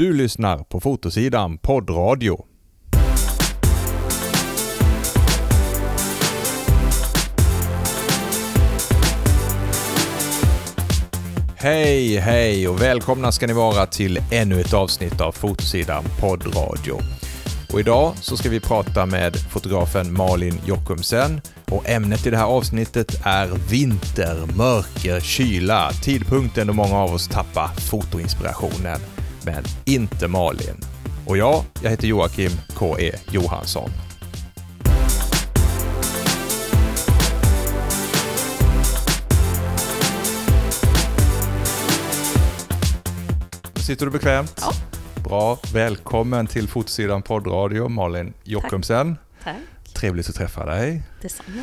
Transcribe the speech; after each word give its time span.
Du 0.00 0.12
lyssnar 0.12 0.58
på 0.58 0.80
Fotosidan 0.80 1.58
poddradio. 1.58 2.44
Hej, 11.56 12.16
hej 12.16 12.68
och 12.68 12.82
välkomna 12.82 13.32
ska 13.32 13.46
ni 13.46 13.52
vara 13.52 13.86
till 13.86 14.18
ännu 14.30 14.60
ett 14.60 14.74
avsnitt 14.74 15.20
av 15.20 15.32
Fotosidan 15.32 16.04
poddradio. 16.20 16.98
Och 17.72 17.80
idag 17.80 18.12
så 18.20 18.36
ska 18.36 18.48
vi 18.48 18.60
prata 18.60 19.06
med 19.06 19.36
fotografen 19.36 20.12
Malin 20.12 20.60
Jockumsen 20.66 21.40
och 21.70 21.88
ämnet 21.88 22.26
i 22.26 22.30
det 22.30 22.36
här 22.36 22.44
avsnittet 22.44 23.20
är 23.24 23.48
vinter, 23.70 24.56
mörker, 24.56 25.20
kyla, 25.20 25.90
tidpunkten 25.92 26.66
då 26.66 26.72
många 26.72 26.96
av 26.96 27.14
oss 27.14 27.28
tappar 27.28 27.68
fotoinspirationen. 27.68 29.19
Men 29.44 29.64
inte 29.84 30.28
Malin. 30.28 30.76
Och 31.26 31.36
jag, 31.36 31.64
jag 31.82 31.90
heter 31.90 32.06
Joakim 32.08 32.50
K.E. 32.74 33.12
Johansson. 33.30 33.90
Sitter 43.74 44.06
du 44.06 44.12
bekvämt? 44.12 44.54
Ja. 44.60 44.72
Bra. 45.24 45.58
Välkommen 45.72 46.46
till 46.46 46.68
Fotosidan 46.68 47.22
poddradio, 47.22 47.88
Malin 47.88 48.32
Jockumsen. 48.44 49.16
Tack, 49.44 49.54
Trevligt 49.94 50.28
att 50.28 50.34
träffa 50.34 50.66
dig. 50.66 51.02
detsamma. 51.22 51.60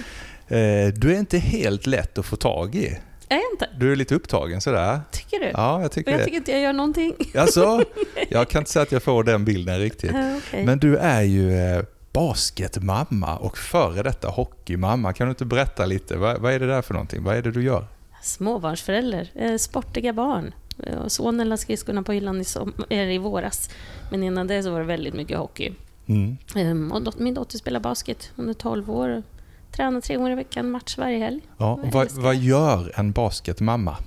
Eh, 0.48 0.88
Du 0.94 1.16
är 1.16 1.20
inte 1.20 1.38
helt 1.38 1.86
lätt 1.86 2.18
att 2.18 2.26
få 2.26 2.36
tag 2.36 2.76
i. 2.76 2.98
Är 3.30 3.36
jag 3.36 3.46
inte? 3.54 3.70
Du 3.78 3.92
är 3.92 3.96
lite 3.96 4.16
upptagen 4.16 4.62
sådär. 4.62 5.02
Tycker 5.12 5.40
du? 5.40 5.46
Ja, 5.54 5.82
jag 5.82 5.92
tycker 5.92 6.12
Och 6.12 6.14
jag 6.14 6.20
det. 6.20 6.26
tycker 6.26 6.38
inte 6.38 6.52
jag 6.52 6.62
gör 6.62 6.74
någonting. 6.74 7.14
Alltså, 7.36 7.84
jag 8.30 8.48
kan 8.50 8.62
inte 8.62 8.72
säga 8.72 8.84
att 8.84 8.92
jag 8.92 9.04
får 9.04 9.24
den 9.24 9.46
bilden 9.46 9.80
riktigt. 9.80 10.12
Ja, 10.14 10.38
okej. 10.38 10.66
Men 10.66 10.80
du 10.80 10.98
är 10.98 11.22
ju 11.22 11.54
eh, 11.54 11.84
basketmamma 12.14 13.38
och 13.38 13.58
före 13.58 14.04
detta 14.04 14.28
hockeymamma. 14.28 15.14
Kan 15.14 15.28
du 15.28 15.30
inte 15.30 15.46
berätta 15.46 15.86
lite? 15.86 16.18
Vad, 16.18 16.38
vad 16.42 16.54
är 16.54 16.60
det 16.60 16.68
där 16.68 16.82
för 16.82 16.94
någonting? 16.94 17.24
Vad 17.24 17.36
är 17.38 17.42
det 17.42 17.52
du 17.52 17.64
gör? 17.64 17.86
Småbarnsförälder, 18.22 19.30
eh, 19.36 19.56
sportiga 19.56 20.14
barn. 20.14 20.54
Eh, 20.84 21.08
Sonen 21.08 21.50
la 21.50 21.58
skridskorna 21.58 22.04
på 22.04 22.12
hyllan 22.12 22.42
i, 22.42 22.44
som, 22.44 22.74
i 22.90 23.18
våras. 23.18 23.70
Men 24.12 24.24
innan 24.24 24.48
det 24.48 24.64
så 24.64 24.72
var 24.72 24.80
det 24.80 24.86
väldigt 24.86 25.14
mycket 25.14 25.38
hockey. 25.38 25.72
Mm. 26.08 26.38
Ehm, 26.56 26.92
och 26.92 27.14
min 27.22 27.34
dotter 27.34 27.58
spelar 27.58 27.80
basket. 27.80 28.32
Hon 28.36 28.50
är 28.50 28.54
12 28.54 28.92
år. 28.92 29.24
Tränar 29.72 30.02
tre 30.02 30.16
gånger 30.16 30.32
i 30.32 30.36
veckan, 30.36 30.72
match 30.72 30.98
varje 30.98 31.18
helg. 31.18 31.42
Ja, 31.58 31.80
vad, 31.84 32.12
vad 32.12 32.36
gör 32.36 32.92
en 32.96 33.12
basketmamma? 33.12 33.98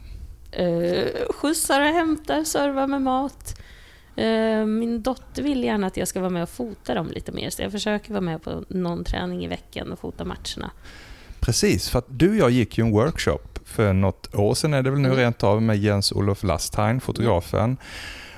Uh, 0.60 1.06
skjutsar 1.30 1.80
och 1.80 1.86
hämtar, 1.86 2.44
servar 2.44 2.86
med 2.86 3.02
mat. 3.02 3.60
Eh, 4.16 4.66
min 4.66 5.02
dotter 5.02 5.42
vill 5.42 5.64
gärna 5.64 5.86
att 5.86 5.96
jag 5.96 6.08
ska 6.08 6.20
vara 6.20 6.30
med 6.30 6.42
och 6.42 6.48
fota 6.48 6.94
dem 6.94 7.10
lite 7.10 7.32
mer, 7.32 7.50
så 7.50 7.62
jag 7.62 7.72
försöker 7.72 8.10
vara 8.10 8.20
med 8.20 8.42
på 8.42 8.64
någon 8.68 9.04
träning 9.04 9.44
i 9.44 9.48
veckan 9.48 9.92
och 9.92 9.98
fota 9.98 10.24
matcherna. 10.24 10.70
Precis, 11.40 11.88
för 11.88 11.98
att 11.98 12.06
du 12.08 12.30
och 12.30 12.36
jag 12.36 12.50
gick 12.50 12.78
ju 12.78 12.84
en 12.84 12.92
workshop 12.92 13.38
för 13.64 13.92
något 13.92 14.34
år 14.34 14.54
sedan 14.54 14.74
är 14.74 14.82
det 14.82 14.90
väl 14.90 15.00
nu 15.00 15.08
Mm. 15.08 15.18
rent 15.20 15.42
av 15.44 15.62
med 15.62 15.76
Jens-Olof 15.78 16.42
Lastheim, 16.42 17.00
fotografen. 17.00 17.76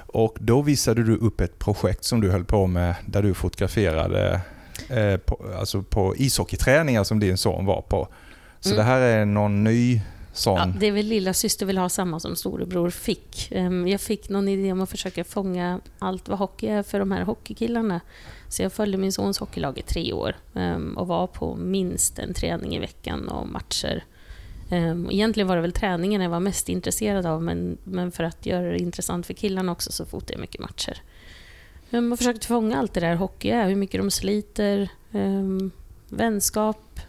Och 0.07 0.37
då 0.41 0.63
visade 0.63 1.03
du 1.03 1.17
upp 1.17 1.41
ett 1.41 1.59
projekt 1.59 2.05
som 2.05 2.21
du 2.21 2.31
höll 2.31 2.45
på 2.45 2.67
med 2.67 2.95
där 3.07 3.23
du 3.23 3.35
fotograferade 3.35 4.41
eh, 4.93 5.17
på, 5.17 5.41
alltså 5.59 5.83
på 5.83 6.17
ishockeyträningar 6.17 7.05
som 7.05 7.21
din 7.21 7.37
son 7.39 7.67
var 7.67 7.83
på. 7.83 8.09
Så 8.61 8.69
Mm. 8.69 8.77
det 8.79 8.83
här 8.83 9.01
är 9.01 9.25
någon 9.25 9.65
ny 9.65 10.01
sån... 10.33 10.57
Ja, 10.59 10.67
det 10.81 10.87
är 10.87 10.93
väl 10.93 11.07
lilla 11.07 11.35
syster 11.35 11.67
vill 11.67 11.79
ha 11.79 11.89
samma 11.89 12.21
som 12.21 12.37
storebror 12.37 12.91
fick. 12.91 13.49
Ehm, 13.53 13.89
Jag 13.89 14.01
fick 14.01 14.29
någon 14.29 14.49
idé 14.49 14.73
om 14.73 14.81
att 14.81 14.91
försöka 14.91 15.25
fånga 15.25 15.81
allt 15.99 16.29
vad 16.29 16.39
hockey 16.39 16.67
är 16.67 16.83
för 16.83 16.99
de 16.99 17.13
här 17.13 17.23
hockeykillarna. 17.23 18.01
Så 18.49 18.63
jag 18.63 18.73
följde 18.73 18.99
min 18.99 19.13
sons 19.13 19.39
hockeylag 19.39 19.79
i 19.79 19.83
tre 19.83 20.13
år 20.13 20.37
ehm, 20.55 20.99
och 20.99 21.07
var 21.07 21.27
på 21.27 21.57
minst 21.57 22.19
en 22.19 22.35
träning 22.35 22.75
i 22.77 22.79
veckan 22.79 23.29
och 23.29 23.49
matcher. 23.49 24.05
Ehm, 24.71 25.09
Egentligen 25.11 25.49
var 25.49 25.57
det 25.57 25.63
väl 25.63 25.73
träningen 25.73 26.23
jag 26.23 26.31
var 26.31 26.41
mest 26.41 26.69
intresserad 26.69 27.27
av 27.27 27.43
men, 27.43 27.79
men 27.85 28.13
för 28.13 28.25
att 28.25 28.47
göra 28.47 28.71
det 28.71 28.79
intressant 28.79 29.27
för 29.27 29.35
killarna 29.35 29.73
också 29.73 29.93
så 29.93 30.05
fotade 30.07 30.33
jag 30.33 30.41
mycket 30.41 30.61
matcher. 30.61 31.03
Ehm, 31.93 32.09
man 32.09 32.19
försökte 32.19 32.47
fånga 32.47 32.79
allt 32.79 32.95
det 32.95 33.01
där 33.01 33.15
hockey 33.15 33.51
är, 33.51 33.69
hur 33.69 33.77
mycket 33.77 34.01
de 34.01 34.11
sliter, 34.11 34.89
um, 35.13 35.71
vänskap, 36.09 37.01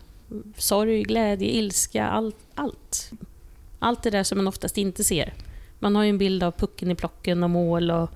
sorg, 0.57 1.03
glädje, 1.03 1.49
ilska, 1.49 2.07
allt, 2.07 2.37
allt. 2.55 3.11
Allt 3.79 4.03
det 4.03 4.09
där 4.09 4.23
som 4.23 4.37
man 4.37 4.47
oftast 4.47 4.77
inte 4.77 5.03
ser. 5.03 5.33
Man 5.79 5.95
har 5.95 6.03
ju 6.03 6.09
en 6.09 6.17
bild 6.17 6.43
av 6.43 6.51
pucken 6.51 6.91
i 6.91 6.95
plocken 6.95 7.43
och 7.43 7.49
mål 7.49 7.91
och 7.91 8.09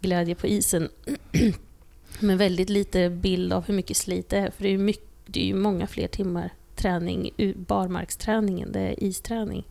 glädje 0.00 0.34
på 0.34 0.46
isen. 0.46 0.88
Men 2.20 2.38
väldigt 2.38 2.70
lite 2.70 3.10
bild 3.10 3.52
av 3.52 3.66
hur 3.66 3.74
mycket 3.74 3.96
slit 3.96 4.28
det 4.28 4.36
är. 4.36 4.50
För 4.50 4.62
det 4.62 4.68
är 4.68 4.78
mycket, 4.78 5.08
det 5.26 5.40
är 5.40 5.46
ju 5.46 5.54
många 5.54 5.86
fler 5.86 6.08
timmar 6.08 6.50
träning, 6.76 7.30
barmarksträningen, 7.56 8.72
det 8.72 8.80
är 8.80 9.04
isträning. 9.04 9.64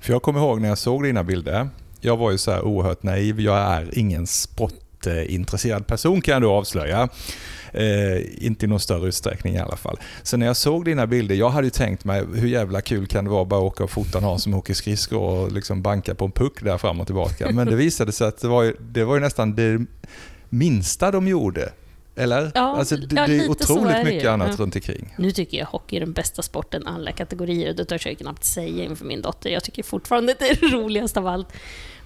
För 0.00 0.12
jag 0.12 0.22
kommer 0.22 0.40
ihåg 0.40 0.60
när 0.60 0.68
jag 0.68 0.78
såg 0.78 1.02
dina 1.02 1.24
bilder. 1.24 1.68
Jag 2.00 2.16
var 2.16 2.30
ju 2.30 2.38
så 2.38 2.50
här 2.50 2.62
oerhört 2.62 3.02
naiv. 3.02 3.40
Jag 3.40 3.58
är 3.58 3.98
ingen 3.98 4.26
sport 4.26 4.85
sportintresserad 5.06 5.86
person 5.86 6.20
kan 6.20 6.32
jag 6.32 6.42
då 6.42 6.52
avslöja. 6.52 7.08
Eh, 7.72 8.44
inte 8.46 8.66
i 8.66 8.68
någon 8.68 8.80
större 8.80 9.08
utsträckning 9.08 9.54
i 9.54 9.58
alla 9.58 9.76
fall. 9.76 9.98
Så 10.22 10.36
när 10.36 10.46
jag 10.46 10.56
såg 10.56 10.84
dina 10.84 11.06
bilder, 11.06 11.34
jag 11.34 11.50
hade 11.50 11.66
ju 11.66 11.70
tänkt 11.70 12.04
mig 12.04 12.24
hur 12.34 12.48
jävla 12.48 12.80
kul 12.80 13.06
kan 13.06 13.24
det 13.24 13.30
vara 13.30 13.42
att 13.42 13.48
bara 13.48 13.60
åka 13.60 13.84
och 13.84 13.90
fota 13.90 14.20
någon 14.20 14.38
som 14.40 14.54
åker 14.54 14.74
skridskor 14.74 15.20
och 15.20 15.52
liksom 15.52 15.82
banka 15.82 16.14
på 16.14 16.24
en 16.24 16.32
puck 16.32 16.62
där 16.62 16.78
fram 16.78 17.00
och 17.00 17.06
tillbaka. 17.06 17.50
Men 17.52 17.66
det 17.66 17.76
visade 17.76 18.12
sig 18.12 18.26
att 18.26 18.38
det 18.40 18.48
var 18.48 18.62
ju, 18.62 18.76
det 18.80 19.04
var 19.04 19.14
ju 19.14 19.20
nästan 19.20 19.54
det 19.54 19.86
minsta 20.48 21.10
de 21.10 21.28
gjorde. 21.28 21.72
Eller? 22.18 22.52
Ja, 22.54 22.76
alltså, 22.76 22.96
det, 22.96 23.16
ja, 23.16 23.26
det 23.26 23.36
är 23.36 23.50
otroligt 23.50 23.94
är 23.94 24.04
det 24.04 24.04
mycket 24.04 24.28
annat 24.28 24.48
Ja. 24.50 24.56
runt 24.64 24.74
omkring. 24.74 25.14
Nu 25.18 25.30
tycker 25.32 25.58
jag 25.58 25.66
hockey 25.66 25.96
är 25.96 26.00
den 26.00 26.12
bästa 26.12 26.42
sporten 26.42 26.86
alla 26.86 27.12
kategorier. 27.12 27.74
Det 27.74 27.84
törs 27.84 28.06
jag 28.06 28.18
knappt 28.18 28.44
säga 28.44 28.84
inför 28.84 29.04
min 29.04 29.22
dotter. 29.22 29.50
Jag 29.50 29.64
tycker 29.64 29.82
fortfarande 29.82 30.34
det 30.38 30.50
är 30.50 30.70
roligast 30.70 31.16
av 31.16 31.26
allt. 31.26 31.48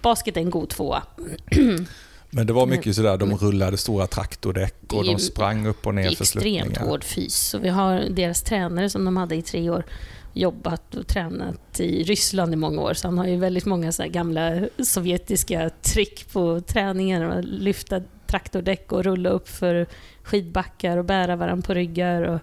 Basket 0.02 0.36
är 0.36 0.40
en 0.40 0.50
god 0.50 0.68
tvåa. 0.68 1.02
Men 2.30 2.46
det 2.46 2.52
var 2.52 2.66
mycket 2.66 2.96
sådär, 2.96 3.16
de 3.16 3.36
rullade 3.36 3.76
stora 3.76 4.06
traktordäck 4.06 4.74
och 4.92 5.04
Det 5.04 5.10
är 5.10 5.12
de 5.12 5.18
sprang 5.18 5.66
upp 5.66 5.86
och 5.86 5.94
Det 5.94 6.00
ner 6.00 6.10
är 6.10 6.14
för 6.14 6.24
extremt 6.24 6.64
sluttningar. 6.64 6.90
hård 6.90 7.04
fys. 7.04 7.36
Så 7.36 7.58
vi 7.58 7.68
har 7.68 8.00
deras 8.10 8.42
tränare 8.42 8.90
som 8.90 9.04
de 9.04 9.16
hade 9.16 9.36
i 9.36 9.42
tre 9.42 9.70
år 9.70 9.84
jobbat 10.32 10.94
och 10.94 11.06
tränat 11.06 11.80
i 11.80 12.02
Ryssland 12.02 12.52
i 12.52 12.56
många 12.56 12.82
år. 12.82 12.94
Så 12.94 13.08
han 13.08 13.18
har 13.18 13.26
ju 13.26 13.36
väldigt 13.36 13.66
många 13.66 13.92
så 13.92 14.04
gamla 14.08 14.68
sovjetiska 14.78 15.70
trick 15.82 16.32
på 16.32 16.60
träningen. 16.60 17.40
Lyfta 17.40 18.02
traktordäck 18.26 18.92
och 18.92 19.04
rulla 19.04 19.30
upp 19.30 19.48
för 19.48 19.86
skidbackar 20.22 20.96
och 20.96 21.04
bära 21.04 21.36
varandra 21.36 21.66
på 21.66 21.74
ryggar. 21.74 22.22
Och, 22.22 22.40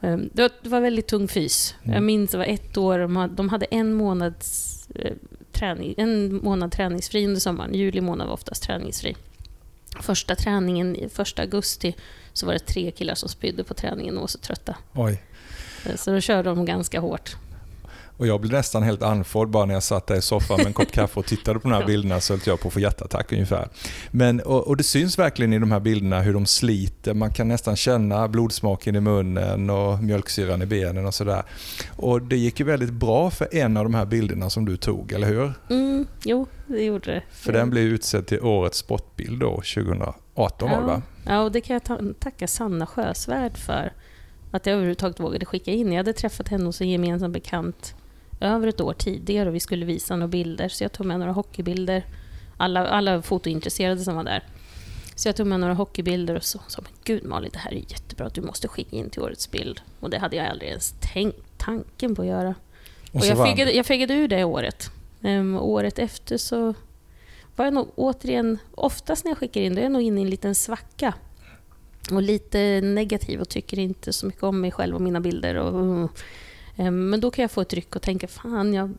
ehm, 0.00 0.30
det, 0.32 0.42
var, 0.42 0.50
det 0.62 0.80
väldigt 0.80 1.06
tung 1.06 1.28
fys. 1.28 1.74
Mm. 1.82 1.94
Jag 1.94 2.02
minns 2.02 2.30
det 2.30 2.38
var 2.38 2.44
ett 2.44 2.76
år, 2.76 2.98
de 2.98 3.16
hade, 3.16 3.34
de 3.34 3.48
hade 3.48 3.66
en 3.66 3.94
månads 3.94 4.88
eh, 4.94 5.12
träning, 5.58 5.94
en 5.96 6.36
månad 6.44 6.72
träningsfri 6.72 7.26
under 7.26 7.40
sommaren. 7.40 7.74
Juli 7.74 8.00
månad 8.00 8.26
var 8.26 8.34
oftast 8.34 8.62
träningsfri. 8.62 9.16
Första 10.00 10.34
träningen, 10.34 10.96
första 11.12 11.42
augusti, 11.42 11.94
så 12.32 12.46
var 12.46 12.52
det 12.52 12.58
tre 12.58 12.90
killar 12.90 13.14
som 13.14 13.28
spydde 13.28 13.64
på 13.64 13.74
träningen 13.74 14.14
och 14.16 14.20
var 14.20 14.28
så 14.28 14.38
trötta. 14.38 14.76
Oj. 14.94 15.22
Eh, 15.86 15.96
Så 15.96 16.10
då 16.10 16.20
körde 16.20 16.48
de 16.48 16.64
ganska 16.64 17.00
hårt. 17.00 17.36
Och 18.18 18.26
jag 18.26 18.40
blev 18.40 18.52
nästan 18.52 18.82
helt 18.82 19.02
andfådd 19.02 19.50
bara 19.50 19.64
när 19.64 19.74
jag 19.74 19.82
satt 19.82 20.06
där 20.06 20.16
i 20.16 20.22
soffan 20.22 20.56
med 20.56 20.66
en 20.66 20.72
kopp 20.72 20.92
kaffe 20.92 21.20
och 21.20 21.26
tittade 21.26 21.58
på 21.60 21.68
de 21.68 21.74
här 21.74 21.80
Ja. 21.80 21.86
bilderna 21.86 22.20
så 22.20 22.32
höll 22.32 22.40
jag 22.46 22.60
på 22.60 22.68
att 22.68 22.74
få 22.74 22.80
hjärtattack 22.80 23.32
ungefär. 23.32 23.68
Men, 24.10 24.40
och, 24.40 24.66
och 24.68 24.76
det 24.76 24.84
syns 24.84 25.18
verkligen 25.18 25.52
i 25.52 25.58
de 25.58 25.70
här 25.72 25.80
bilderna 25.80 26.20
hur 26.20 26.32
de 26.34 26.46
sliter. 26.46 27.14
Man 27.14 27.30
kan 27.32 27.48
nästan 27.48 27.76
känna 27.76 28.28
blodsmaken 28.28 28.96
i 28.96 29.00
munnen 29.00 29.70
och 29.70 30.02
mjölksyran 30.02 30.62
i 30.62 30.66
benen 30.66 31.06
och 31.06 31.14
sådär. 31.14 31.42
Och 31.96 32.22
det 32.22 32.36
gick 32.36 32.60
ju 32.60 32.66
väldigt 32.66 32.92
bra 32.92 33.30
för 33.30 33.48
en 33.54 33.76
av 33.76 33.84
de 33.84 33.94
här 33.94 34.04
bilderna 34.06 34.50
som 34.50 34.64
du 34.64 34.76
tog, 34.76 35.12
eller 35.12 35.26
hur? 35.28 35.52
Mm, 35.70 36.06
jo, 36.24 36.46
det 36.66 36.84
gjorde 36.84 37.12
det. 37.12 37.22
För 37.32 37.52
den 37.52 37.70
blev 37.70 37.84
utsedd 37.84 38.26
till 38.26 38.40
årets 38.40 38.78
sportbild 38.78 39.40
då, 39.40 39.50
2018 39.50 40.70
var 40.70 40.80
det 40.80 40.86
va? 40.86 41.02
Ja, 41.26 41.40
och 41.40 41.52
det 41.52 41.60
kan 41.60 41.74
jag 41.74 41.84
ta- 41.84 42.00
tacka 42.20 42.46
Sanna 42.48 42.86
Sjösvärd 42.86 43.56
för. 43.58 43.92
Att 44.50 44.66
jag 44.66 44.72
överhuvudtaget 44.72 45.20
vågade 45.20 45.46
skicka 45.46 45.70
in. 45.70 45.92
Jag 45.92 45.96
hade 45.96 46.12
träffat 46.12 46.48
henne 46.48 46.64
hos 46.64 46.80
en 46.80 46.88
gemensam 46.90 47.32
bekant 47.32 47.94
över 48.40 48.68
ett 48.68 48.80
år 48.80 48.92
tidigare 48.92 49.48
och 49.48 49.54
vi 49.54 49.60
skulle 49.60 49.86
visa 49.86 50.16
några 50.16 50.28
bilder. 50.28 50.68
Så 50.68 50.84
jag 50.84 50.92
tog 50.92 51.06
med 51.06 51.18
några 51.18 51.32
hockeybilder. 51.32 52.04
Alla, 52.56 52.86
alla 52.86 53.22
fotointresserade 53.22 54.00
som 54.00 54.16
var 54.16 54.24
där. 54.24 54.42
Så 55.14 55.28
jag 55.28 55.36
tog 55.36 55.46
med 55.46 55.60
några 55.60 55.74
hockeybilder 55.74 56.34
och 56.34 56.44
så 56.44 56.60
sa 56.68 56.82
men 56.82 56.92
gud 57.04 57.24
Malin, 57.24 57.50
det 57.52 57.58
här 57.58 57.70
är 57.72 57.76
jättebra. 57.76 58.28
Du 58.28 58.40
måste 58.40 58.68
skicka 58.68 58.96
in 58.96 59.10
till 59.10 59.22
årets 59.22 59.50
bild. 59.50 59.80
Och 60.00 60.10
det 60.10 60.18
hade 60.18 60.36
jag 60.36 60.46
aldrig 60.46 60.68
ens 60.68 60.94
tänkt 61.00 61.58
tanken 61.58 62.14
på 62.14 62.22
att 62.22 62.28
göra. 62.28 62.54
Och, 63.12 63.24
så 63.24 63.28
jag, 63.28 63.46
fegade, 63.46 63.72
jag 63.72 63.86
fegade 63.86 64.14
ur 64.14 64.28
det 64.28 64.44
året. 64.44 64.90
Ehm, 65.22 65.56
året 65.56 65.98
efter 65.98 66.36
så 66.36 66.74
var 67.56 67.64
jag 67.64 67.74
nog 67.74 67.88
återigen, 67.94 68.58
oftast 68.74 69.24
när 69.24 69.30
jag 69.30 69.38
skickar 69.38 69.60
in, 69.60 69.74
då 69.74 69.80
är 69.80 69.82
jag 69.82 69.92
nog 69.92 70.02
inne 70.02 70.20
i 70.20 70.24
en 70.24 70.30
liten 70.30 70.54
svacka. 70.54 71.14
Och 72.12 72.22
lite 72.22 72.80
negativ 72.80 73.40
och 73.40 73.48
tycker 73.48 73.78
inte 73.78 74.12
så 74.12 74.26
mycket 74.26 74.42
om 74.42 74.60
mig 74.60 74.70
själv 74.70 74.94
och 74.94 75.00
mina 75.00 75.20
bilder. 75.20 75.54
Och, 75.54 75.80
mm. 75.80 76.08
Men 76.76 77.20
då 77.20 77.30
kan 77.30 77.42
jag 77.42 77.50
få 77.50 77.60
ett 77.60 77.72
ryck 77.72 77.96
och 77.96 78.02
tänka, 78.02 78.28
fan, 78.28 78.74
jag 78.74 78.94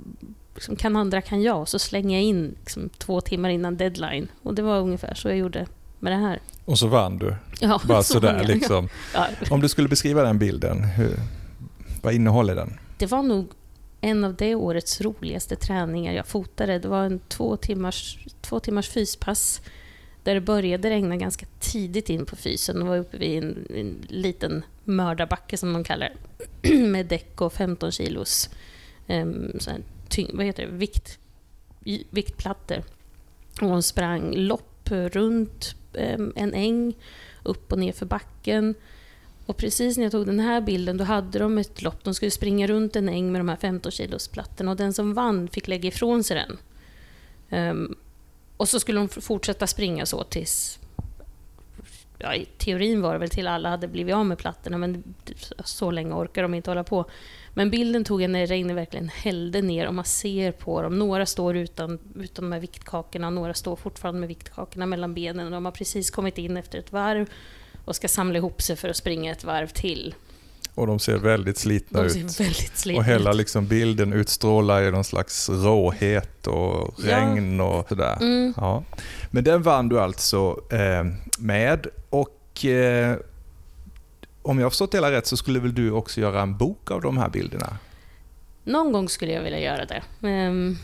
liksom, 0.55 0.75
kan 0.75 0.95
andra 0.95 1.21
kan 1.21 1.41
jag. 1.41 1.61
Och 1.61 1.69
så 1.69 1.79
slänger 1.79 2.17
jag 2.17 2.23
in 2.23 2.55
liksom, 2.59 2.89
två 2.89 3.21
timmar 3.21 3.49
innan 3.49 3.77
deadline. 3.77 4.27
Och 4.43 4.55
det 4.55 4.61
var 4.61 4.79
ungefär 4.79 5.13
så 5.13 5.27
jag 5.27 5.37
gjorde 5.37 5.65
med 5.99 6.11
det 6.11 6.17
här. 6.17 6.39
Och 6.65 6.79
så 6.79 6.87
vann 6.87 7.17
du. 7.17 7.35
Ja, 7.59 7.81
Bara 7.87 8.03
så 8.03 8.13
sådär 8.13 8.33
många. 8.33 8.43
liksom. 8.47 8.89
Ja, 9.13 9.27
Om 9.49 9.61
du 9.61 9.69
skulle 9.69 9.87
beskriva 9.87 10.23
den 10.23 10.39
bilden, 10.39 10.83
hur, 10.83 11.15
vad 12.01 12.13
innehåller 12.13 12.55
den? 12.55 12.73
det 12.97 13.05
var 13.05 13.23
nog 13.23 13.47
en 14.01 14.23
av 14.23 14.35
det 14.35 14.55
årets 14.55 15.01
roligaste 15.01 15.55
träningar 15.55 16.13
jag 16.13 16.27
fotade. 16.27 16.79
Det 16.79 16.87
var 16.87 17.03
en 17.03 17.19
två 17.27 17.57
timmars, 17.57 18.19
två 18.41 18.59
timmars 18.59 18.89
fyspass 18.89 19.61
där 20.23 20.33
det 20.33 20.41
började 20.41 20.89
regna 20.89 21.15
ganska 21.17 21.45
tidigt 21.59 22.09
in 22.09 22.25
på 22.25 22.35
fysen. 22.35 22.79
Det 22.79 22.85
var 22.85 22.97
uppe 22.97 23.17
vid 23.17 23.43
en, 23.43 23.67
en 23.75 23.95
liten 24.09 24.63
mördarbacke 24.87 25.57
som 25.57 25.73
de 25.73 25.83
kallar 25.83 26.13
det, 26.61 26.73
med 26.87 27.05
däck 27.05 27.41
och 27.41 27.53
15 27.53 27.91
kilos 27.91 28.49
um, 29.07 29.51
så 29.59 29.71
här, 29.71 29.81
tyng, 30.09 30.29
vad 30.33 30.45
heter 30.45 30.65
det? 30.65 30.71
Vikt, 30.71 31.19
viktplattor. 32.09 32.83
Och 33.61 33.67
hon 33.67 33.83
sprang 33.83 34.35
lopp 34.35 34.89
runt 34.91 35.75
um, 35.93 36.33
en 36.35 36.53
äng, 36.53 36.93
upp 37.43 37.71
och 37.71 37.79
ner 37.79 37.91
för 37.91 38.05
backen. 38.05 38.75
Och 39.45 39.57
precis 39.57 39.97
när 39.97 40.03
jag 40.03 40.11
tog 40.11 40.25
den 40.25 40.39
här 40.39 40.61
bilden, 40.61 40.97
då 40.97 41.03
hade 41.03 41.39
de 41.39 41.57
ett 41.57 41.81
lopp. 41.81 42.03
De 42.03 42.13
skulle 42.13 42.31
springa 42.31 42.67
runt 42.67 42.95
en 42.95 43.09
äng 43.09 43.31
med 43.31 43.39
de 43.41 43.49
här 43.49 43.55
15 43.55 43.91
kilos 43.91 44.27
plattorna 44.27 44.71
och 44.71 44.77
den 44.77 44.93
som 44.93 45.13
vann 45.13 45.47
fick 45.47 45.67
lägga 45.67 45.87
ifrån 45.87 46.23
sig 46.23 46.45
den. 46.45 46.57
Um, 47.69 47.95
och 48.57 48.69
så 48.69 48.79
skulle 48.79 48.99
de 48.99 49.09
fortsätta 49.09 49.67
springa 49.67 50.05
så 50.05 50.23
tills... 50.23 50.79
Ja, 52.19 52.35
I 52.35 52.45
teorin 52.45 53.01
var 53.01 53.13
det 53.13 53.19
väl 53.19 53.29
till 53.29 53.47
alla 53.47 53.69
hade 53.69 53.87
blivit 53.87 54.15
av 54.15 54.25
med 54.25 54.37
plattorna, 54.37 54.77
men 54.77 55.03
så 55.63 55.91
länge 55.91 56.13
orkar 56.13 56.41
de 56.41 56.53
inte 56.53 56.69
hålla 56.69 56.83
på. 56.83 57.05
Men 57.53 57.69
bilden 57.69 58.03
tog 58.03 58.21
jag 58.21 58.31
när 58.31 58.47
regnet 58.47 58.75
verkligen 58.75 59.09
hällde 59.09 59.61
ner 59.61 59.87
och 59.87 59.93
man 59.93 60.05
ser 60.05 60.51
på 60.51 60.81
dem. 60.81 60.99
Några 60.99 61.25
står 61.25 61.57
utan, 61.57 61.99
utan 62.15 62.45
de 62.45 62.51
här 62.51 62.59
viktkakorna, 62.59 63.29
några 63.29 63.53
står 63.53 63.75
fortfarande 63.75 64.19
med 64.19 64.27
viktkakorna 64.27 64.85
mellan 64.85 65.13
benen. 65.13 65.45
Och 65.45 65.51
de 65.51 65.65
har 65.65 65.71
precis 65.71 66.11
kommit 66.11 66.37
in 66.37 66.57
efter 66.57 66.79
ett 66.79 66.91
varv 66.91 67.29
och 67.85 67.95
ska 67.95 68.07
samla 68.07 68.37
ihop 68.37 68.61
sig 68.61 68.75
för 68.75 68.89
att 68.89 68.97
springa 68.97 69.31
ett 69.31 69.43
varv 69.43 69.67
till. 69.67 70.15
Och 70.77 70.87
de 70.87 70.99
ser 70.99 71.17
väldigt 71.17 71.57
slitna 71.57 71.99
De 72.03 72.05
ut. 72.07 72.31
ser 72.31 72.43
väldigt 72.43 72.77
slitna 72.77 72.99
Och 72.99 73.05
hela 73.05 73.29
ut. 73.31 73.35
liksom 73.37 73.67
bilden 73.67 74.13
utstrålar 74.13 74.81
ju 74.81 74.91
någon 74.91 75.03
slags 75.03 75.49
råhet 75.49 76.47
och 76.47 76.93
Ja. 76.97 77.17
regn 77.17 77.61
och 77.61 77.87
sådär. 77.89 78.17
Mm. 78.21 78.53
Ja. 78.57 78.83
Men 79.31 79.43
den 79.43 79.61
vann 79.61 79.89
du 79.89 79.99
alltså 79.99 80.61
eh, 80.71 81.05
med 81.39 81.87
och 82.09 82.65
eh, 82.65 83.17
om 84.41 84.57
jag 84.59 84.65
har 84.65 84.69
förstått 84.69 84.91
det 84.91 84.97
hela 84.97 85.11
rätt 85.11 85.25
så 85.27 85.37
skulle 85.37 85.59
väl 85.59 85.73
du 85.75 85.91
också 85.91 86.21
göra 86.21 86.41
en 86.41 86.57
bok 86.57 86.91
av 86.91 87.01
de 87.01 87.17
här 87.17 87.29
bilderna? 87.29 87.77
Någon 88.63 88.91
gång 88.91 89.09
skulle 89.09 89.31
jag 89.31 89.41
vilja 89.43 89.59
göra 89.59 89.85
det. 89.85 90.27
Ehm, 90.27 90.77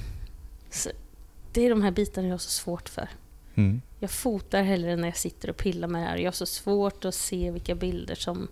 det 1.54 1.66
är 1.66 1.70
de 1.70 1.82
här 1.82 1.92
bitarna 1.92 2.28
jag 2.28 2.34
har 2.34 2.38
så 2.40 2.50
svårt 2.50 2.90
för. 2.90 3.10
Mm. 3.56 3.82
Jag 4.00 4.12
fotar 4.12 4.64
hellre 4.64 4.96
när 4.96 5.08
jag 5.08 5.18
sitter 5.18 5.50
och 5.50 5.58
pillar 5.58 5.88
med 5.88 6.02
det 6.02 6.06
här. 6.08 6.18
Jag 6.18 6.26
har 6.28 6.32
så 6.32 6.46
svårt 6.46 7.06
att 7.06 7.16
se 7.16 7.52
vilka 7.52 7.76
bilder 7.76 8.16
som 8.16 8.48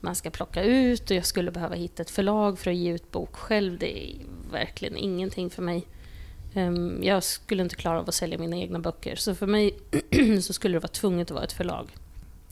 man 0.00 0.14
ska 0.14 0.30
plocka 0.30 0.62
ut 0.62 1.10
och 1.10 1.16
jag 1.16 1.26
skulle 1.26 1.50
behöva 1.50 1.74
hitta 1.74 2.02
ett 2.02 2.10
förlag 2.10 2.58
för 2.58 2.70
att 2.70 2.76
ge 2.76 2.92
ut 2.92 3.10
bok 3.10 3.36
själv. 3.36 3.78
Det 3.78 3.98
är 4.04 4.14
verkligen 4.52 4.96
ingenting 4.96 5.50
för 5.50 5.62
mig. 5.62 5.86
Ehm, 6.54 6.98
Jag 7.02 7.22
skulle 7.22 7.62
inte 7.62 7.76
klara 7.76 7.98
av 8.00 8.08
att 8.08 8.14
sälja 8.14 8.38
mina 8.38 8.56
egna 8.56 8.78
böcker. 8.78 9.16
Så 9.16 9.34
för 9.34 9.46
mig 9.46 9.74
så 10.42 10.52
skulle 10.52 10.74
det 10.74 10.80
vara 10.80 10.88
tvunget 10.88 11.30
att 11.30 11.34
vara 11.34 11.44
ett 11.44 11.52
förlag. 11.52 11.88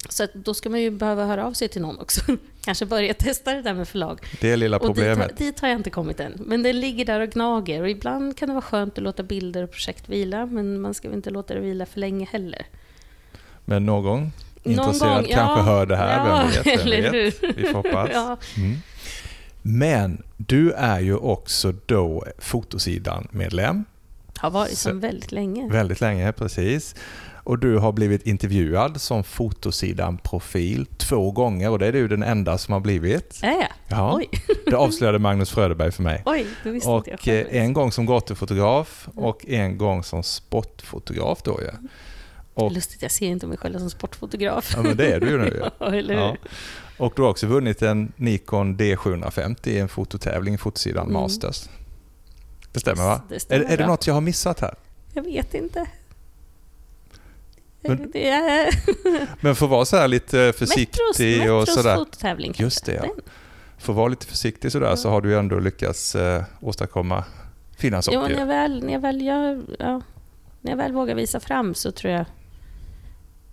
Så 0.09 0.27
då 0.35 0.55
ska 0.55 0.71
man 0.71 0.81
ju 0.81 0.91
behöva 0.91 1.27
höra 1.27 1.47
av 1.47 1.53
sig 1.53 1.69
till 1.69 1.83
någon 1.83 1.99
också. 1.99 2.21
Kanske 2.65 2.87
börja 2.87 3.15
testa 3.15 3.55
det 3.55 3.63
där 3.63 3.75
med 3.75 3.89
förlag. 3.89 4.21
Det 4.41 4.51
är 4.51 4.57
lilla 4.57 4.77
Och 4.77 4.87
dit, 4.87 4.95
problemet. 4.97 5.37
dit 5.37 5.61
har 5.61 5.69
jag 5.69 5.79
inte 5.79 5.91
kommit 5.91 6.21
än. 6.21 6.33
Men 6.47 6.63
det 6.63 6.73
ligger 6.73 7.05
där 7.05 7.21
och 7.21 7.31
gnager. 7.31 7.83
Och 7.83 7.91
ibland 7.91 8.37
kan 8.37 8.49
det 8.49 8.55
vara 8.55 8.63
skönt 8.63 8.99
att 8.99 9.05
låta 9.05 9.23
bilder 9.23 9.63
och 9.63 9.71
projekt 9.71 10.09
vila. 10.09 10.47
Men 10.47 10.81
man 10.81 10.95
ska 10.95 11.09
väl 11.09 11.17
inte 11.17 11.31
låta 11.31 11.55
det 11.55 11.61
vila 11.61 11.87
för 11.87 12.01
länge 12.01 12.27
heller. 12.33 12.67
Men 13.65 13.87
någon 13.87 14.21
Någon 14.21 14.33
intresserad 14.73 15.23
gång, 15.25 15.33
kanske 15.33 15.59
ja. 15.61 15.63
hör 15.63 15.87
det 15.87 15.97
här, 15.97 16.29
Ja, 16.29 16.37
vem 16.37 16.51
vet? 16.51 16.67
Vem 16.67 16.79
eller 16.81 17.03
vet? 17.03 17.15
hur? 17.43 17.53
Vi 17.57 17.65
får 17.65 17.73
hoppas. 17.75 18.11
Ja. 18.13 18.37
Mm. 18.57 18.77
Men 19.63 20.23
du 20.37 20.73
är 20.73 21.01
ju 21.01 21.17
också 21.17 21.73
då 21.87 22.25
Fotosidan-medlem. 22.39 23.85
Har 24.39 24.51
varit 24.51 24.79
som 24.79 25.01
väldigt 25.01 25.33
länge. 25.33 25.69
Väldigt 25.73 26.01
länge, 26.01 26.33
precis. 26.33 26.95
Och 27.45 27.59
du 27.59 27.79
har 27.79 27.93
blivit 27.93 28.27
intervjuad 28.27 29.01
som 29.01 29.25
Fotosidan-profil 29.25 30.87
två 30.97 31.31
gånger 31.31 31.71
och 31.71 31.79
det 31.79 31.87
är 31.87 31.93
du 31.93 32.09
den 32.09 32.23
enda 32.23 32.59
som 32.59 32.73
har 32.73 32.81
blivit. 32.81 33.41
Är 33.43 33.49
jag? 33.51 33.69
Ja, 33.89 34.17
Oj, 34.17 34.29
det 34.67 34.77
avslöjade 34.77 35.19
Magnus 35.19 35.51
Fröderberg 35.51 35.93
för 35.93 36.03
mig. 36.03 36.23
oj, 36.27 36.47
det 36.65 36.71
visste 36.71 36.91
inte 36.91 37.11
jag 37.11 37.19
Och 37.21 37.29
eh, 37.29 37.45
själv. 37.45 37.49
en 37.63 37.73
gång 37.73 37.93
som 37.93 38.07
gatufotograf 38.07 39.09
och 39.15 39.49
en 39.49 39.79
gång 39.79 40.03
som 40.05 40.23
sportfotograf 40.23 41.43
då 41.43 41.61
ju. 41.61 41.71
Och, 42.65 42.73
Lustigt, 42.73 43.03
jag 43.03 43.11
ser 43.11 43.27
inte 43.27 43.47
mig 43.47 43.59
själv 43.59 43.79
som 43.79 43.91
sportfotograf. 43.91 44.73
ja 44.77 44.83
men 44.83 44.97
det 44.97 45.13
är 45.13 45.21
du 45.21 45.29
ju 45.31 45.39
nu. 45.39 45.71
Ja, 45.79 45.87
eller 45.95 46.15
hur? 46.15 46.21
Ja. 46.23 46.37
Och 46.97 47.13
du 47.17 47.23
har 47.23 47.29
också 47.31 47.47
vunnit 47.47 47.83
en 47.83 48.13
Nikon 48.17 48.77
D750 48.79 49.69
i 49.69 49.79
en 49.79 49.89
fototävling 49.89 50.55
i 50.55 50.59
Fotosidan 50.59 51.03
Mm. 51.09 51.13
Masters. 51.23 51.69
Det 52.73 52.81
stämmer 52.81 53.03
va? 53.05 53.23
Det 53.29 53.35
Är, 53.35 53.39
stämmer 53.39 53.65
är 53.65 53.69
det 53.71 53.77
bra. 53.77 53.87
något 53.87 54.07
jag 54.07 54.15
har 54.15 54.21
missat 54.21 54.61
här? 54.61 54.75
Jag 55.13 55.23
vet 55.23 55.55
inte. 55.55 55.87
Men- 57.81 58.11
det 58.13 58.29
är 58.29 58.69
Men 59.45 59.55
för 59.57 59.67
att 59.67 59.71
vara 59.71 59.85
så 59.85 59.97
här 59.97 60.09
lite 60.09 60.53
försiktig 60.57 61.01
Metros, 61.01 61.51
och 61.51 61.59
Metros 61.59 61.75
sådär. 61.75 61.97
fototävling. 61.97 62.47
kanske. 62.53 62.63
Just 62.63 62.85
det, 62.87 62.93
ja. 62.93 63.03
Den. 63.03 63.11
För 63.79 63.93
att 63.93 63.97
vara 63.97 64.09
lite 64.09 64.27
försiktig 64.27 64.73
sådär 64.73 64.97
så 64.97 65.11
har 65.11 65.21
du 65.21 65.29
ju 65.31 65.39
ändå 65.39 65.59
lyckats 65.61 66.15
eh, 66.15 66.43
åstadkomma 66.61 67.25
fina 67.77 67.97
Jo, 67.97 68.03
saker. 68.03 68.19
när 68.21 68.39
jag 68.41 68.47
väl, 68.47 68.85
när 68.85 68.93
jag 68.93 69.01
väl 69.01 69.23
gör, 69.23 69.63
ja, 69.79 70.01
när 70.61 70.73
jag 70.73 70.77
väl 70.77 70.93
vågar 70.93 71.15
visa 71.15 71.41
fram 71.41 71.75
så 71.75 71.93
tror 71.93 72.13
jag... 72.13 72.25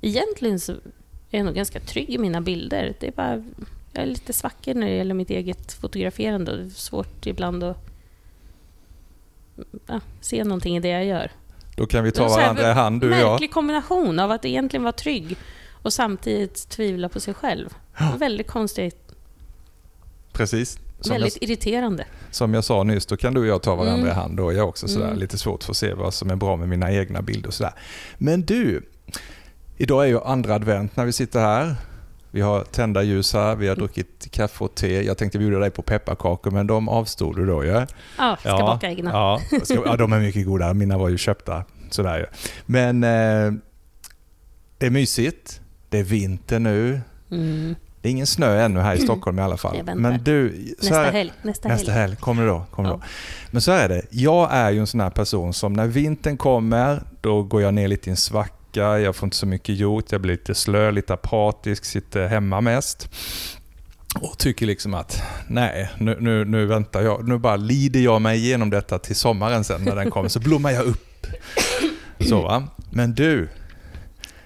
Egentligen 0.06 0.60
så 0.60 0.72
är 0.72 1.38
jag 1.38 1.46
nog 1.46 1.56
ganska 1.56 1.80
trygg 1.80 2.10
i 2.10 2.18
mina 2.18 2.42
bilder. 2.42 2.96
Det 3.00 3.08
är 3.08 3.12
bara, 3.12 3.44
jag 3.94 4.04
är 4.04 4.06
lite 4.06 4.34
svackig 4.34 4.76
när 4.76 4.88
det 4.88 4.96
gäller 4.96 5.14
mitt 5.14 5.30
eget 5.30 5.74
fotograferande. 5.74 6.58
Det 6.58 6.64
är 6.64 6.70
svårt 6.70 7.26
ibland 7.26 7.64
att 7.64 7.78
ja, 9.88 10.00
se 10.22 10.44
någonting 10.44 10.78
i 10.78 10.80
det 10.80 10.88
jag 10.90 11.06
gör. 11.06 11.32
Då 11.76 11.86
kan 11.86 12.04
vi 12.04 12.12
ta 12.12 12.28
varandra 12.28 12.70
i 12.70 12.74
hand 12.74 13.02
du 13.02 13.14
och 13.14 13.20
jag. 13.20 13.32
Märklig 13.32 13.52
kombination 13.52 14.20
av 14.20 14.32
att 14.32 14.46
egentligen 14.46 14.84
vara 14.84 14.94
trygg 14.94 15.38
och 15.72 15.94
samtidigt 15.94 16.70
tvivla 16.70 17.10
på 17.10 17.20
sig 17.20 17.34
själv. 17.34 17.70
Väldigt 18.18 18.48
konstigt. 18.48 19.16
Precis. 20.34 20.80
Som 21.00 21.14
jag, 21.14 21.20
väldigt 21.20 21.44
irriterande. 21.44 22.06
som 22.32 22.54
jag 22.54 22.64
sa 22.64 22.84
nyss, 22.84 23.06
då 23.06 23.18
kan 23.18 23.34
du 23.34 23.40
och 23.40 23.46
jag 23.48 23.62
ta 23.62 23.76
varandra 23.76 23.96
Mm. 23.98 24.08
i 24.08 24.12
hand. 24.14 24.38
Då 24.38 24.50
är 24.50 24.54
jag 24.56 24.70
också 24.70 24.88
sådär 24.88 25.08
Mm. 25.08 25.20
lite 25.20 25.38
svårt 25.38 25.64
för 25.64 25.72
att 25.72 25.78
se 25.78 25.94
vad 25.94 26.14
som 26.14 26.30
är 26.30 26.36
bra 26.36 26.56
med 26.56 26.70
mina 26.70 26.92
egna 26.92 27.22
bilder 27.22 27.48
och 27.48 27.54
sådär. 27.54 27.74
Men 28.18 28.42
du, 28.42 28.82
idag 29.78 30.04
är 30.04 30.08
ju 30.08 30.20
andra 30.22 30.56
advent 30.56 30.96
när 30.98 31.06
vi 31.06 31.12
sitter 31.12 31.40
här. 31.40 31.76
Vi 32.32 32.42
har 32.42 32.62
tända 32.64 33.04
ljus 33.04 33.34
här, 33.34 33.56
vi 33.56 33.68
har 33.68 33.76
druckit 33.76 34.28
kaffe 34.32 34.64
och 34.64 34.76
te. 34.76 35.02
Jag 35.04 35.18
tänkte 35.18 35.38
bjuda 35.38 35.60
dig 35.60 35.70
på 35.72 35.82
pepparkakor, 35.82 36.52
men 36.52 36.68
de 36.68 36.90
avstod 36.90 37.36
du 37.36 37.46
då 37.46 37.64
ju. 37.64 37.70
Ja? 37.70 37.88
Ja, 38.18 38.38
ska 38.40 38.58
baka 38.58 38.90
egna. 38.90 39.10
Ja, 39.12 39.42
ska, 39.64 39.74
ja, 39.86 39.96
de 39.98 40.14
är 40.14 40.20
mycket 40.20 40.46
goda. 40.46 40.74
Mina 40.74 40.98
var 40.98 41.10
ju 41.10 41.18
köpta. 41.18 41.64
Sådär 41.90 42.18
ju. 42.20 42.26
Men 42.66 43.04
eh, 43.04 43.54
det 44.78 44.86
är 44.86 44.90
mysigt. 44.90 45.62
Det 45.90 46.00
är 46.00 46.04
vinter 46.04 46.60
nu. 46.60 47.02
Mm. 47.32 47.76
Det 48.02 48.10
är 48.10 48.12
ingen 48.12 48.28
snö 48.28 48.60
ännu 48.66 48.80
här 48.80 48.96
i 48.96 49.00
Stockholm 49.00 49.40
i 49.40 49.42
alla 49.42 49.58
fall. 49.58 49.84
Men 49.96 50.24
du, 50.24 50.50
Nästa 50.80 50.96
här, 50.96 51.12
helg. 51.12 51.34
Nästa, 51.42 51.68
nästa 51.70 51.92
helg. 51.92 52.02
helg 52.02 52.16
kommer 52.16 52.44
det 52.44 52.50
då. 52.50 52.66
Kommer 52.72 52.90
Ja. 52.90 52.96
då. 52.96 53.02
Men 53.52 53.62
så 53.62 53.72
här 53.72 53.84
är 53.86 53.90
det. 53.90 54.02
Jag 54.10 54.48
är 54.52 54.72
ju 54.72 54.80
en 54.80 54.88
sån 54.88 55.00
här 55.00 55.10
person 55.10 55.54
som 55.54 55.74
när 55.74 55.88
vintern 55.88 56.38
kommer, 56.38 57.04
då 57.22 57.44
går 57.44 57.62
jag 57.62 57.74
ner 57.74 57.88
lite 57.88 58.10
i 58.10 58.12
en 58.12 58.18
svacka. 58.18 58.52
Jag 58.76 59.16
får 59.16 59.28
inte 59.28 59.38
så 59.38 59.46
mycket 59.46 59.76
gjort. 59.78 60.12
Jag 60.12 60.22
blir 60.22 60.32
lite 60.34 60.56
slö, 60.56 60.92
lite 60.92 61.14
apatisk, 61.14 61.86
sitter 61.86 62.28
hemma 62.28 62.62
mest. 62.62 63.10
Och 64.22 64.38
tycker 64.38 64.66
liksom 64.66 64.94
att 64.94 65.22
nej, 65.48 65.90
nu, 65.98 66.18
nu, 66.20 66.46
nu 66.46 66.66
väntar 66.66 67.02
jag. 67.02 67.28
Nu 67.28 67.38
bara 67.38 67.56
lider 67.56 68.00
jag 68.00 68.22
mig 68.22 68.38
igenom 68.40 68.70
detta 68.70 69.00
till 69.00 69.16
sommaren 69.16 69.64
sen 69.64 69.84
när 69.84 69.96
den 69.96 70.12
kommer. 70.12 70.30
Så 70.30 70.40
blommar 70.40 70.72
jag 70.72 70.86
upp. 70.86 71.28
Så 72.20 72.42
va. 72.42 72.64
Men 72.90 73.14
du, 73.16 73.50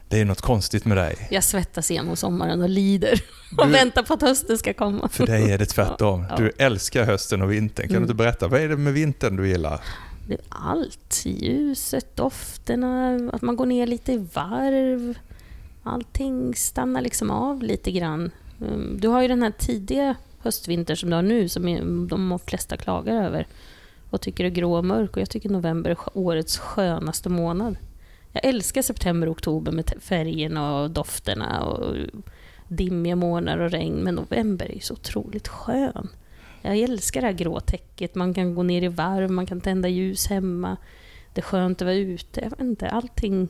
det 0.07 0.19
är 0.21 0.25
något 0.25 0.41
konstigt 0.41 0.86
med 0.86 0.98
dig. 0.98 1.27
Jag 1.31 1.43
svettas 1.43 1.91
igenom 1.91 2.15
sommaren 2.15 2.62
och 2.62 2.69
lider 2.69 3.21
och 3.57 3.65
Du- 3.67 3.71
väntar 3.74 4.03
på 4.03 4.13
att 4.13 4.21
hösten 4.21 4.57
ska 4.57 4.74
komma. 4.74 5.09
För 5.09 5.25
dig 5.25 5.51
är 5.51 5.57
det 5.57 5.65
tvärtom. 5.65 6.25
Ja. 6.29 6.36
Du 6.36 6.51
älskar 6.57 7.03
hösten 7.05 7.41
och 7.41 7.51
vintern. 7.51 7.88
Kan 7.88 7.95
Mm. 7.95 8.01
du 8.07 8.12
inte 8.12 8.15
berätta, 8.24 8.48
vad 8.48 8.62
är 8.62 8.69
det 8.69 8.77
med 8.77 8.93
vintern 8.93 9.36
du 9.36 9.48
gillar? 9.48 9.79
Allt. 10.50 11.25
Ljuset, 11.25 12.15
dofterna, 12.15 13.19
att 13.33 13.41
man 13.41 13.55
går 13.55 13.65
ner 13.65 13.88
lite 13.88 14.13
i 14.13 14.17
varv. 14.33 15.17
Allting 15.83 16.55
stannar 16.55 17.01
liksom 17.01 17.31
av 17.31 17.63
lite 17.63 17.91
grann. 17.91 18.31
Ehm, 18.67 18.98
du 19.00 19.07
har 19.07 19.21
ju 19.21 19.27
den 19.27 19.43
här 19.43 19.51
tidiga 19.51 20.15
höstvintern 20.39 20.98
som 20.98 21.09
du 21.09 21.15
har 21.15 21.24
nu, 21.24 21.50
som 21.50 22.07
de 22.07 22.39
flesta 22.39 22.77
klagar 22.77 23.24
över 23.24 23.48
och 24.09 24.21
tycker 24.21 24.43
är 24.43 24.50
grå 24.50 24.77
och 24.77 24.86
mörk. 24.86 25.15
Och 25.15 25.21
jag 25.21 25.29
tycker 25.29 25.50
november 25.50 25.89
är 25.89 25.98
årets 26.13 26.57
skönaste 26.57 27.29
månad. 27.29 27.75
Jag 28.31 28.45
älskar 28.45 28.81
september 28.81 29.27
och 29.27 29.31
oktober 29.31 29.71
med 29.71 29.93
färgerna 30.00 30.79
och 30.79 30.91
dofterna 30.91 31.63
och 31.63 31.95
dimmiga 32.67 33.15
månader 33.15 33.63
och 33.65 33.71
regn. 33.71 34.03
Men 34.03 34.15
november 34.15 34.65
är 34.65 34.74
ju 34.74 34.79
så 34.79 34.93
otroligt 34.93 35.48
skön. 35.48 36.09
Jag 36.62 36.78
älskar 36.78 37.22
det 37.22 37.28
här 37.28 37.34
grå 37.34 37.60
täcket. 37.60 38.16
Man 38.16 38.34
kan 38.34 38.56
gå 38.56 38.63
ner 38.63 38.82
i 38.82 38.88
varv, 38.88 39.32
man 39.32 39.46
kan 39.46 39.62
tända 39.62 39.88
ljus 39.88 40.28
hemma. 40.28 40.78
Det 41.34 41.42
är 41.42 41.46
skönt 41.46 41.82
att 41.82 41.86
vara 41.86 41.96
ute. 41.96 42.42
Jag 42.42 42.50
vet 42.50 42.60
inte, 42.60 42.89
allting, 42.89 43.48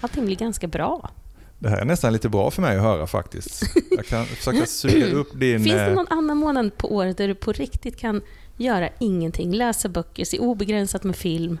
allting 0.00 0.26
blir 0.26 0.36
ganska 0.36 0.66
bra. 0.66 1.10
Det 1.58 1.68
här 1.68 1.80
är 1.80 1.84
nästan 1.84 2.12
lite 2.12 2.28
bra 2.28 2.50
för 2.50 2.62
mig 2.62 2.76
att 2.76 2.82
höra 2.82 3.06
faktiskt. 3.06 3.62
Jag 3.90 4.06
kan 4.06 4.26
försöka 4.26 4.66
suga 4.66 5.06
upp 5.06 5.40
din... 5.40 5.64
Finns 5.64 5.76
det 5.76 5.86
eh, 5.86 5.94
någon 5.94 6.06
annan 6.10 6.36
månad 6.36 6.76
på 6.76 6.94
året 6.94 7.16
där 7.16 7.28
du 7.28 7.34
på 7.34 7.52
riktigt 7.52 7.96
kan 7.96 8.22
göra 8.56 8.88
ingenting, 8.98 9.52
läsa 9.54 9.88
böcker, 9.88 10.24
se 10.24 10.38
obegränsat 10.38 11.04
med 11.04 11.16
film 11.16 11.58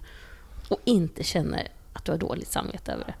och 0.68 0.80
inte 0.84 1.22
känner 1.22 1.68
att 1.92 2.04
du 2.04 2.12
har 2.12 2.18
dåligt 2.18 2.52
samvete 2.52 2.92
över 2.92 3.04
det? 3.04 3.14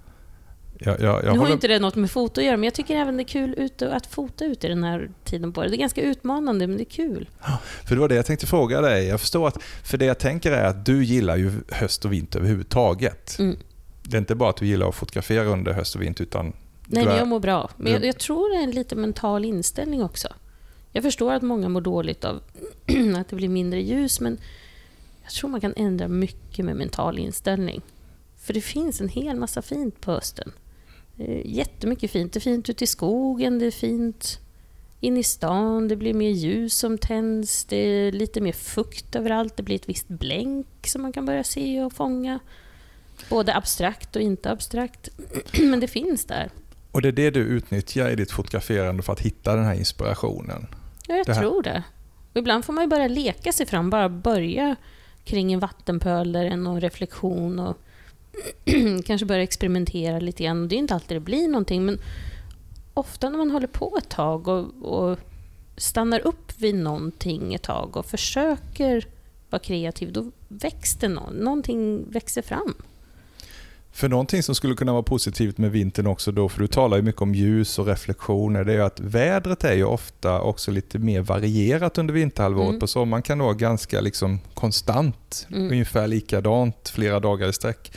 Jag, 0.84 1.00
jag, 1.00 1.24
jag 1.24 1.32
nu 1.32 1.38
har 1.38 1.52
inte 1.52 1.68
det 1.68 1.78
något 1.78 1.94
med 1.94 2.10
foto 2.10 2.40
att 2.40 2.44
göra, 2.44 2.56
men 2.56 2.64
jag 2.64 2.74
tycker 2.74 2.96
även 2.96 3.16
det 3.16 3.22
är 3.22 3.28
kul 3.28 3.54
ute, 3.58 3.94
att 3.94 4.06
fota 4.06 4.44
ute 4.44 4.68
den 4.68 4.84
här 4.84 5.10
tiden 5.24 5.52
på 5.52 5.60
året. 5.60 5.70
Det 5.70 5.76
är 5.76 5.78
ganska 5.78 6.02
utmanande, 6.02 6.66
men 6.66 6.76
det 6.76 6.82
är 6.82 6.90
kul. 6.90 7.28
För 7.84 7.94
det 7.94 8.00
var 8.00 8.08
det 8.08 8.14
jag 8.14 8.26
tänkte 8.26 8.46
fråga 8.46 8.80
dig. 8.80 9.06
Jag 9.06 9.20
förstår 9.20 9.48
att, 9.48 9.62
för 9.84 9.98
det 9.98 10.04
jag 10.04 10.18
tänker 10.18 10.52
är 10.52 10.64
att 10.64 10.86
du 10.86 11.04
gillar 11.04 11.36
ju 11.36 11.52
höst 11.68 12.04
och 12.04 12.12
vinter 12.12 12.38
överhuvudtaget. 12.38 13.38
Mm. 13.38 13.56
Det 14.02 14.16
är 14.16 14.18
inte 14.18 14.34
bara 14.34 14.50
att 14.50 14.56
du 14.56 14.66
gillar 14.66 14.88
att 14.88 14.94
fotografera 14.94 15.44
under 15.44 15.72
höst 15.72 15.94
och 15.94 16.02
vinter 16.02 16.22
utan 16.22 16.52
Nej, 16.86 17.04
men 17.04 17.16
jag 17.16 17.28
mår 17.28 17.40
bra. 17.40 17.70
Men 17.76 17.92
jag, 17.92 18.04
jag 18.04 18.18
tror 18.18 18.50
det 18.50 18.56
är 18.56 18.62
en 18.62 18.70
lite 18.70 18.96
mental 18.96 19.44
inställning 19.44 20.02
också. 20.02 20.28
Jag 20.92 21.04
förstår 21.04 21.32
att 21.32 21.42
många 21.42 21.68
mår 21.68 21.80
dåligt 21.80 22.24
av 22.24 22.36
att 23.16 23.28
det 23.28 23.36
blir 23.36 23.48
mindre 23.48 23.82
ljus, 23.82 24.20
men 24.20 24.38
jag 25.22 25.32
tror 25.32 25.50
man 25.50 25.60
kan 25.60 25.74
ändra 25.76 26.08
mycket 26.08 26.64
med 26.64 26.76
mental 26.76 27.18
inställning. 27.18 27.82
För 28.36 28.52
det 28.52 28.60
finns 28.60 29.00
en 29.00 29.08
hel 29.08 29.36
massa 29.36 29.62
fint 29.62 30.00
på 30.00 30.10
hösten. 30.10 30.52
Är 31.18 31.42
Jättemycket 31.44 32.10
fint. 32.10 32.32
Det 32.32 32.38
är 32.38 32.40
fint 32.40 32.70
ute 32.70 32.84
i 32.84 32.86
skogen, 32.86 33.58
det 33.58 33.66
är 33.66 33.70
fint 33.70 34.38
in 35.00 35.16
i 35.16 35.22
stan, 35.22 35.88
det 35.88 35.96
blir 35.96 36.14
mer 36.14 36.30
ljus 36.30 36.78
som 36.78 36.98
tänds, 36.98 37.64
det 37.64 37.76
är 37.76 38.12
lite 38.12 38.40
mer 38.40 38.52
fukt 38.52 39.16
överallt, 39.16 39.56
det 39.56 39.62
blir 39.62 39.76
ett 39.76 39.88
visst 39.88 40.08
blänk 40.08 40.66
som 40.86 41.02
man 41.02 41.12
kan 41.12 41.26
börja 41.26 41.44
se 41.44 41.82
och 41.82 41.92
fånga. 41.92 42.38
Både 43.28 43.54
abstrakt 43.54 44.16
och 44.16 44.22
inte 44.22 44.50
abstrakt. 44.50 45.08
Men 45.60 45.80
det 45.80 45.88
finns 45.88 46.24
där. 46.24 46.50
Och 46.92 47.02
det 47.02 47.08
är 47.08 47.12
det 47.12 47.30
du 47.30 47.40
utnyttjar 47.40 48.10
i 48.10 48.14
ditt 48.14 48.30
fotograferande 48.30 49.02
för 49.02 49.12
att 49.12 49.20
hitta 49.20 49.56
den 49.56 49.64
här 49.64 49.74
inspirationen. 49.74 50.66
Ja, 51.08 51.16
jag 51.16 51.26
Det 51.26 51.34
tror 51.34 51.62
det. 51.62 51.82
Och 52.32 52.38
ibland 52.38 52.64
får 52.64 52.72
man 52.72 52.84
ju 52.84 52.88
bara 52.88 53.08
leka 53.08 53.52
sig 53.52 53.66
fram, 53.66 53.90
bara 53.90 54.08
börja 54.08 54.76
kring 55.24 55.52
en 55.52 55.60
vattenpöl 55.60 56.36
eller 56.36 56.56
någon 56.56 56.80
reflektion 56.80 57.58
och 57.58 57.78
kanske 59.06 59.26
börja 59.26 59.42
experimentera 59.42 60.18
lite 60.18 60.44
grann. 60.44 60.68
Det 60.68 60.74
är 60.74 60.78
inte 60.78 60.94
alltid 60.94 61.16
det 61.16 61.20
blir 61.20 61.48
någonting, 61.48 61.84
men 61.84 61.98
ofta 62.94 63.28
när 63.30 63.38
man 63.38 63.50
håller 63.50 63.66
på 63.66 63.98
ett 63.98 64.08
tag 64.08 64.48
och, 64.48 64.66
och 64.82 65.18
stannar 65.76 66.26
upp 66.26 66.52
vid 66.58 66.74
någonting 66.74 67.54
ett 67.54 67.62
tag 67.62 67.96
och 67.96 68.06
försöker 68.06 69.06
vara 69.50 69.60
kreativ, 69.62 70.12
då 70.12 70.30
växer 70.48 71.08
någon, 71.08 71.34
någonting 71.34 72.10
växer 72.10 72.42
fram. 72.42 72.74
För 73.94 74.08
någonting 74.08 74.42
som 74.42 74.54
skulle 74.54 74.74
kunna 74.74 74.92
vara 74.92 75.02
positivt 75.02 75.58
med 75.58 75.70
vintern 75.72 76.06
också 76.06 76.32
då, 76.32 76.48
för 76.48 76.60
du 76.60 76.66
talar 76.66 76.96
ju 76.96 77.02
mycket 77.02 77.22
om 77.22 77.34
ljus 77.34 77.78
och 77.78 77.86
reflektioner, 77.86 78.64
det 78.64 78.72
är 78.72 78.76
ju 78.76 78.82
att 78.82 79.00
vädret 79.00 79.64
är 79.64 79.72
ju 79.74 79.84
ofta 79.84 80.40
också 80.40 80.70
lite 80.70 80.98
mer 80.98 81.20
varierat 81.20 81.98
under 81.98 82.14
vinterhalvåret. 82.14 82.68
Mm. 82.68 82.80
På 82.80 82.86
sommaren 82.86 83.22
kan 83.22 83.38
det 83.38 83.44
vara 83.44 83.54
ganska 83.54 84.00
liksom 84.00 84.40
konstant, 84.54 85.46
Mm. 85.50 85.70
ungefär 85.70 86.06
likadant 86.06 86.88
flera 86.88 87.20
dagar 87.20 87.48
i 87.48 87.52
sträck. 87.52 87.92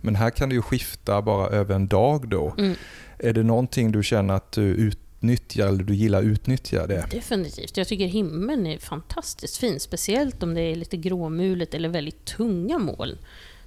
Men 0.00 0.14
här 0.14 0.30
kan 0.30 0.48
det 0.48 0.54
ju 0.54 0.62
skifta 0.62 1.22
bara 1.22 1.48
över 1.48 1.74
en 1.74 1.86
dag 1.86 2.28
då. 2.28 2.54
Mm. 2.58 2.74
Är 3.18 3.32
det 3.32 3.42
någonting 3.42 3.92
du 3.92 4.02
känner 4.02 4.34
att 4.34 4.52
du 4.52 4.62
utnyttjar 4.62 5.68
eller 5.68 5.84
du 5.84 5.94
gillar 5.94 6.18
att 6.18 6.24
utnyttja 6.24 6.86
det? 6.86 7.06
Definitivt. 7.10 7.76
Jag 7.76 7.88
tycker 7.88 8.06
himlen 8.06 8.66
är 8.66 8.78
fantastiskt 8.78 9.56
fin, 9.56 9.80
speciellt 9.80 10.42
om 10.42 10.54
det 10.54 10.60
är 10.60 10.76
lite 10.76 10.96
gråmulet 10.96 11.74
eller 11.74 11.88
väldigt 11.88 12.24
tunga 12.24 12.78
moln. 12.78 13.18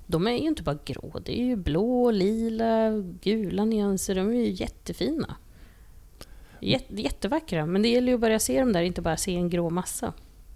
De 0.08 0.28
är 0.28 0.32
ju 0.32 0.48
inte 0.48 0.64
bara 0.64 0.78
grå, 0.86 1.22
det 1.26 1.40
är 1.40 1.44
ju 1.44 1.56
blå, 1.56 2.12
lila, 2.12 2.92
gula 3.22 3.66
nyanser. 3.66 4.16
De 4.16 4.30
är 4.30 4.34
ju 4.34 4.50
jättefina. 4.50 5.36
Jätte, 6.62 7.02
jättevackra, 7.02 7.66
men 7.66 7.82
det 7.82 7.90
gäller 7.90 8.08
ju 8.08 8.14
att 8.14 8.22
börja 8.22 8.40
se 8.40 8.60
dem 8.60 8.74
där, 8.74 8.82
inte 8.82 9.02
bara 9.02 9.18
se 9.18 9.36
en 9.36 9.50
grå 9.50 9.70
massa. 9.70 10.14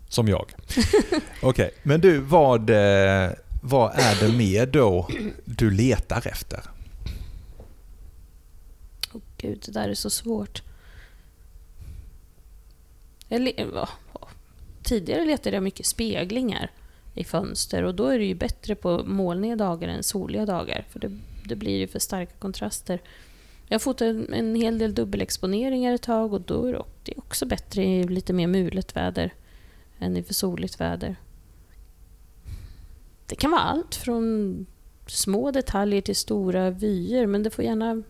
Som 0.09 0.27
jag. 0.27 0.51
Okej, 1.41 1.71
men 1.83 2.01
du, 2.01 2.19
vad, 2.19 2.69
eh, 2.69 3.29
vad 3.65 3.91
är 3.95 4.19
det 4.19 4.37
mer 4.37 4.65
då 4.65 5.07
du 5.45 5.71
letar 5.71 6.27
efter? 6.27 6.59
Åh 9.13 9.21
gud, 9.37 9.63
det 9.65 9.71
där 9.71 9.89
är 9.89 9.93
så 9.93 10.09
svårt. 10.09 10.61
Jag. 13.27 13.89
Tidigare 14.83 15.25
letade 15.25 15.55
jag 15.55 15.63
mycket 15.63 15.85
speglingar 15.85 16.71
i 17.13 17.23
fönster 17.23 17.83
och 17.83 17.95
då 17.95 18.07
är 18.07 18.19
det 18.19 18.25
ju 18.25 18.35
bättre 18.35 18.75
på 18.75 19.03
molniga 19.05 19.55
dagar 19.55 19.87
än 19.87 20.03
soliga 20.03 20.45
dagar 20.45 20.85
för 20.89 20.99
det, 20.99 21.19
det 21.45 21.55
blir 21.55 21.77
ju 21.77 21.87
för 21.87 21.99
starka 21.99 22.33
kontraster. 22.39 23.01
Jag 23.67 23.75
har 23.75 23.79
fått 23.79 24.01
en, 24.01 24.33
en 24.33 24.55
hel 24.55 24.77
del 24.77 24.95
dubbelexponeringar 24.95 25.93
ett 25.93 26.01
tag 26.01 26.33
och 26.33 26.41
då 26.41 26.65
är 26.65 26.83
det 27.03 27.13
också 27.17 27.45
bättre 27.45 27.83
i 27.83 28.03
lite 28.03 28.33
mer 28.33 28.47
mulet 28.47 28.95
väder 28.95 29.33
än 29.99 30.17
i 30.17 30.23
för 30.23 30.33
soligt 30.33 30.81
väder. 30.81 31.15
Det 33.25 33.35
kan 33.35 33.51
vara 33.51 33.61
allt 33.61 33.95
från 33.95 34.65
små 35.07 35.51
detaljer 35.51 36.01
till 36.01 36.15
stora 36.15 36.69
vyer 36.69 37.25
men 37.27 37.43
det 37.43 37.49
får 37.49 37.65
gärna 37.65 38.03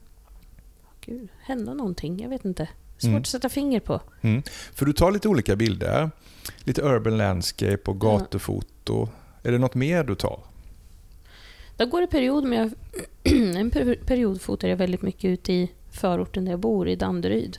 Gud, 1.06 1.30
hända 1.42 1.74
någonting. 1.74 2.20
Jag 2.22 2.30
vet 2.30 2.46
inte. 2.46 2.70
Svårt 2.98 3.08
Mm. 3.10 3.22
att 3.22 3.28
sätta 3.28 3.50
finger 3.50 3.80
på. 3.80 4.02
Mm. 4.22 4.44
För 4.74 4.86
du 4.86 4.94
tar 4.94 5.12
lite 5.12 5.28
olika 5.30 5.56
bilder. 5.56 6.12
Lite 6.64 6.82
urban 6.82 7.18
landscape 7.18 7.82
och 7.86 8.00
gatufoto. 8.02 9.08
Är 9.44 9.52
det 9.52 9.58
något 9.58 9.76
mer 9.76 10.04
du 10.04 10.16
tar? 10.16 10.40
Där 11.78 11.86
går 11.86 12.02
det 12.02 12.08
period, 12.08 12.44
men 12.44 12.58
jag, 12.60 12.72
en 13.56 13.72
per- 13.72 13.96
period 14.06 14.42
fotade 14.42 14.70
jag 14.70 14.78
väldigt 14.78 15.02
mycket 15.02 15.26
ute 15.26 15.54
i 15.54 15.72
förorten 15.92 16.46
där 16.46 16.52
jag 16.52 16.60
bor, 16.60 16.88
i 16.90 16.96
Danderyd. 16.96 17.58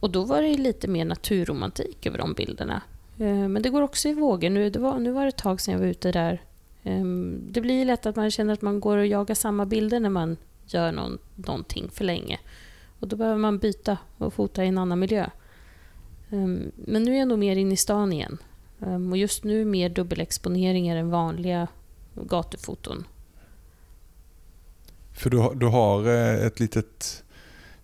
Och 0.00 0.10
då 0.10 0.24
var 0.24 0.42
det 0.42 0.54
lite 0.56 0.88
mer 0.88 1.04
naturromantik 1.04 2.06
över 2.06 2.18
de 2.18 2.32
bilderna. 2.34 2.82
Eh, 3.18 3.48
Men 3.48 3.62
det 3.62 3.70
går 3.70 3.82
också 3.82 4.08
i 4.08 4.14
vågor. 4.14 4.50
Nu, 4.50 4.70
det 4.70 4.78
var, 4.78 4.98
nu 4.98 5.10
var 5.12 5.22
det 5.22 5.28
ett 5.28 5.36
tag 5.36 5.60
sedan 5.60 5.72
jag 5.72 5.78
var 5.80 5.86
ute 5.86 6.12
där. 6.12 6.42
Ehm, 6.84 7.40
det 7.50 7.60
blir 7.60 7.84
lätt 7.84 8.06
att 8.06 8.16
man 8.16 8.30
känner 8.30 8.52
att 8.52 8.62
man 8.62 8.80
går 8.80 8.96
och 8.98 9.06
jagar 9.06 9.34
samma 9.34 9.66
bilder 9.66 10.00
när 10.00 10.10
man 10.10 10.36
gör 10.66 10.92
någon, 10.92 11.18
någonting 11.34 11.90
för 11.92 12.04
länge. 12.04 12.38
Och 13.00 13.08
då 13.08 13.16
behöver 13.16 13.38
man 13.38 13.58
byta 13.58 13.98
och 14.18 14.34
fota 14.34 14.64
i 14.64 14.68
en 14.68 14.78
annan 14.78 14.98
miljö. 14.98 15.26
Ehm, 16.30 16.72
men 16.74 17.02
nu 17.02 17.14
är 17.14 17.18
jag 17.18 17.28
nog 17.28 17.38
mer 17.38 17.56
inne 17.56 17.74
i 17.74 17.76
stan 17.76 18.12
igen. 18.12 18.38
Ehm, 18.80 19.12
och 19.12 19.18
just 19.18 19.44
nu 19.44 19.64
mer 19.64 19.88
dubbelexponeringar 19.88 20.96
än 20.96 21.10
vanliga 21.10 21.68
gatufoton. 22.14 23.04
För 25.12 25.30
du, 25.30 25.38
har- 25.38 25.54
du 25.54 25.66
har 25.66 26.06
eh, 26.08 26.46
ett 26.46 26.60
litet, 26.60 27.23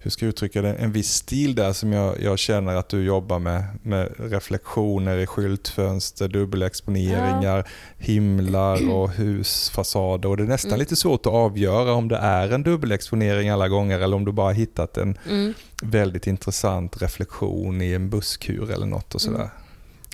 hur 0.03 0.11
ska 0.11 0.25
jag 0.25 0.29
uttrycka 0.29 0.63
det, 0.63 0.75
en 0.75 0.93
viss 0.93 1.13
stil 1.15 1.55
där 1.55 1.73
som 1.73 1.93
jag, 1.93 2.21
jag 2.23 2.39
känner 2.39 2.75
att 2.77 2.89
du 2.89 3.05
jobbar 3.05 3.39
med. 3.39 3.65
Med 3.83 4.15
reflektioner 4.19 5.19
i 5.19 5.27
skyltfönster, 5.27 6.29
dubbelexponeringar, 6.29 7.69
himlar 7.99 8.91
och 8.91 9.11
husfasader. 9.11 10.29
Och 10.29 10.37
det 10.37 10.43
är 10.43 10.47
nästan 10.47 10.71
Mm. 10.71 10.79
lite 10.79 10.97
svårt 10.97 11.27
att 11.27 11.33
avgöra 11.33 11.93
om 11.93 12.09
det 12.09 12.17
är 12.17 12.51
en 12.53 12.63
dubbelexponering 12.63 13.49
alla 13.49 13.69
gånger 13.69 14.01
eller 14.01 14.17
om 14.17 14.25
du 14.25 14.33
bara 14.33 14.53
hittat 14.53 14.97
en 14.97 15.19
Mm. 15.29 15.55
väldigt 15.83 16.27
intressant 16.27 17.03
reflektion 17.03 17.83
i 17.83 17.93
en 17.93 18.11
busskur 18.11 18.71
eller 18.71 18.87
något 18.87 19.15
och 19.15 19.21
sådär. 19.21 19.37
Mm. 19.39 19.51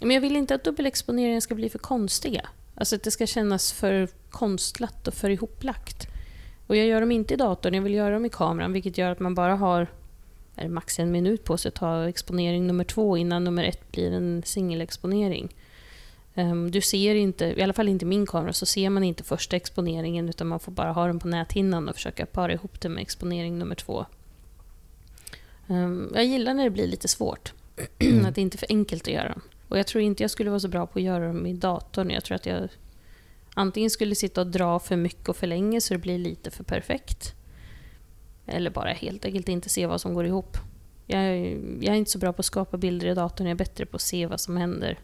Men 0.02 0.10
jag 0.10 0.20
vill 0.20 0.36
inte 0.36 0.54
att 0.54 0.64
dubbelexponeringen 0.64 1.42
ska 1.42 1.54
bli 1.54 1.68
för 1.68 1.78
konstiga. 1.78 2.46
Alltså 2.74 2.96
att 2.96 3.02
det 3.02 3.10
ska 3.10 3.26
kännas 3.26 3.72
för 3.72 4.08
konstlat 4.30 5.08
och 5.08 5.14
för 5.14 5.30
ihoplagt. 5.30 6.08
Och 6.66 6.76
jag 6.76 6.86
gör 6.86 7.00
dem 7.00 7.12
inte 7.12 7.34
i 7.34 7.36
datorn, 7.36 7.74
jag 7.74 7.82
vill 7.82 7.94
göra 7.94 8.14
dem 8.14 8.24
i 8.24 8.28
kameran, 8.28 8.72
vilket 8.72 8.98
gör 8.98 9.10
att 9.10 9.20
man 9.20 9.34
bara 9.34 9.56
har 9.56 9.86
är 10.56 10.68
max 10.68 10.98
en 10.98 11.12
minut 11.12 11.44
på 11.44 11.56
sig 11.56 11.68
att 11.68 11.74
ta 11.74 12.08
exponering 12.08 12.66
nummer 12.66 12.84
två 12.84 13.16
innan 13.16 13.44
nummer 13.44 13.64
ett 13.64 13.92
blir 13.92 14.12
en 14.12 14.42
singelexponering. 14.44 15.54
Ehm, 16.34 16.70
du 16.70 16.80
ser 16.80 17.14
inte, 17.14 17.44
i 17.44 17.62
alla 17.62 17.72
fall 17.72 17.88
inte 17.88 18.04
i 18.04 18.08
min 18.08 18.26
kamera, 18.26 18.52
så 18.52 18.66
ser 18.66 18.90
man 18.90 19.04
inte 19.04 19.24
första 19.24 19.56
exponeringen 19.56 20.28
utan 20.28 20.46
man 20.46 20.60
får 20.60 20.72
bara 20.72 20.92
ha 20.92 21.06
den 21.06 21.18
på 21.18 21.28
näthinnan 21.28 21.88
och 21.88 21.94
försöka 21.94 22.26
para 22.26 22.52
ihop 22.52 22.80
det 22.80 22.88
med 22.88 23.02
exponering 23.02 23.58
nummer 23.58 23.74
två. 23.74 24.06
Ehm, 25.68 26.10
jag 26.14 26.24
gillar 26.24 26.54
när 26.54 26.64
det 26.64 26.70
blir 26.70 26.86
lite 26.86 27.08
svårt. 27.08 27.52
att 28.26 28.34
det 28.34 28.40
inte 28.40 28.56
är 28.56 28.58
för 28.58 28.66
enkelt 28.70 29.02
att 29.02 29.14
göra 29.14 29.28
dem. 29.28 29.40
Och 29.68 29.78
jag 29.78 29.86
tror 29.86 30.04
inte 30.04 30.22
jag 30.22 30.30
skulle 30.30 30.50
vara 30.50 30.60
så 30.60 30.68
bra 30.68 30.86
på 30.86 30.98
att 30.98 31.04
göra 31.04 31.26
dem 31.26 31.46
i 31.46 31.52
datorn. 31.52 32.10
Jag 32.10 32.24
tror 32.24 32.34
att 32.34 32.46
jag 32.46 32.68
antingen 33.56 33.90
skulle 33.90 34.14
sitta 34.14 34.40
och 34.40 34.46
dra 34.46 34.78
för 34.78 34.96
mycket 34.96 35.28
och 35.28 35.36
för 35.36 35.46
länge 35.46 35.80
så 35.80 35.94
det 35.94 35.98
blir 36.00 36.18
lite 36.18 36.50
för 36.50 36.64
perfekt. 36.64 37.34
Eller 38.46 38.70
bara 38.70 38.92
helt 38.92 39.24
enkelt 39.24 39.48
inte 39.48 39.68
se 39.68 39.86
vad 39.86 40.00
som 40.00 40.14
går 40.14 40.26
ihop. 40.26 40.56
Jag, 41.06 41.20
är- 41.22 41.58
jag 41.80 41.94
är 41.94 41.98
inte 41.98 42.10
så 42.10 42.18
bra 42.18 42.32
på 42.32 42.40
att 42.40 42.46
skapa 42.46 42.76
bilder 42.76 43.06
i 43.06 43.14
datorn, 43.14 43.46
jag 43.46 43.54
är 43.54 43.58
bättre 43.58 43.86
på 43.86 43.96
att 43.96 44.02
se 44.02 44.26
vad 44.26 44.40
som 44.40 44.56
händer 44.56 44.98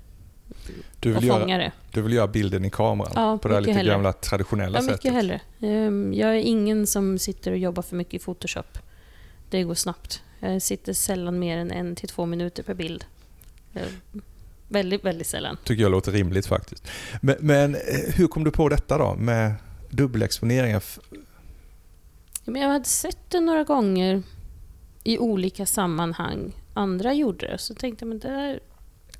Du, 1.00 1.12
vill 1.12 1.24
göra, 1.24 1.46
det. 1.58 1.72
du 1.92 2.02
vill 2.02 2.12
göra 2.12 2.28
bilden 2.28 2.64
i 2.64 2.70
kameran 2.70 3.12
Ja, 3.14 3.38
på 3.42 3.48
det 3.48 3.54
här 3.54 3.60
mycket 3.60 3.68
lite 3.68 3.78
hellre. 3.78 3.92
gamla 3.92 4.12
traditionella 4.12 4.78
Ja, 4.78 4.82
mycket 4.82 4.96
sättet. 4.96 5.12
hellre. 5.12 5.40
Ehm, 5.60 6.14
Jag 6.14 6.30
är 6.30 6.40
ingen 6.40 6.86
som 6.86 7.18
sitter 7.18 7.50
och 7.52 7.58
jobbar 7.58 7.82
för 7.82 7.96
mycket 7.96 8.14
i 8.14 8.18
Photoshop. 8.24 8.78
Det 9.50 9.62
går 9.62 9.74
snabbt. 9.74 10.22
Jag 10.40 10.62
sitter 10.62 10.92
sällan 10.92 11.38
mer 11.38 11.58
än 11.58 11.70
en 11.70 11.96
till 11.96 12.08
två 12.08 12.26
minuter 12.26 12.62
per 12.62 12.74
bild. 12.74 13.04
Väldigt, 14.72 15.04
väldigt 15.04 15.26
sällan. 15.26 15.56
Tycker 15.64 15.82
jag 15.82 15.90
låter 15.90 16.12
rimligt 16.12 16.46
faktiskt. 16.46 16.88
Men, 17.20 17.36
men 17.40 17.74
eh, 17.74 18.14
hur 18.14 18.26
kom 18.26 18.44
du 18.44 18.50
på 18.50 18.68
detta 18.68 18.98
då 18.98 19.14
med 19.14 19.54
dubbelexponeringar? 19.90 20.82
Men 22.44 22.62
jag 22.62 22.68
hade 22.68 22.84
sett 22.84 23.30
det 23.30 23.40
några 23.40 23.64
gånger 23.64 24.22
i 25.04 25.18
olika 25.18 25.66
sammanhang. 25.66 26.52
Andra 26.74 27.12
gjorde 27.12 27.46
det. 27.46 27.58
Så 27.58 27.74
tänkte 27.74 28.04
jag 28.04 28.08
men 28.08 28.18
det 28.18 28.28
är 28.28 28.60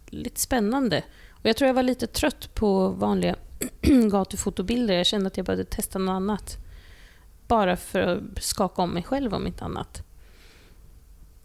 lite 0.07 0.41
spännande. 0.41 1.03
Och 1.31 1.47
jag 1.47 1.57
tror 1.57 1.67
jag 1.67 1.75
var 1.75 1.83
lite 1.83 2.07
trött 2.07 2.55
på 2.55 2.89
vanliga 2.89 3.37
gatufotobilder. 4.11 4.95
Jag 4.95 5.07
kände 5.07 5.27
att 5.27 5.37
jag 5.37 5.47
behövde 5.47 5.65
testa 5.65 5.99
något 5.99 6.13
annat. 6.13 6.57
Bara 7.47 7.77
för 7.77 8.01
att 8.01 8.43
skaka 8.43 8.83
om 8.83 8.91
mig 8.91 9.03
själv 9.03 9.35
om 9.35 9.47
inte 9.47 9.65
annat. 9.65 10.03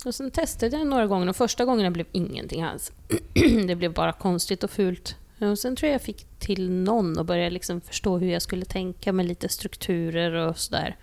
Och 0.05 0.15
sen 0.15 0.31
testade 0.31 0.77
jag 0.77 0.87
några 0.87 1.07
gånger 1.07 1.29
och 1.29 1.35
första 1.35 1.65
gången 1.65 1.93
blev 1.93 2.05
ingenting 2.11 2.61
alls. 2.63 2.91
det 3.67 3.75
blev 3.75 3.93
bara 3.93 4.13
konstigt 4.13 4.63
och 4.63 4.69
fult. 4.69 5.15
Och 5.39 5.59
sen 5.59 5.75
tror 5.75 5.87
jag 5.87 5.93
jag 5.93 6.01
fick 6.01 6.25
till 6.39 6.69
någon 6.69 7.17
och 7.17 7.25
började 7.25 7.49
liksom 7.49 7.81
förstå 7.81 8.17
hur 8.17 8.27
jag 8.27 8.41
skulle 8.41 8.65
tänka 8.65 9.13
med 9.13 9.25
lite 9.25 9.49
strukturer 9.49 10.31
och 10.31 10.57
sådär. 10.57 10.95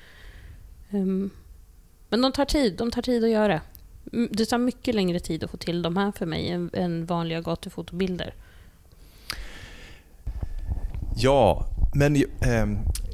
Um, 0.91 1.31
men 2.09 2.23
de 2.23 2.33
tar 2.33 2.45
tid, 2.45 2.77
de 2.77 2.91
tar 2.91 3.03
tid 3.03 3.25
att 3.25 3.31
göra. 3.31 3.61
Det 4.31 4.47
tar 4.47 4.59
mycket 4.59 4.95
längre 4.95 5.21
tid 5.21 5.45
att 5.45 5.51
få 5.51 5.57
till 5.57 5.83
de 5.83 5.97
här 5.97 6.13
för 6.13 6.27
mig 6.27 6.49
än, 6.49 6.71
än 6.73 7.07
vanliga 7.07 7.41
gatufotobilder. 7.41 8.35
Ja, 11.17 11.67
men 11.95 12.17
eh, 12.17 12.67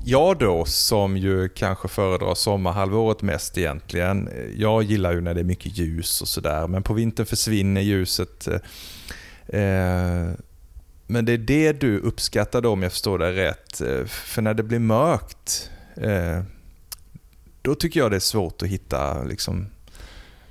jag 0.04 0.38
då 0.38 0.64
som 0.64 1.16
ju 1.16 1.48
kanske 1.48 1.88
föredrar 1.88 2.34
sommarhalvåret 2.34 3.22
mest 3.22 3.58
egentligen. 3.58 4.28
Jag 4.56 4.82
gillar 4.82 5.12
ju 5.12 5.20
när 5.20 5.34
det 5.34 5.40
är 5.40 5.44
mycket 5.44 5.78
ljus 5.78 6.22
och 6.22 6.28
sådär, 6.28 6.66
men 6.66 6.82
på 6.82 6.94
vintern 6.94 7.26
försvinner 7.26 7.80
ljuset. 7.80 8.48
Eh, 9.46 10.30
men 11.06 11.24
det 11.24 11.32
är 11.32 11.38
det 11.38 11.72
du 11.72 11.98
uppskattar 11.98 12.60
då 12.60 12.72
om 12.72 12.82
jag 12.82 12.92
förstår 12.92 13.18
det 13.18 13.32
rätt. 13.32 13.80
Eh, 13.80 14.04
för 14.04 14.42
när 14.42 14.54
det 14.54 14.62
blir 14.62 14.78
mörkt, 14.78 15.70
eh, 15.96 16.42
då 17.62 17.74
tycker 17.74 18.00
jag 18.00 18.10
det 18.10 18.16
är 18.16 18.20
svårt 18.20 18.62
att 18.62 18.68
hitta 18.68 19.22
liksom, 19.22 19.66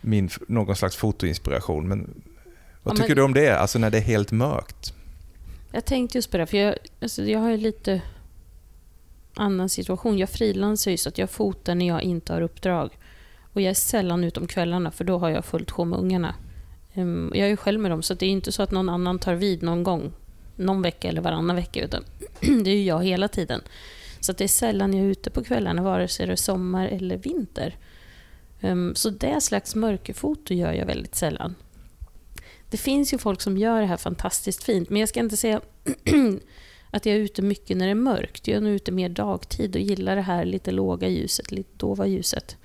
min, 0.01 0.29
någon 0.47 0.75
slags 0.75 0.95
fotoinspiration. 0.95 1.87
Men 1.87 2.21
vad 2.83 2.93
ja, 2.93 2.97
tycker 2.97 3.09
men... 3.09 3.17
du 3.17 3.21
om 3.23 3.33
det? 3.33 3.59
Alltså 3.59 3.79
när 3.79 3.89
det 3.89 3.97
är 3.97 4.01
helt 4.01 4.31
mörkt? 4.31 4.93
Jag 5.71 5.85
tänkte 5.85 6.17
just 6.17 6.31
på 6.31 6.37
det, 6.37 6.45
för 6.45 6.57
jag, 6.57 6.75
alltså 7.01 7.23
jag 7.23 7.39
har 7.39 7.49
ju 7.49 7.57
lite 7.57 8.01
annan 9.39 9.69
situation. 9.69 10.17
Jag 10.17 10.29
frilansar 10.29 10.91
ju 10.91 10.97
så 10.97 11.09
att 11.09 11.17
jag 11.17 11.29
fotar 11.29 11.75
när 11.75 11.87
jag 11.87 12.03
inte 12.03 12.33
har 12.33 12.41
uppdrag. 12.41 12.97
Och 13.53 13.61
jag 13.61 13.69
är 13.69 13.73
sällan 13.73 14.23
ute 14.23 14.39
om 14.39 14.47
kvällarna 14.47 14.91
för 14.91 15.03
då 15.03 15.17
har 15.17 15.29
jag 15.29 15.45
fullt 15.45 15.71
sjå 15.71 15.85
med 15.85 15.99
ungarna. 15.99 16.35
Ehm, 16.93 17.31
jag 17.35 17.45
är 17.45 17.49
ju 17.49 17.57
själv 17.57 17.79
med 17.79 17.91
dem 17.91 18.01
så 18.01 18.13
det 18.13 18.25
är 18.25 18.29
inte 18.29 18.51
så 18.51 18.63
att 18.63 18.71
någon 18.71 18.89
annan 18.89 19.19
tar 19.19 19.33
vid 19.33 19.63
någon 19.63 19.83
gång. 19.83 20.11
Någon 20.55 20.81
vecka 20.81 21.07
eller 21.07 21.21
varannan 21.21 21.55
vecka. 21.55 21.83
Utan 21.83 22.03
det 22.39 22.69
är 22.69 22.75
ju 22.75 22.83
jag 22.83 23.03
hela 23.03 23.27
tiden. 23.27 23.61
Så 24.19 24.31
det 24.31 24.43
är 24.43 24.47
sällan 24.47 24.93
jag 24.93 25.05
är 25.05 25.09
ute 25.09 25.29
på 25.29 25.43
kvällarna, 25.43 25.81
vare 25.81 26.07
sig 26.07 26.25
det 26.25 26.31
är 26.31 26.35
sommar 26.35 26.87
eller 26.87 27.17
vinter. 27.17 27.75
Ehm, 28.61 28.95
så 28.95 29.09
det 29.09 29.41
slags 29.41 29.75
mörkerfoto 29.75 30.53
gör 30.53 30.73
jag 30.73 30.85
väldigt 30.85 31.15
sällan. 31.15 31.55
Det 32.69 32.77
finns 32.77 33.13
ju 33.13 33.17
folk 33.17 33.41
som 33.41 33.57
gör 33.57 33.81
det 33.81 33.87
här 33.87 33.97
fantastiskt 33.97 34.63
fint, 34.63 34.89
men 34.89 34.99
jag 34.99 35.09
ska 35.09 35.19
inte 35.19 35.37
säga 35.37 35.61
att 36.91 37.05
jag 37.05 37.15
är 37.15 37.19
ute 37.19 37.41
mycket 37.41 37.77
när 37.77 37.85
det 37.85 37.91
är 37.91 37.95
mörkt. 37.95 38.47
Jag 38.47 38.57
är 38.57 38.61
nog 38.61 38.71
ute 38.73 38.91
mer 38.91 39.09
dagtid 39.09 39.75
och 39.75 39.81
gillar 39.81 40.15
det 40.15 40.21
här 40.21 40.45
lite 40.45 40.71
låga 40.71 41.07
ljuset, 41.07 41.51
lite 41.51 41.69
dova 41.77 42.07
ljuset. 42.07 42.57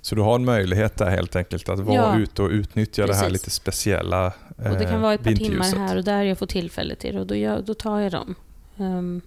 Så 0.00 0.14
du 0.14 0.22
har 0.22 0.34
en 0.34 0.44
möjlighet 0.44 0.96
där 0.96 1.10
helt 1.10 1.36
enkelt 1.36 1.68
att 1.68 1.80
vara 1.80 1.96
ja, 1.96 2.18
ute 2.18 2.42
och 2.42 2.50
utnyttja 2.50 3.06
precis. 3.06 3.20
det 3.20 3.24
här 3.24 3.30
lite 3.30 3.50
speciella 3.50 4.26
eh, 4.58 4.72
Och 4.72 4.78
Det 4.78 4.84
kan 4.84 5.00
vara 5.00 5.14
ett 5.14 5.24
par 5.24 5.32
timmar 5.32 5.76
här 5.76 5.96
och 5.96 6.04
där 6.04 6.22
jag 6.22 6.38
får 6.38 6.46
tillfälle 6.46 6.94
till 6.94 7.14
det 7.14 7.20
och 7.20 7.26
då, 7.26 7.36
jag, 7.36 7.64
då 7.64 7.74
tar 7.74 8.00
jag 8.00 8.12
dem. 8.12 8.34
Um, 8.76 9.20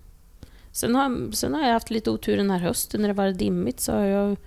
sen, 0.71 0.95
har, 0.95 1.31
sen 1.31 1.53
har 1.53 1.61
jag 1.61 1.73
haft 1.73 1.89
lite 1.89 2.09
otur 2.11 2.37
den 2.37 2.51
här 2.51 2.59
hösten 2.59 3.01
när 3.01 3.07
det 3.07 3.13
var 3.13 3.31
dimmigt 3.31 3.79
så 3.79 3.91
har 3.91 4.05
jag 4.05 4.37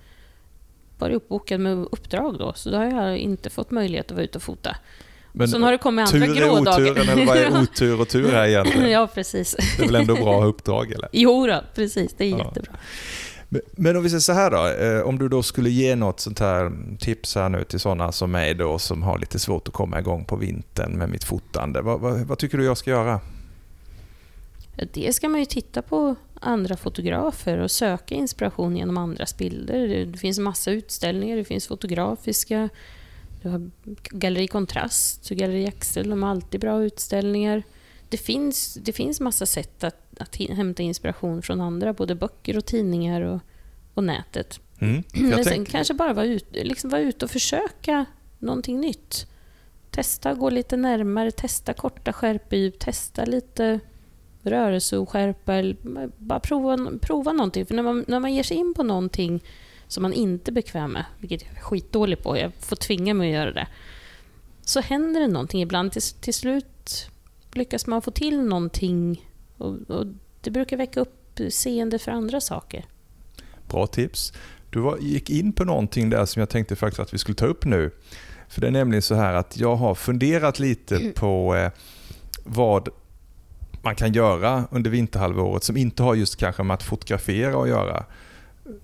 varit 0.97 1.15
uppbokad 1.15 1.59
med 1.59 1.87
uppdrag 1.91 2.37
då, 2.39 2.53
så 2.55 2.69
då 2.69 2.77
har 2.77 2.85
jag 2.85 3.17
inte 3.17 3.49
fått 3.49 3.71
möjlighet 3.71 4.05
att 4.05 4.11
vara 4.11 4.23
ute 4.23 4.37
och 4.37 4.43
fota. 4.43 4.77
Men 5.35 5.47
Sen 5.47 5.63
har 5.63 5.71
det 5.71 5.77
kommit 5.77 6.13
andra 6.13 6.27
tur 6.27 6.41
är 6.41 6.49
oturen, 6.49 7.09
eller 7.09 7.25
vad 7.25 7.37
är 7.37 7.61
otur 7.61 8.01
och 8.01 8.07
tur 8.09 8.31
här 8.31 8.47
egentligen? 8.47 8.89
ja, 8.89 9.07
precis. 9.13 9.55
Det 9.77 9.83
är 9.83 9.87
väl 9.87 9.95
ändå 9.95 10.15
bra 10.15 10.45
uppdrag, 10.45 10.91
eller? 10.91 11.09
Jo 11.11 11.47
då, 11.47 11.61
precis. 11.75 12.13
Det 12.17 12.25
är 12.25 12.29
ja. 12.29 12.37
jättebra. 12.37 12.73
Men 13.71 13.97
om 13.97 14.03
vi 14.03 14.09
säger 14.09 14.19
så 14.19 14.33
här 14.33 14.51
då, 14.51 14.85
eh, 14.85 15.07
om 15.07 15.19
du 15.19 15.29
då 15.29 15.43
skulle 15.43 15.69
ge 15.69 15.95
något 15.95 16.19
sånt 16.19 16.39
här 16.39 16.71
tips 16.99 17.35
här 17.35 17.49
nu 17.49 17.63
till 17.63 17.79
sådana 17.79 18.11
som 18.11 18.31
mig 18.31 18.53
då 18.53 18.79
som 18.79 19.03
har 19.03 19.17
lite 19.19 19.39
svårt 19.39 19.67
att 19.67 19.73
komma 19.73 19.99
igång 19.99 20.25
på 20.25 20.35
vintern 20.35 20.91
med 20.91 21.09
mitt 21.09 21.23
fotande. 21.23 21.81
Vad, 21.81 21.99
vad, 21.99 22.19
vad 22.19 22.37
tycker 22.37 22.57
du 22.57 22.65
jag 22.65 22.77
ska 22.77 22.89
göra? 22.89 23.19
Det 24.93 25.15
ska 25.15 25.29
man 25.29 25.39
ju 25.39 25.45
titta 25.45 25.81
på 25.81 26.15
andra 26.41 26.77
fotografer 26.77 27.57
och 27.57 27.71
söka 27.71 28.15
inspiration 28.15 28.77
genom 28.77 28.97
andras 28.97 29.37
bilder. 29.37 30.05
Det 30.05 30.17
finns 30.17 30.39
massa 30.39 30.71
utställningar, 30.71 31.37
det 31.37 31.43
finns 31.43 31.67
fotografiska, 31.67 32.69
du 33.43 33.49
har 33.49 33.69
Galleri 34.09 34.47
Kontrast, 34.47 35.29
Galleri 35.29 35.67
Axel, 35.67 36.09
de 36.09 36.23
har 36.23 36.29
alltid 36.29 36.61
bra 36.61 36.83
utställningar. 36.83 37.63
Det 38.09 38.17
finns, 38.17 38.73
det 38.73 38.93
finns 38.93 39.19
massa 39.19 39.45
sätt 39.45 39.83
att, 39.83 40.19
att 40.19 40.35
hämta 40.35 40.83
inspiration 40.83 41.41
från 41.41 41.61
andra, 41.61 41.93
både 41.93 42.15
böcker 42.15 42.57
och 42.57 42.65
tidningar 42.65 43.21
och, 43.21 43.39
och 43.93 44.03
nätet. 44.03 44.59
Mm, 44.79 45.03
Men 45.13 45.45
sen 45.45 45.65
kanske 45.65 45.93
bara 45.93 46.13
vara, 46.13 46.25
ut, 46.25 46.47
liksom 46.51 46.89
vara 46.89 47.01
ute 47.01 47.25
och 47.25 47.31
försöka 47.31 48.05
någonting 48.39 48.79
nytt. 48.79 49.27
Testa 49.91 50.33
gå 50.33 50.49
lite 50.49 50.77
närmare, 50.77 51.31
testa 51.31 51.73
korta 51.73 52.13
skärpedjup, 52.13 52.79
testa 52.79 53.25
lite 53.25 53.79
rörelseoskärpa. 54.41 55.73
Bara 56.17 56.39
prova, 56.39 56.91
prova 57.01 57.33
någonting. 57.33 57.65
För 57.65 57.75
när 57.75 57.83
man, 57.83 58.05
när 58.07 58.19
man 58.19 58.33
ger 58.33 58.43
sig 58.43 58.57
in 58.57 58.73
på 58.73 58.83
någonting 58.83 59.43
som 59.93 60.01
man 60.01 60.13
inte 60.13 60.51
är 60.51 60.53
bekväm 60.53 60.91
med, 60.91 61.05
vilket 61.19 61.41
jag 61.41 61.57
är 61.57 61.61
skitdålig 61.61 62.23
på, 62.23 62.37
jag 62.37 62.51
får 62.59 62.75
tvinga 62.75 63.13
mig 63.13 63.29
att 63.29 63.33
göra 63.33 63.51
det, 63.51 63.67
så 64.61 64.81
händer 64.81 65.21
det 65.21 65.27
någonting 65.27 65.61
ibland. 65.61 65.91
Till, 65.91 66.01
till 66.01 66.33
slut 66.33 67.09
lyckas 67.51 67.87
man 67.87 68.01
få 68.01 68.11
till 68.11 68.41
någonting 68.41 69.29
och, 69.57 69.89
och 69.89 70.05
det 70.41 70.51
brukar 70.51 70.77
väcka 70.77 70.99
upp 70.99 71.39
seende 71.49 71.99
för 71.99 72.11
andra 72.11 72.41
saker. 72.41 72.85
Bra 73.67 73.87
tips. 73.87 74.33
Du 74.69 74.79
var, 74.79 74.97
gick 74.97 75.29
in 75.29 75.53
på 75.53 75.63
någonting 75.63 76.09
där 76.09 76.25
som 76.25 76.39
jag 76.39 76.49
tänkte 76.49 76.75
faktiskt 76.75 76.99
att 76.99 77.13
vi 77.13 77.17
skulle 77.17 77.35
ta 77.35 77.45
upp 77.45 77.65
nu. 77.65 77.91
För 78.47 78.61
det 78.61 78.67
är 78.67 78.71
nämligen 78.71 79.01
så 79.01 79.15
här 79.15 79.33
att 79.33 79.57
jag 79.57 79.75
har 79.75 79.95
funderat 79.95 80.59
lite 80.59 80.95
mm. 80.95 81.13
på 81.13 81.55
eh, 81.55 81.71
vad 82.43 82.89
man 83.81 83.95
kan 83.95 84.13
göra 84.13 84.63
under 84.71 84.91
vinterhalvåret 84.91 85.63
som 85.63 85.77
inte 85.77 86.03
har 86.03 86.15
just 86.15 86.35
kanske 86.35 86.63
med 86.63 86.73
att 86.73 86.83
fotografera 86.83 87.61
att 87.61 87.67
göra 87.67 88.05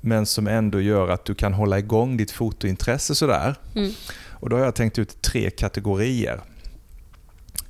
men 0.02 0.26
som 0.26 0.48
ändå 0.48 0.82
gör 0.82 1.08
att 1.08 1.26
du 1.26 1.36
kan 1.36 1.54
hålla 1.54 1.80
igång 1.80 2.18
ditt 2.18 2.32
fotointresse 2.32 3.16
sådär. 3.16 3.56
Mm. 3.76 3.92
Och 4.30 4.50
då 4.50 4.58
har 4.58 4.64
jag 4.64 4.76
tänkt 4.76 5.00
ut 5.00 5.22
tre 5.22 5.50
kategorier. 5.50 6.42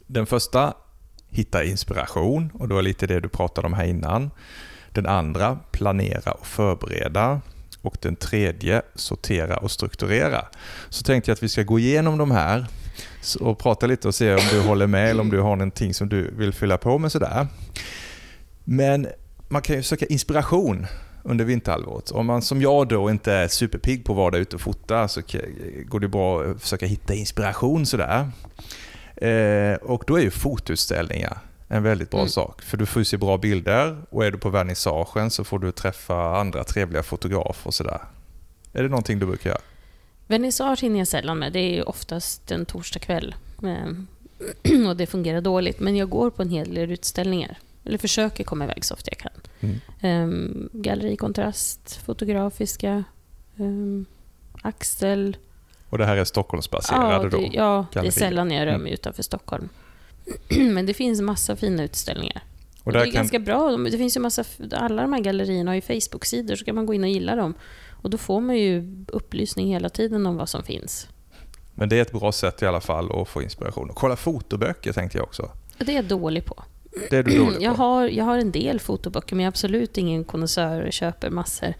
Den 0.07 0.25
första, 0.25 0.73
hitta 1.29 1.63
inspiration 1.63 2.51
och 2.53 2.67
det 2.67 2.75
var 2.75 2.81
lite 2.81 3.07
det 3.07 3.19
du 3.19 3.29
pratade 3.29 3.67
om 3.67 3.73
här 3.73 3.85
innan. 3.85 4.31
Den 4.91 5.05
andra, 5.05 5.59
planera 5.71 6.31
och 6.31 6.47
förbereda. 6.47 7.41
Och 7.81 7.97
den 8.01 8.15
tredje, 8.15 8.81
sortera 8.95 9.57
och 9.57 9.71
strukturera. 9.71 10.45
Så 10.89 11.03
tänkte 11.03 11.31
jag 11.31 11.33
att 11.33 11.43
vi 11.43 11.49
ska 11.49 11.63
gå 11.63 11.79
igenom 11.79 12.17
de 12.17 12.31
här 12.31 12.65
och 13.39 13.59
prata 13.59 13.87
lite 13.87 14.07
och 14.07 14.15
se 14.15 14.33
om 14.33 14.41
du 14.51 14.61
håller 14.61 14.87
med 14.87 15.09
eller 15.09 15.21
om 15.21 15.29
du 15.29 15.39
har 15.39 15.55
någonting 15.55 15.93
som 15.93 16.09
du 16.09 16.31
vill 16.35 16.53
fylla 16.53 16.77
på 16.77 16.97
med 16.97 17.11
sådär. 17.11 17.47
Men 18.63 19.07
man 19.47 19.61
kan 19.61 19.75
ju 19.75 19.83
söka 19.83 20.05
inspiration 20.05 20.87
under 21.23 21.45
vinterhalvåret. 21.45 22.11
Om 22.11 22.25
man 22.25 22.41
som 22.41 22.61
jag 22.61 22.87
då 22.87 23.09
inte 23.09 23.33
är 23.33 23.47
superpigg 23.47 24.05
på 24.05 24.11
att 24.11 24.17
vara 24.17 24.37
ute 24.37 24.55
och 24.55 24.61
fota 24.61 25.07
så 25.07 25.21
går 25.85 25.99
det 25.99 26.07
bra 26.07 26.43
att 26.43 26.61
försöka 26.61 26.85
hitta 26.85 27.13
inspiration 27.13 27.85
sådär. 27.85 28.31
Eh, 29.15 29.73
och 29.73 30.03
då 30.07 30.15
är 30.15 30.21
ju 30.21 30.31
fotoutställningar 30.31 31.37
en 31.67 31.83
väldigt 31.83 32.09
bra 32.09 32.19
mm. 32.19 32.29
sak. 32.29 32.61
För 32.61 32.77
du 32.77 32.85
får 32.85 32.99
ju 32.99 33.05
se 33.05 33.17
bra 33.17 33.37
bilder 33.37 33.97
och 34.09 34.25
är 34.25 34.31
du 34.31 34.37
på 34.37 34.49
vernissagen 34.49 35.31
så 35.31 35.43
får 35.43 35.59
du 35.59 35.71
träffa 35.71 36.37
andra 36.37 36.63
trevliga 36.63 37.03
fotografer 37.03 37.67
och 37.67 37.73
sådär. 37.73 38.01
Är 38.73 38.83
det 38.83 38.89
någonting 38.89 39.19
du 39.19 39.25
brukar 39.25 39.49
göra? 39.49 39.61
Vernissage 40.27 40.81
hinner 40.81 40.99
jag 40.99 41.07
sällan 41.07 41.39
med. 41.39 41.53
Det 41.53 41.59
är 41.59 41.89
oftast 41.89 42.51
en 42.51 42.65
torsdag 42.65 42.99
kväll. 42.99 43.35
Och 44.87 44.97
det 44.97 45.07
fungerar 45.07 45.41
dåligt. 45.41 45.79
Men 45.79 45.95
jag 45.95 46.09
går 46.09 46.29
på 46.29 46.41
en 46.41 46.49
hel 46.49 46.73
del 46.73 46.91
utställningar. 46.91 47.57
Eller 47.89 47.97
försöker 47.97 48.43
komma 48.43 48.63
iväg 48.63 48.85
så 48.85 48.93
ofta 48.93 49.11
jag 49.11 49.17
kan. 49.17 49.31
Mm. 49.59 50.29
Um, 50.29 50.69
galleri 50.73 51.17
Kontrast, 51.17 52.01
Fotografiska, 52.05 53.03
um, 53.57 54.05
Axel. 54.61 55.37
Och 55.89 55.97
det 55.97 56.05
här 56.05 56.17
är 56.17 56.23
Stockholmsbaserade 56.23 57.13
ja, 57.13 57.23
det, 57.23 57.29
då? 57.29 57.49
Ja, 57.53 57.85
det 57.93 57.99
är 57.99 58.11
sällan 58.11 58.51
jag 58.51 58.65
rör 58.65 58.67
mm. 58.67 58.81
mig 58.81 58.89
mm. 58.89 58.93
utanför 58.93 59.23
Stockholm. 59.23 59.69
Men 60.49 60.85
det 60.85 60.93
finns 60.93 61.21
massa 61.21 61.55
fina 61.55 61.83
utställningar. 61.83 62.43
Och, 62.79 62.87
och 62.87 62.93
det 62.93 62.99
är 62.99 63.03
kan... 63.03 63.13
ganska 63.13 63.39
bra. 63.39 63.77
Det 63.77 63.97
finns 63.97 64.17
ju 64.17 64.21
massa, 64.21 64.43
alla 64.71 65.01
de 65.01 65.13
här 65.13 65.19
gallerierna 65.19 65.71
har 65.71 65.75
ju 65.75 65.81
Facebook-sidor, 65.81 66.55
så 66.55 66.65
kan 66.65 66.75
man 66.75 66.85
gå 66.85 66.93
in 66.93 67.03
och 67.03 67.09
gilla 67.09 67.35
dem. 67.35 67.53
Och 68.01 68.09
då 68.09 68.17
får 68.17 68.41
man 68.41 68.57
ju 68.57 69.05
upplysning 69.07 69.67
hela 69.67 69.89
tiden 69.89 70.25
om 70.25 70.37
vad 70.37 70.49
som 70.49 70.63
finns. 70.63 71.07
Men 71.73 71.89
det 71.89 71.97
är 71.97 72.01
ett 72.01 72.11
bra 72.11 72.31
sätt 72.31 72.61
i 72.61 72.65
alla 72.65 72.81
fall 72.81 73.21
att 73.21 73.27
få 73.27 73.41
inspiration. 73.41 73.89
Och 73.89 73.95
kolla 73.95 74.15
fotoböcker 74.15 74.93
tänkte 74.93 75.17
jag 75.17 75.25
också. 75.25 75.51
Det 75.77 75.91
är 75.91 75.95
jag 75.95 76.05
dålig 76.05 76.45
på. 76.45 76.63
Det 77.09 77.17
är 77.17 77.23
du 77.23 77.37
dålig 77.37 77.57
på? 77.57 77.63
Jag 77.63 77.71
har, 77.71 78.07
jag 78.07 78.25
har 78.25 78.37
en 78.37 78.51
del 78.51 78.79
fotoböcker, 78.79 79.35
men 79.35 79.43
jag 79.43 79.47
är 79.47 79.51
absolut 79.51 79.97
ingen 79.97 80.23
konnässör 80.23 80.87
och 80.87 80.93
köper 80.93 81.29
massor. 81.29 81.73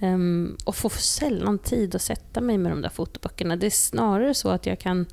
Um, 0.00 0.56
och 0.64 0.76
får 0.76 0.90
sällan 0.90 1.58
tid 1.58 1.94
att 1.94 2.02
sätta 2.02 2.40
mig 2.40 2.58
med 2.58 2.72
de 2.72 2.82
där 2.82 2.88
fotoböckerna. 2.88 3.56
Det 3.56 3.66
är 3.66 3.70
snarare 3.70 4.34
så 4.34 4.48
att 4.48 4.66
jag 4.66 4.78
kan 4.78 5.06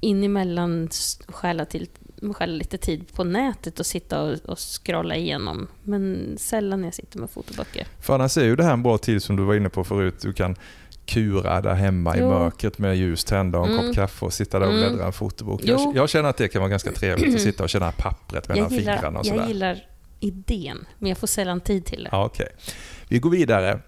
in 0.00 0.24
emellan 0.24 0.88
stjäla, 1.28 1.64
till, 1.64 1.88
stjäla 2.34 2.52
lite 2.52 2.78
tid 2.78 3.12
på 3.12 3.24
nätet 3.24 3.80
och 3.80 3.86
sitta 3.86 4.22
och, 4.22 4.38
och 4.44 4.58
scrolla 4.58 5.16
igenom. 5.16 5.68
Men 5.82 6.34
sällan 6.38 6.80
när 6.80 6.86
jag 6.86 6.94
sitter 6.94 7.18
med 7.18 7.30
fotoböcker. 7.30 7.86
För 8.00 8.14
annars 8.14 8.36
är 8.36 8.44
ju 8.44 8.56
det 8.56 8.64
här 8.64 8.72
en 8.72 8.82
bra 8.82 8.98
tid 8.98 9.22
som 9.22 9.36
du 9.36 9.44
var 9.44 9.54
inne 9.54 9.68
på 9.68 9.84
förut. 9.84 10.14
Du 10.22 10.32
kan 10.32 10.56
kura 11.08 11.60
där 11.60 11.74
hemma 11.74 12.16
jo. 12.16 12.24
i 12.24 12.28
mörkret 12.28 12.78
med 12.78 12.96
ljus 12.96 13.24
tända 13.24 13.58
och 13.58 13.66
en 13.66 13.72
mm. 13.72 13.86
kopp 13.86 13.94
kaffe 13.94 14.24
och 14.24 14.32
sitta 14.32 14.58
där 14.58 14.66
och 14.66 14.72
mm. 14.72 14.88
bläddra 14.88 15.06
en 15.06 15.12
fotobok. 15.12 15.60
Jag, 15.64 15.96
jag, 15.96 16.08
känner 16.08 16.28
att 16.28 16.36
det 16.36 16.48
kan 16.48 16.60
vara 16.60 16.70
ganska 16.70 16.92
trevligt 16.92 17.34
att 17.34 17.40
sitta 17.40 17.62
och 17.62 17.68
känna 17.68 17.92
pappret 17.92 18.48
mellan 18.48 18.70
gillar, 18.70 18.92
fingrarna 18.92 19.18
och 19.18 19.26
sådär. 19.26 19.40
Jag 19.40 19.48
gillar 19.48 19.86
idén, 20.20 20.86
men 20.98 21.08
jag 21.08 21.18
får 21.18 21.26
sällan 21.26 21.60
tid 21.60 21.84
till 21.84 22.04
det. 22.04 22.08
Ja, 22.12 22.24
okay. 22.24 22.46
Vi 23.08 23.18
går 23.18 23.30
vidare. 23.30 23.80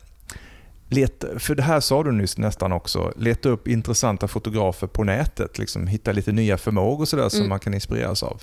Leta, 0.88 1.38
för 1.38 1.54
det 1.54 1.62
här 1.62 1.80
sa 1.80 2.02
du 2.02 2.12
nyss 2.12 2.38
nästan 2.38 2.72
också, 2.72 3.12
leta 3.16 3.48
upp 3.48 3.68
intressanta 3.68 4.28
fotografer 4.28 4.86
på 4.86 5.04
nätet. 5.04 5.58
Liksom, 5.58 5.86
hitta 5.86 6.12
lite 6.12 6.32
nya 6.32 6.58
förmågor 6.58 7.04
sådär 7.04 7.22
mm. 7.22 7.30
som 7.30 7.48
man 7.48 7.60
kan 7.60 7.74
inspireras 7.74 8.22
av. 8.22 8.42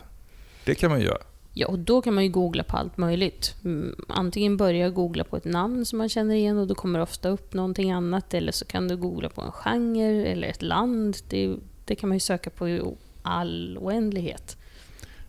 Det 0.65 0.75
kan 0.75 0.91
man 0.91 1.01
göra. 1.01 1.17
Ja, 1.59 1.67
och 1.67 1.79
då 1.79 2.01
kan 2.01 2.13
man 2.13 2.23
ju 2.23 2.29
googla 2.29 2.63
på 2.63 2.77
allt 2.77 2.97
möjligt. 2.97 3.55
Mm, 3.65 3.95
antingen 4.07 4.57
börja 4.57 4.89
googla 4.89 5.23
på 5.23 5.37
ett 5.37 5.45
namn 5.45 5.85
som 5.85 5.97
man 5.97 6.09
känner 6.09 6.35
igen 6.35 6.57
och 6.57 6.67
då 6.67 6.75
kommer 6.75 6.99
det 6.99 7.03
ofta 7.03 7.29
upp 7.29 7.53
någonting 7.53 7.91
annat. 7.91 8.33
Eller 8.33 8.51
så 8.51 8.65
kan 8.65 8.87
du 8.87 8.97
googla 8.97 9.29
på 9.29 9.41
en 9.41 9.51
genre 9.51 10.25
eller 10.25 10.47
ett 10.47 10.61
land. 10.61 11.17
Det, 11.29 11.55
det 11.85 11.95
kan 11.95 12.09
man 12.09 12.15
ju 12.15 12.19
söka 12.19 12.49
på 12.49 12.69
i 12.69 12.81
all 13.21 13.77
oändlighet. 13.81 14.57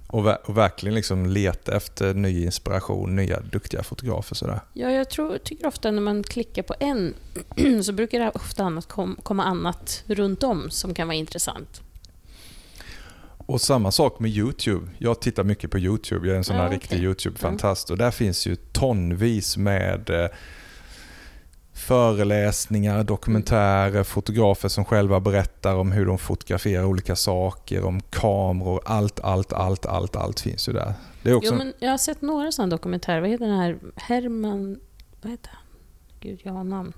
Och, 0.06 0.48
och, 0.48 0.56
verkligen 0.56 0.94
liksom 0.94 1.26
leta 1.26 1.76
efter 1.76 2.14
ny 2.14 2.44
inspiration, 2.44 3.16
nya 3.16 3.40
duktiga 3.40 3.82
fotografer. 3.82 4.34
Sådär. 4.34 4.60
Ja, 4.72 4.90
jag 4.90 5.10
tror, 5.10 5.38
tycker 5.38 5.66
ofta 5.66 5.90
när 5.90 6.02
man 6.02 6.22
klickar 6.22 6.62
på 6.62 6.74
en 6.80 7.14
så 7.82 7.92
brukar 7.92 8.20
det 8.20 8.30
ofta 8.30 8.64
annat 8.64 8.88
kom, 8.88 9.16
komma 9.22 9.44
annat 9.44 10.04
runt 10.06 10.42
om 10.42 10.70
som 10.70 10.94
kan 10.94 11.08
vara 11.08 11.16
intressant. 11.16 11.82
Och 13.48 13.60
samma 13.60 13.90
sak 13.90 14.20
med 14.20 14.30
YouTube. 14.30 14.90
Jag 14.98 15.20
tittar 15.20 15.44
mycket 15.44 15.70
på 15.70 15.78
YouTube. 15.78 16.26
Jag 16.26 16.34
är 16.34 16.38
en 16.38 16.44
sån 16.44 16.56
här 16.56 16.64
ja, 16.64 16.72
riktig 16.72 17.02
YouTube-fantast. 17.02 17.90
Och 17.90 17.98
där 17.98 18.10
finns 18.10 18.46
ju 18.46 18.56
tonvis 18.56 19.56
med 19.56 20.10
eh, 20.10 20.28
föreläsningar, 21.72 23.04
dokumentärer, 23.04 24.04
fotografer 24.04 24.68
som 24.68 24.84
själva 24.84 25.20
berättar 25.20 25.74
om 25.74 25.92
hur 25.92 26.06
de 26.06 26.18
fotograferar 26.18 26.84
olika 26.84 27.16
saker, 27.16 27.84
om 27.84 28.00
kameror. 28.00 28.80
Allt, 28.84 29.20
allt, 29.20 29.52
allt, 29.52 29.86
allt, 29.86 30.16
allt 30.16 30.40
finns 30.40 30.68
ju 30.68 30.72
där. 30.72 30.92
Det 31.22 31.30
är 31.30 31.34
också... 31.34 31.52
jo, 31.52 31.58
men 31.58 31.72
jag 31.78 31.90
har 31.90 31.98
sett 31.98 32.22
några 32.22 32.52
sådana 32.52 32.70
dokumentärer. 32.70 33.20
Vad 33.20 33.30
heter 33.30 33.46
den 33.46 33.58
här? 33.58 33.78
Herman... 33.96 34.80
Vad 35.22 35.30
heter 35.30 35.50
han? 35.52 35.62
Gud, 36.20 36.40
jag 36.42 36.52
har 36.52 36.64
namn. 36.64 36.92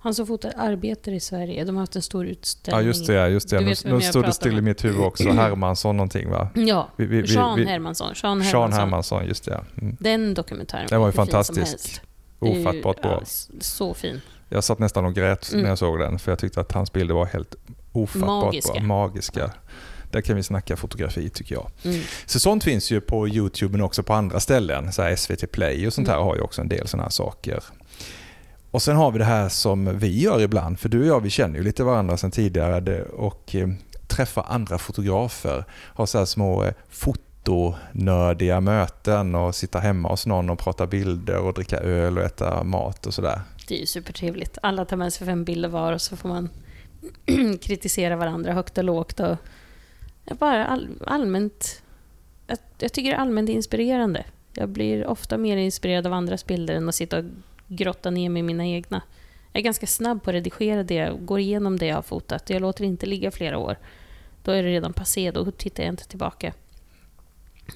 Han 0.00 0.14
som 0.14 0.26
fotar 0.26 0.52
arbetare 0.56 1.14
i 1.14 1.20
Sverige. 1.20 1.64
De 1.64 1.76
har 1.76 1.82
haft 1.82 1.96
en 1.96 2.02
stor 2.02 2.26
utställning. 2.26 2.80
Ja, 2.80 2.86
just 2.86 3.06
det. 3.06 3.28
Just 3.28 3.50
det. 3.50 3.60
Nu, 3.60 3.74
nu 3.84 4.00
stod 4.00 4.24
det 4.24 4.32
still 4.32 4.58
i 4.58 4.60
mitt 4.60 4.84
huvud 4.84 5.00
också. 5.00 5.30
Hermansson 5.30 5.96
någonting 5.96 6.30
va? 6.30 6.48
Ja, 6.54 6.88
vi, 6.96 7.06
vi, 7.06 7.26
Sean 7.26 7.66
Hermansson. 7.66 8.14
Sean 8.14 8.40
Hermansson, 8.40 8.80
Hermansson 8.80 9.26
just 9.26 9.44
det. 9.44 9.64
Mm. 9.82 9.96
Den 10.00 10.34
dokumentären 10.34 10.86
Den 10.88 11.00
var 11.00 11.08
ju 11.08 11.12
fantastisk. 11.12 12.00
Ofattbart 12.38 13.02
bra. 13.02 13.22
så 13.60 13.94
fin. 13.94 14.20
Jag 14.48 14.64
satt 14.64 14.78
nästan 14.78 15.04
och 15.04 15.14
grät 15.14 15.52
mm. 15.52 15.62
när 15.62 15.68
jag 15.68 15.78
såg 15.78 15.98
den, 15.98 16.18
för 16.18 16.32
jag 16.32 16.38
tyckte 16.38 16.60
att 16.60 16.72
hans 16.72 16.92
bilder 16.92 17.14
var 17.14 17.26
helt 17.26 17.54
ofattbart 17.92 18.44
magiska. 18.44 18.72
bra. 18.72 18.82
Magiska. 18.82 19.50
Där 20.10 20.20
kan 20.20 20.36
vi 20.36 20.42
snacka 20.42 20.76
fotografi 20.76 21.30
tycker 21.30 21.54
jag. 21.54 21.70
Mm. 21.84 22.00
Så 22.26 22.40
sånt 22.40 22.64
finns 22.64 22.90
ju 22.90 23.00
på 23.00 23.28
YouTube 23.28 23.72
men 23.72 23.80
också 23.80 24.02
på 24.02 24.14
andra 24.14 24.40
ställen. 24.40 24.92
Så 24.92 25.16
SVT 25.16 25.52
Play 25.52 25.86
och 25.86 25.92
sånt 25.92 26.08
här 26.08 26.14
mm. 26.14 26.26
har 26.26 26.36
ju 26.36 26.40
också 26.40 26.60
en 26.60 26.68
del 26.68 26.88
sådana 26.88 27.02
här 27.02 27.10
saker. 27.10 27.62
Och 28.70 28.82
sen 28.82 28.96
har 28.96 29.10
vi 29.10 29.18
det 29.18 29.24
här 29.24 29.48
som 29.48 29.98
vi 29.98 30.20
gör 30.20 30.40
ibland, 30.40 30.78
för 30.78 30.88
du 30.88 31.00
och 31.00 31.06
jag 31.06 31.20
vi 31.20 31.30
känner 31.30 31.58
ju 31.58 31.64
lite 31.64 31.84
varandra 31.84 32.16
sedan 32.16 32.30
tidigare 32.30 33.02
och 33.02 33.46
träffar 33.46 33.76
träffa 34.08 34.42
andra 34.42 34.78
fotografer. 34.78 35.64
Ha 35.94 36.06
så 36.06 36.18
här 36.18 36.24
små 36.24 36.64
eh, 36.64 36.72
fotonördiga 36.88 38.60
möten 38.60 39.34
och 39.34 39.54
sitta 39.54 39.78
hemma 39.78 40.08
hos 40.08 40.26
någon 40.26 40.50
och 40.50 40.58
prata 40.58 40.86
bilder 40.86 41.38
och 41.38 41.54
dricka 41.54 41.78
öl 41.78 42.18
och 42.18 42.24
äta 42.24 42.64
mat 42.64 43.06
och 43.06 43.14
sådär. 43.14 43.40
Det 43.68 43.74
är 43.74 43.80
ju 43.80 43.86
supertrevligt. 43.86 44.58
Alla 44.62 44.84
tar 44.84 44.96
med 44.96 45.12
sig 45.12 45.26
fem 45.26 45.44
bilder 45.44 45.68
var 45.68 45.92
och 45.92 46.00
så 46.00 46.16
får 46.16 46.28
man 46.28 46.50
kritisera 47.60 48.16
varandra 48.16 48.52
högt 48.52 48.78
och 48.78 48.84
lågt. 48.84 49.20
Och 49.20 49.36
bara 50.38 50.66
all, 50.66 50.88
allmänt... 51.06 51.82
Jag, 52.46 52.58
jag 52.78 52.92
tycker 52.92 53.10
det 53.10 53.16
är 53.16 53.20
allmänt 53.20 53.50
inspirerande. 53.50 54.24
Jag 54.52 54.68
blir 54.68 55.06
ofta 55.06 55.38
mer 55.38 55.56
inspirerad 55.56 56.06
av 56.06 56.12
andras 56.12 56.46
bilder 56.46 56.74
än 56.74 56.88
att 56.88 56.94
sitta 56.94 57.18
och 57.18 57.24
grotta 57.68 58.10
ner 58.10 58.28
mig 58.28 58.40
i 58.40 58.42
mina 58.42 58.66
egna. 58.66 59.02
Jag 59.52 59.60
är 59.60 59.64
ganska 59.64 59.86
snabb 59.86 60.22
på 60.22 60.30
att 60.30 60.34
redigera 60.34 60.82
det, 60.82 61.12
går 61.20 61.40
igenom 61.40 61.78
det 61.78 61.86
jag 61.86 61.94
har 61.94 62.02
fotat. 62.02 62.50
Jag 62.50 62.62
låter 62.62 62.84
inte 62.84 63.06
ligga 63.06 63.30
flera 63.30 63.58
år. 63.58 63.78
Då 64.42 64.52
är 64.52 64.62
det 64.62 64.68
redan 64.68 64.92
passé, 64.92 65.30
då 65.30 65.50
tittar 65.50 65.82
jag 65.82 65.92
inte 65.92 66.08
tillbaka. 66.08 66.52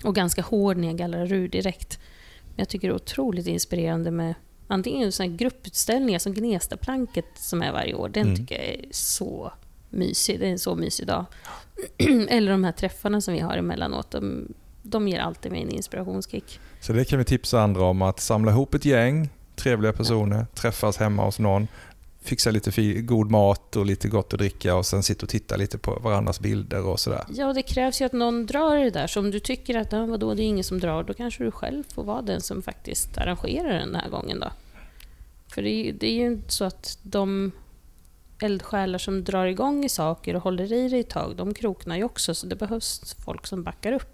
Och 0.04 0.14
ganska 0.14 0.42
hård 0.42 0.76
när 0.76 0.88
jag 0.88 0.96
gallrar 0.96 1.32
ur 1.32 1.48
direkt. 1.48 1.98
Men 2.42 2.54
jag 2.56 2.68
tycker 2.68 2.88
det 2.88 2.92
är 2.92 2.96
otroligt 2.96 3.46
inspirerande 3.46 4.10
med 4.10 4.34
antingen 4.66 5.12
såna 5.12 5.26
grupputställningar 5.26 6.18
som 6.18 6.34
Gnestaplanket 6.34 7.26
som 7.34 7.62
är 7.62 7.72
varje 7.72 7.94
år. 7.94 8.08
Den 8.08 8.22
mm. 8.22 8.36
tycker 8.36 8.54
jag 8.54 8.64
är 8.64 8.84
så 8.90 9.52
mysig. 9.90 10.40
Det 10.40 10.46
är 10.46 10.50
en 10.50 10.58
så 10.58 10.74
mysig 10.74 11.06
dag. 11.06 11.24
Eller 12.28 12.52
de 12.52 12.64
här 12.64 12.72
träffarna 12.72 13.20
som 13.20 13.34
vi 13.34 13.40
har 13.40 13.56
emellanåt. 13.56 14.10
De, 14.10 14.54
de 14.82 15.08
ger 15.08 15.18
alltid 15.18 15.52
mig 15.52 15.62
en 15.62 15.70
inspirationskick. 15.70 16.60
Så 16.80 16.92
det 16.92 17.04
kan 17.04 17.18
vi 17.18 17.24
tipsa 17.24 17.60
andra 17.60 17.84
om, 17.84 18.02
att 18.02 18.20
samla 18.20 18.50
ihop 18.50 18.74
ett 18.74 18.84
gäng, 18.84 19.28
trevliga 19.56 19.92
personer, 19.92 20.46
träffas 20.54 20.96
hemma 20.96 21.24
hos 21.24 21.38
någon, 21.38 21.68
fixa 22.22 22.50
lite 22.50 23.00
god 23.00 23.30
mat 23.30 23.76
och 23.76 23.86
lite 23.86 24.08
gott 24.08 24.32
att 24.32 24.38
dricka 24.38 24.74
och 24.74 24.86
sen 24.86 25.02
sitta 25.02 25.26
och 25.26 25.30
titta 25.30 25.56
lite 25.56 25.78
på 25.78 25.94
varandras 25.94 26.40
bilder 26.40 26.86
och 26.86 27.00
sådär. 27.00 27.24
Ja, 27.28 27.52
det 27.52 27.62
krävs 27.62 28.00
ju 28.00 28.04
att 28.04 28.12
någon 28.12 28.46
drar 28.46 28.76
det 28.76 28.90
där. 28.90 29.06
Så 29.06 29.20
om 29.20 29.30
du 29.30 29.40
tycker 29.40 29.76
att 29.76 29.92
vadå, 29.92 30.34
det 30.34 30.42
är 30.42 30.44
ingen 30.44 30.64
som 30.64 30.80
drar, 30.80 31.02
då 31.02 31.14
kanske 31.14 31.44
du 31.44 31.50
själv 31.50 31.84
får 31.94 32.04
vara 32.04 32.22
den 32.22 32.40
som 32.40 32.62
faktiskt 32.62 33.18
arrangerar 33.18 33.78
den 33.78 33.94
här 33.94 34.08
gången 34.08 34.40
då. 34.40 34.50
För 35.48 35.62
det 35.62 35.70
är, 35.70 35.92
det 35.92 36.06
är 36.06 36.14
ju 36.14 36.26
inte 36.26 36.52
så 36.52 36.64
att 36.64 36.98
de 37.02 37.52
eldsjälar 38.42 38.98
som 38.98 39.24
drar 39.24 39.46
igång 39.46 39.84
i 39.84 39.88
saker 39.88 40.36
och 40.36 40.42
håller 40.42 40.72
i 40.72 40.88
det 40.88 40.98
ett 40.98 41.10
tag, 41.10 41.36
de 41.36 41.54
kroknar 41.54 41.96
ju 41.96 42.04
också, 42.04 42.34
så 42.34 42.46
det 42.46 42.56
behövs 42.56 43.16
folk 43.24 43.46
som 43.46 43.62
backar 43.62 43.92
upp 43.92 44.11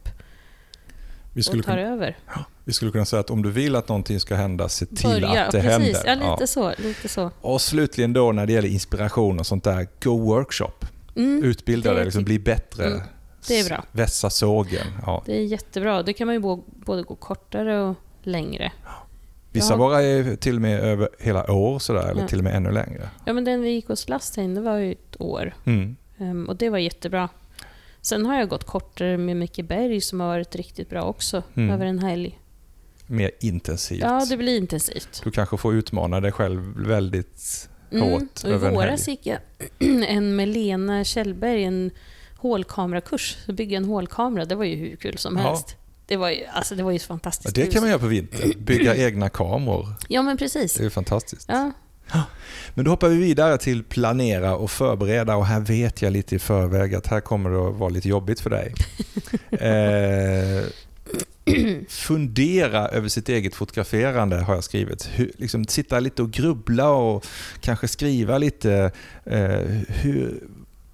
vi 1.38 1.42
skulle 1.42 1.60
och 1.60 1.66
tar 1.66 1.76
kunna, 1.76 1.88
över. 1.88 2.16
Ja, 2.26 2.44
vi 2.64 2.72
skulle 2.72 2.90
kunna 2.90 3.04
säga 3.04 3.20
att 3.20 3.30
om 3.30 3.42
du 3.42 3.50
vill 3.50 3.76
att 3.76 3.88
någonting 3.88 4.20
ska 4.20 4.34
hända, 4.34 4.68
se 4.68 4.86
till 4.86 4.96
Börja, 5.02 5.44
att 5.44 5.52
det 5.52 5.60
precis. 5.60 5.96
händer. 5.96 6.02
Ja, 6.06 6.14
lite, 6.14 6.42
ja. 6.42 6.46
Så, 6.46 6.72
lite 6.78 7.08
så. 7.08 7.30
Och 7.40 7.60
slutligen 7.60 8.12
då 8.12 8.32
när 8.32 8.46
det 8.46 8.52
gäller 8.52 8.68
inspiration 8.68 9.38
och 9.38 9.46
sånt 9.46 9.64
där, 9.64 9.86
go 10.02 10.18
workshop. 10.18 10.86
Mm, 11.16 11.44
Utbilda 11.44 11.94
dig, 11.94 12.04
liksom, 12.04 12.24
bli 12.24 12.38
bättre. 12.38 12.86
Mm, 12.86 13.00
det 13.48 13.60
är 13.60 13.68
bra. 13.68 13.84
Vässa 13.92 14.30
sågen. 14.30 14.86
Ja. 15.06 15.22
Det 15.26 15.38
är 15.38 15.44
jättebra. 15.44 16.02
Det 16.02 16.12
kan 16.12 16.26
man 16.26 16.34
ju 16.34 16.40
både 16.66 17.02
gå 17.02 17.14
kortare 17.14 17.80
och 17.82 17.96
längre. 18.22 18.72
Vissa 19.52 19.74
ja. 19.74 19.78
bara 19.78 20.02
är 20.02 20.36
till 20.36 20.54
och 20.54 20.62
med 20.62 20.80
över 20.80 21.08
hela 21.18 21.50
år 21.52 21.78
sådär, 21.78 22.10
eller 22.10 22.26
till 22.26 22.38
och 22.38 22.44
med 22.44 22.56
ännu 22.56 22.72
längre. 22.72 23.08
Ja, 23.24 23.32
men 23.32 23.44
den 23.44 23.62
vi 23.62 23.70
gick 23.70 23.88
hos 23.88 24.08
Lastheim, 24.08 24.54
det 24.54 24.60
var 24.60 24.76
ju 24.76 24.92
ett 24.92 25.16
år. 25.18 25.54
Mm. 25.64 25.96
Um, 26.18 26.48
och 26.48 26.56
det 26.56 26.70
var 26.70 26.78
jättebra. 26.78 27.28
Sen 28.02 28.26
har 28.26 28.38
jag 28.38 28.48
gått 28.48 28.64
kortare 28.64 29.18
med 29.18 29.36
Micke 29.36 29.60
Berg 29.68 30.00
som 30.00 30.20
har 30.20 30.26
varit 30.26 30.56
riktigt 30.56 30.90
bra 30.90 31.02
också, 31.02 31.42
mm. 31.54 31.70
över 31.70 31.86
en 31.86 31.98
helg. 31.98 32.38
Mer 33.06 33.30
intensivt. 33.40 34.00
Ja, 34.00 34.26
det 34.28 34.36
blir 34.36 34.56
intensivt. 34.56 35.20
Du 35.24 35.30
kanske 35.30 35.56
får 35.56 35.74
utmana 35.74 36.20
dig 36.20 36.32
själv 36.32 36.86
väldigt 36.86 37.68
mm. 37.90 38.10
hårt 38.10 38.44
och 38.44 38.50
över 38.50 38.54
en 38.54 38.62
helg. 38.62 38.74
I 38.74 38.76
våras 38.76 39.08
gick 39.08 39.26
jag 39.26 39.38
en 40.08 40.36
med 40.36 40.48
Lena 40.48 41.04
Kjellberg, 41.04 41.64
en 41.64 41.90
hålkamerakurs. 42.36 43.36
Bygga 43.46 43.76
en 43.76 43.84
hålkamera, 43.84 44.44
det 44.44 44.54
var 44.54 44.64
ju 44.64 44.76
hur 44.76 44.96
kul 44.96 45.18
som 45.18 45.36
helst. 45.36 45.76
Det 46.06 46.16
var 46.16 46.30
ju, 46.30 46.44
alltså 46.44 46.74
det 46.74 46.82
var 46.82 46.90
ju 46.90 46.98
fantastiskt. 46.98 47.56
Ja, 47.56 47.64
det 47.64 47.70
kan 47.70 47.82
man 47.82 47.88
göra 47.90 48.00
på 48.00 48.06
vintern. 48.06 48.64
Bygga 48.64 48.96
egna 48.96 49.28
kameror. 49.28 49.86
Ja, 50.08 50.22
men 50.22 50.36
precis. 50.36 50.74
Det 50.74 50.80
är 50.80 50.84
ju 50.84 50.90
fantastiskt. 50.90 51.48
Ja. 51.48 51.72
Men 52.74 52.84
då 52.84 52.90
hoppar 52.90 53.08
vi 53.08 53.16
vidare 53.16 53.58
till 53.58 53.84
planera 53.84 54.56
och 54.56 54.70
förbereda 54.70 55.36
och 55.36 55.46
här 55.46 55.60
vet 55.60 56.02
jag 56.02 56.12
lite 56.12 56.36
i 56.36 56.38
förväg 56.38 56.94
att 56.94 57.06
här 57.06 57.20
kommer 57.20 57.50
det 57.50 57.68
att 57.68 57.76
vara 57.76 57.90
lite 57.90 58.08
jobbigt 58.08 58.40
för 58.40 58.50
dig. 58.50 58.74
eh, 59.50 60.64
fundera 61.88 62.88
över 62.88 63.08
sitt 63.08 63.28
eget 63.28 63.54
fotograferande 63.54 64.36
har 64.36 64.54
jag 64.54 64.64
skrivit. 64.64 65.10
Hur, 65.12 65.32
liksom, 65.36 65.64
sitta 65.64 66.00
lite 66.00 66.22
och 66.22 66.30
grubbla 66.30 66.90
och 66.90 67.26
kanske 67.60 67.88
skriva 67.88 68.38
lite. 68.38 68.90
Eh, 69.24 69.60
hur, 69.88 70.40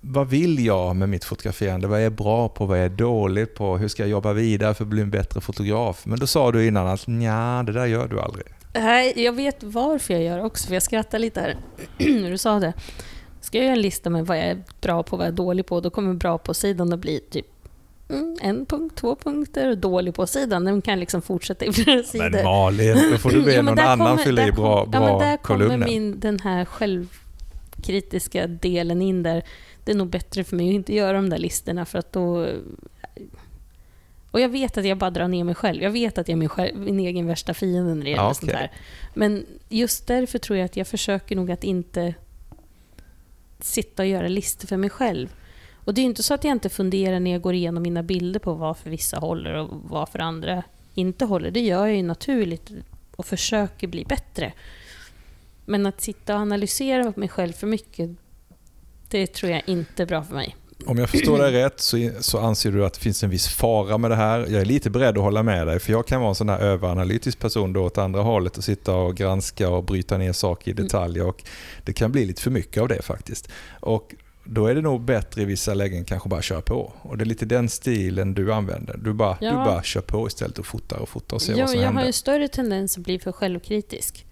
vad 0.00 0.28
vill 0.28 0.66
jag 0.66 0.96
med 0.96 1.08
mitt 1.08 1.24
fotograferande? 1.24 1.86
Vad 1.86 1.98
är 1.98 2.02
jag 2.02 2.12
bra 2.12 2.48
på? 2.48 2.66
Vad 2.66 2.78
är 2.78 2.82
jag 2.82 2.90
dålig 2.90 3.54
på? 3.54 3.78
Hur 3.78 3.88
ska 3.88 4.02
jag 4.02 4.10
jobba 4.10 4.32
vidare 4.32 4.74
för 4.74 4.84
att 4.84 4.88
bli 4.88 5.02
en 5.02 5.10
bättre 5.10 5.40
fotograf? 5.40 6.06
Men 6.06 6.18
då 6.18 6.26
sa 6.26 6.52
du 6.52 6.66
innan 6.66 6.86
att 6.86 7.08
ja, 7.08 7.62
det 7.66 7.72
där 7.72 7.86
gör 7.86 8.08
du 8.08 8.20
aldrig. 8.20 8.46
Nej, 8.74 9.12
jag 9.24 9.32
vet 9.32 9.62
varför 9.62 10.14
jag 10.14 10.22
gör 10.22 10.44
också, 10.44 10.66
för 10.66 10.74
jag 10.74 10.82
skrattar 10.82 11.18
lite 11.18 11.40
här 11.40 11.56
när 11.98 12.30
du 12.30 12.38
sa 12.38 12.60
det. 12.60 12.72
Ska 13.40 13.58
jag 13.58 13.64
göra 13.64 13.76
en 13.76 13.82
lista 13.82 14.10
med 14.10 14.26
vad 14.26 14.36
jag 14.38 14.44
är 14.44 14.62
bra 14.80 15.02
på 15.02 15.12
och 15.12 15.18
vad 15.18 15.26
jag 15.26 15.32
är 15.32 15.36
dålig 15.36 15.66
på, 15.66 15.80
då 15.80 15.90
kommer 15.90 16.14
bra 16.14 16.38
på-sidan 16.38 16.92
att 16.92 16.98
bli 16.98 17.20
typ 17.30 17.46
mm, 18.08 18.36
en 18.42 18.66
punkt, 18.66 18.96
två 18.96 19.16
punkter 19.16 19.70
och 19.70 19.78
dålig 19.78 20.14
på-sidan, 20.14 20.64
den 20.64 20.82
kan 20.82 21.00
liksom 21.00 21.22
fortsätta 21.22 21.64
i 21.64 21.72
flera 21.72 22.02
sidor. 22.02 22.30
Men 22.30 22.44
Malin, 22.44 22.98
då 23.12 23.18
får 23.18 23.30
du 23.30 23.42
be 23.44 23.52
Ja, 23.54 23.62
någon 23.62 23.78
annan 23.78 23.98
kommer- 24.08 24.22
fylla 24.22 24.42
i 24.42 24.44
där 24.44 24.52
bra, 24.52 24.84
kom- 24.84 24.92
ja, 24.92 25.18
där 25.18 25.36
kommer 25.36 25.64
kolumner. 25.66 25.86
min, 25.86 26.20
den 26.20 26.38
här 26.40 26.64
självkritiska 26.64 28.46
delen 28.46 29.02
in 29.02 29.22
där. 29.22 29.42
Det 29.84 29.92
är 29.92 29.96
nog 29.96 30.08
bättre 30.08 30.44
för 30.44 30.56
mig 30.56 30.68
att 30.68 30.74
inte 30.74 30.94
göra 30.94 31.12
de 31.12 31.30
där 31.30 31.38
listorna 31.38 31.84
för 31.84 31.98
att 31.98 32.12
då... 32.12 32.46
Och 34.34 34.40
jag 34.40 34.48
vet 34.48 34.78
att 34.78 34.84
jag 34.84 34.98
bara 34.98 35.10
drar 35.10 35.28
ner 35.28 35.44
mig 35.44 35.54
själv. 35.54 35.82
Jag 35.82 35.90
vet 35.90 36.18
att 36.18 36.28
jag 36.28 36.32
är 36.32 36.38
min, 36.38 36.48
själv, 36.48 36.76
min 36.76 36.98
egen 37.00 37.26
värsta 37.26 37.54
fiende 37.54 37.94
när 37.94 38.04
det 38.04 38.10
gäller 38.10 38.22
Ja, 38.22 38.34
sånt 38.34 38.50
okej. 38.52 38.60
här. 38.60 38.72
Men 39.14 39.46
just 39.68 40.06
därför 40.06 40.38
tror 40.38 40.58
jag 40.58 40.64
att 40.64 40.76
jag 40.76 40.86
försöker 40.86 41.36
nog 41.36 41.50
att 41.50 41.64
inte 41.64 42.14
sitta 43.60 44.02
och 44.02 44.08
göra 44.08 44.28
listor 44.28 44.68
för 44.68 44.76
mig 44.76 44.90
själv. 44.90 45.34
Och 45.74 45.94
det 45.94 46.00
är 46.00 46.02
ju 46.02 46.08
inte 46.08 46.22
så 46.22 46.34
att 46.34 46.44
jag 46.44 46.52
inte 46.52 46.68
funderar 46.68 47.20
när 47.20 47.30
jag 47.30 47.40
går 47.40 47.54
igenom 47.54 47.82
mina 47.82 48.02
bilder 48.02 48.40
på 48.40 48.54
varför 48.54 48.90
vissa 48.90 49.18
håller 49.18 49.54
och 49.54 49.68
varför 49.84 50.18
andra 50.18 50.62
inte 50.94 51.24
håller. 51.24 51.50
Det 51.50 51.60
gör 51.60 51.86
jag 51.86 51.96
ju 51.96 52.02
naturligt 52.02 52.70
och 53.16 53.26
försöker 53.26 53.86
bli 53.86 54.04
bättre. 54.04 54.52
Men 55.64 55.86
att 55.86 56.00
sitta 56.00 56.34
och 56.34 56.40
analysera 56.40 57.12
mig 57.16 57.28
själv 57.28 57.52
för 57.52 57.66
mycket, 57.66 58.10
det 59.08 59.26
tror 59.26 59.52
jag 59.52 59.62
inte 59.66 60.02
är 60.02 60.06
bra 60.06 60.24
för 60.24 60.34
mig. 60.34 60.56
Om 60.86 60.98
jag 60.98 61.10
förstår 61.10 61.38
dig 61.38 61.52
rätt 61.52 61.80
så, 61.80 62.10
så 62.20 62.38
anser 62.40 62.72
du 62.72 62.84
att 62.86 62.94
det 62.94 63.00
finns 63.00 63.22
en 63.24 63.30
viss 63.30 63.48
fara 63.48 63.98
med 63.98 64.10
det 64.10 64.16
här. 64.16 64.38
Jag 64.40 64.60
är 64.60 64.64
lite 64.64 64.90
beredd 64.90 65.18
att 65.18 65.24
hålla 65.24 65.42
med 65.42 65.66
dig, 65.66 65.78
för 65.80 65.92
jag 65.92 66.06
kan 66.06 66.20
vara 66.20 66.28
en 66.28 66.34
sån 66.34 66.48
här 66.48 66.58
överanalytisk 66.58 67.38
person 67.38 67.72
då 67.72 67.82
åt 67.84 67.98
andra 67.98 68.20
hållet 68.22 68.58
och 68.58 68.64
sitta 68.64 68.94
och 68.96 69.16
granska 69.16 69.68
och 69.70 69.84
bryta 69.84 70.18
ner 70.18 70.32
saker 70.32 70.68
i 70.68 70.72
Mm. 70.72 70.84
detalj. 70.84 71.22
Och 71.22 71.42
det 71.84 71.92
kan 71.92 72.12
bli 72.12 72.24
lite 72.24 72.42
för 72.42 72.50
mycket 72.50 72.82
av 72.82 72.88
det 72.88 73.02
faktiskt. 73.02 73.48
Och 73.80 74.14
då 74.44 74.66
är 74.66 74.74
det 74.74 74.80
nog 74.80 75.00
bättre 75.04 75.42
i 75.42 75.44
vissa 75.44 75.74
lägen 75.74 76.04
kanske 76.04 76.28
bara 76.28 76.42
köra 76.42 76.60
på. 76.60 76.92
Och 77.02 77.18
det 77.18 77.24
är 77.24 77.26
lite 77.26 77.44
den 77.46 77.68
stilen 77.68 78.34
du 78.34 78.52
använder. 78.52 78.96
Du 79.04 79.12
bara, 79.12 79.38
Ja. 79.40 79.50
du 79.50 79.56
bara 79.56 79.82
kör 79.82 80.00
på 80.00 80.26
istället 80.26 80.58
och 80.58 80.66
fotar 80.66 80.96
och 80.98 81.08
fotar 81.08 81.36
och 81.36 81.42
ser 81.42 81.52
Jag, 81.52 81.58
vad 81.60 81.70
som 81.70 81.78
jag 81.78 81.86
händer. 81.86 82.00
har 82.02 82.06
ju 82.06 82.12
större 82.12 82.48
tendens 82.48 82.98
att 82.98 83.04
bli 83.04 83.18
för 83.18 83.32
självkritisk. 83.32 84.26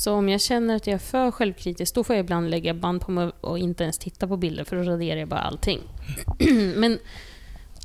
Så 0.00 0.12
om 0.12 0.28
jag 0.28 0.40
känner 0.40 0.76
att 0.76 0.86
jag 0.86 0.94
är 0.94 0.98
för 0.98 1.30
självkritisk, 1.30 1.94
då 1.94 2.04
får 2.04 2.16
jag 2.16 2.24
ibland 2.24 2.50
lägga 2.50 2.74
band 2.74 3.00
på 3.00 3.10
mig 3.10 3.30
och 3.40 3.58
inte 3.58 3.82
ens 3.82 3.98
titta 3.98 4.28
på 4.28 4.36
bilder, 4.36 4.64
för 4.64 4.76
då 4.76 4.82
raderar 4.82 5.20
jag 5.20 5.28
bara 5.28 5.40
allting. 5.40 5.80
men, 6.76 6.98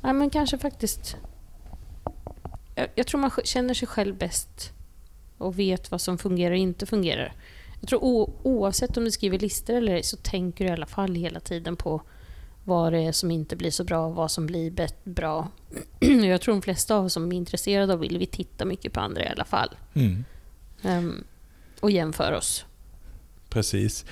ja, 0.02 0.12
men 0.12 0.30
kanske 0.30 0.58
faktiskt... 0.58 1.16
Jag, 2.74 2.88
jag 2.94 3.06
tror 3.06 3.20
man 3.20 3.30
känner 3.44 3.74
sig 3.74 3.88
själv 3.88 4.16
bäst 4.18 4.72
och 5.38 5.58
vet 5.58 5.90
vad 5.90 6.00
som 6.00 6.18
fungerar 6.18 6.50
och 6.50 6.58
inte 6.58 6.86
fungerar. 6.86 7.32
Jag 7.80 7.88
tror 7.88 8.04
o, 8.04 8.32
oavsett 8.42 8.96
om 8.96 9.04
du 9.04 9.10
skriver 9.10 9.38
listor 9.38 9.74
eller 9.74 9.94
ej, 9.94 10.02
så 10.02 10.16
tänker 10.16 10.64
du 10.64 10.70
i 10.70 10.74
alla 10.74 10.86
fall 10.86 11.14
hela 11.14 11.40
tiden 11.40 11.76
på 11.76 12.02
vad 12.64 12.92
det 12.92 12.98
är 12.98 13.12
som 13.12 13.30
inte 13.30 13.56
blir 13.56 13.70
så 13.70 13.84
bra 13.84 14.06
och 14.06 14.14
vad 14.14 14.30
som 14.30 14.46
blir 14.46 14.88
bra. 15.04 15.48
Jag 16.00 16.40
tror 16.40 16.54
de 16.54 16.62
flesta 16.62 16.96
av 16.96 17.04
oss 17.04 17.12
som 17.12 17.32
är 17.32 17.36
intresserade 17.36 17.92
av 17.92 17.98
vill 17.98 18.18
vi 18.18 18.26
titta 18.26 18.64
mycket 18.64 18.92
på 18.92 19.00
andra 19.00 19.24
i 19.24 19.28
alla 19.28 19.44
fall. 19.44 19.76
Mm. 19.94 20.24
Ehm, 20.82 21.24
och 21.80 21.90
jämför 21.90 22.32
oss. 22.32 22.64
Precis. 23.48 24.04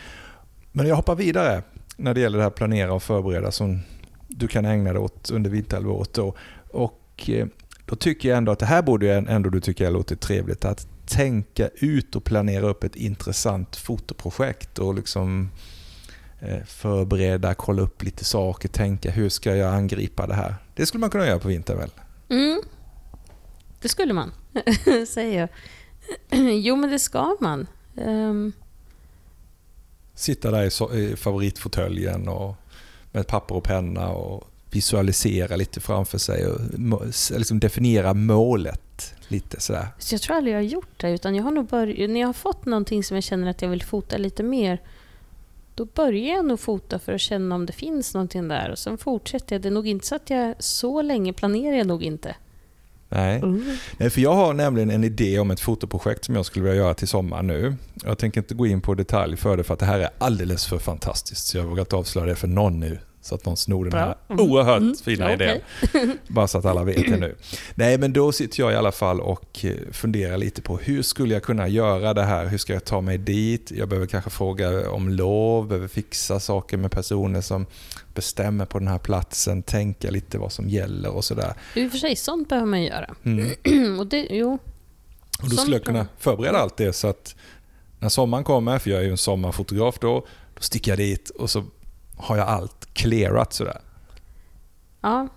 Men 0.72 0.86
jag 0.86 0.96
hoppar 0.96 1.14
vidare 1.14 1.62
när 1.96 2.14
det 2.14 2.20
gäller 2.20 2.38
det 2.38 2.44
här 2.44 2.50
planera 2.50 2.92
och 2.92 3.02
förbereda 3.02 3.50
som 3.50 3.80
du 4.28 4.48
kan 4.48 4.64
ägna 4.64 4.92
dig 4.92 5.02
åt 5.02 5.30
under 5.30 5.50
vinterhalvåret. 5.50 6.14
Då. 6.14 6.34
Och 6.70 7.30
eh, 7.30 7.46
då 7.86 7.96
tycker 7.96 8.28
jag 8.28 8.38
ändå 8.38 8.52
att 8.52 8.58
det 8.58 8.66
här 8.66 8.82
borde 8.82 9.14
ändå 9.14 9.50
du 9.50 9.60
tycka 9.60 9.90
låter 9.90 10.16
trevligt. 10.16 10.64
Att 10.64 10.86
tänka 11.06 11.68
ut 11.74 12.16
och 12.16 12.24
planera 12.24 12.66
upp 12.66 12.84
ett 12.84 12.96
intressant 12.96 13.76
fotoprojekt 13.76 14.78
och 14.78 14.94
liksom 14.94 15.50
eh, 16.40 16.64
förbereda, 16.66 17.54
kolla 17.54 17.82
upp 17.82 18.02
lite 18.02 18.24
saker, 18.24 18.68
tänka 18.68 19.10
hur 19.10 19.28
ska 19.28 19.56
jag 19.56 19.74
angripa 19.74 20.26
det 20.26 20.34
här. 20.34 20.54
Det 20.74 20.86
skulle 20.86 21.00
man 21.00 21.10
kunna 21.10 21.26
göra 21.26 21.38
på 21.38 21.48
vintern 21.48 21.78
väl? 21.78 21.90
Mm. 22.28 22.62
Det 23.80 23.88
skulle 23.88 24.12
man, 24.12 24.32
säger 25.08 25.40
jag. 25.40 25.48
Jo, 26.62 26.76
men 26.76 26.90
det 26.90 26.98
ska 26.98 27.36
man. 27.40 27.66
Ehm, 27.96 28.52
Sitta 30.14 30.50
där 30.50 30.62
i, 30.62 30.68
so- 30.68 30.94
i 30.94 31.16
favoritfåtöljen 31.16 32.28
och 32.28 32.54
med 33.12 33.26
papper 33.26 33.54
och 33.54 33.64
penna 33.64 34.08
och 34.08 34.50
visualisera 34.70 35.56
lite 35.56 35.80
framför 35.80 36.18
sig 36.18 36.46
och 36.46 36.60
liksom 37.38 37.60
definiera 37.60 38.14
målet 38.14 39.14
lite 39.28 39.60
sådär. 39.60 39.86
så 39.98 40.14
jag 40.14 40.22
tror 40.22 40.36
aldrig 40.36 40.54
jag 40.54 40.58
har 40.58 40.64
gjort 40.64 41.00
det, 41.00 41.10
utan 41.10 41.34
jag 41.34 41.44
har 41.44 41.50
nog 41.50 41.66
börjat... 41.66 42.10
När 42.10 42.20
jag 42.20 42.28
har 42.28 42.32
fått 42.32 42.66
någonting 42.66 43.04
som 43.04 43.14
jag 43.14 43.24
känner 43.24 43.50
att 43.50 43.62
jag 43.62 43.68
vill 43.68 43.82
fota 43.82 44.16
lite 44.16 44.42
mer, 44.42 44.82
då 45.74 45.84
börjar 45.84 46.34
jag 46.36 46.44
nog 46.44 46.60
fota 46.60 46.98
för 46.98 47.12
att 47.12 47.20
känna 47.20 47.54
om 47.54 47.66
det 47.66 47.72
finns 47.72 48.14
någonting 48.14 48.48
där. 48.48 48.70
Och 48.70 48.78
sen 48.78 48.98
fortsätter 48.98 49.54
jag. 49.56 49.62
Det 49.62 49.68
är 49.68 49.70
nog 49.70 49.86
inte 49.88 50.06
så 50.06 50.14
att 50.14 50.30
jag... 50.30 50.54
Så 50.58 51.02
länge 51.02 51.32
planerar 51.32 51.76
jag 51.76 51.86
nog 51.86 52.02
inte. 52.02 52.36
Nej. 53.14 53.42
Nej, 53.98 54.10
för 54.10 54.20
jag 54.20 54.34
har 54.34 54.54
nämligen 54.54 54.90
en 54.90 55.04
idé 55.04 55.38
om 55.38 55.50
ett 55.50 55.60
fotoprojekt 55.60 56.24
som 56.24 56.34
jag 56.34 56.46
skulle 56.46 56.64
vilja 56.64 56.78
göra 56.82 56.94
till 56.94 57.08
sommaren 57.08 57.46
nu. 57.46 57.76
Jag 58.04 58.18
tänker 58.18 58.40
inte 58.40 58.54
gå 58.54 58.66
in 58.66 58.80
på 58.80 58.94
detalj 58.94 59.36
för 59.36 59.56
det 59.56 59.64
för 59.64 59.74
att 59.74 59.80
det 59.80 59.86
här 59.86 60.00
är 60.00 60.08
alldeles 60.18 60.66
för 60.66 60.78
fantastiskt. 60.78 61.46
Så 61.46 61.58
jag 61.58 61.64
vågar 61.64 61.80
inte 61.82 61.96
avslöja 61.96 62.26
det 62.26 62.34
för 62.34 62.48
någon 62.48 62.80
nu. 62.80 62.98
Så 63.24 63.34
att 63.34 63.46
någon 63.46 63.56
snor 63.56 63.84
den 63.84 63.92
här. 64.00 64.14
Mm. 64.28 64.50
oerhört 64.50 64.80
Mm. 64.80 64.94
fina 65.04 65.24
Ja, 65.24 65.32
idén. 65.32 65.60
okej. 65.82 66.08
Bara 66.28 66.48
så 66.48 66.58
att 66.58 66.64
alla 66.64 66.84
vet 66.84 66.96
det 66.96 67.16
nu. 67.16 67.36
Nej, 67.74 67.98
men 67.98 68.12
då 68.12 68.32
sitter 68.32 68.60
jag 68.60 68.72
i 68.72 68.76
alla 68.76 68.92
fall 68.92 69.20
och 69.20 69.64
eh, 69.64 69.72
funderar 69.92 70.38
lite 70.38 70.62
på 70.62 70.76
hur 70.76 71.02
skulle 71.02 71.34
jag 71.34 71.42
kunna 71.42 71.68
göra 71.68 72.14
det 72.14 72.22
här? 72.22 72.46
Hur 72.46 72.58
ska 72.58 72.72
jag 72.72 72.84
ta 72.84 73.00
mig 73.00 73.18
dit? 73.18 73.70
Jag 73.70 73.88
behöver 73.88 74.06
kanske 74.06 74.30
fråga 74.30 74.90
om 74.90 75.08
lov, 75.08 75.68
behöver 75.68 75.88
fixa 75.88 76.40
saker 76.40 76.76
med 76.76 76.90
personer 76.90 77.40
som 77.40 77.66
bestämmer 78.14 78.66
på 78.66 78.78
den 78.78 78.88
här 78.88 78.98
platsen, 78.98 79.62
tänka 79.62 80.10
lite 80.10 80.38
vad 80.38 80.52
som 80.52 80.68
gäller 80.68 81.10
och 81.10 81.24
sådär. 81.24 81.54
I 81.74 81.86
och 81.86 81.90
för 81.90 81.98
sig, 81.98 82.16
sånt 82.16 82.48
behöver 82.48 82.66
man 82.68 82.82
göra. 82.82 83.14
Mm. 83.24 83.98
och 84.00 84.06
det, 84.06 84.26
jo, 84.30 84.58
Och 85.42 85.50
då 85.50 85.56
skulle 85.56 85.76
jag 85.76 85.84
kunna 85.84 86.06
förbereda 86.18 86.58
allt 86.58 86.76
det 86.76 86.92
så 86.92 87.08
att 87.08 87.34
när 87.98 88.08
sommaren 88.08 88.44
kommer, 88.44 88.78
för 88.78 88.90
jag 88.90 89.00
är 89.00 89.04
ju 89.04 89.10
en 89.10 89.16
sommarfotograf 89.16 89.98
då, 90.00 90.26
då 90.54 90.60
sticker 90.62 90.90
jag 90.90 90.98
dit 90.98 91.30
och 91.30 91.50
så 91.50 91.64
har 92.16 92.36
jag 92.36 92.48
allt 92.48 92.88
clearat 92.94 93.52
sådär. 93.52 93.80
ja. 95.00 95.28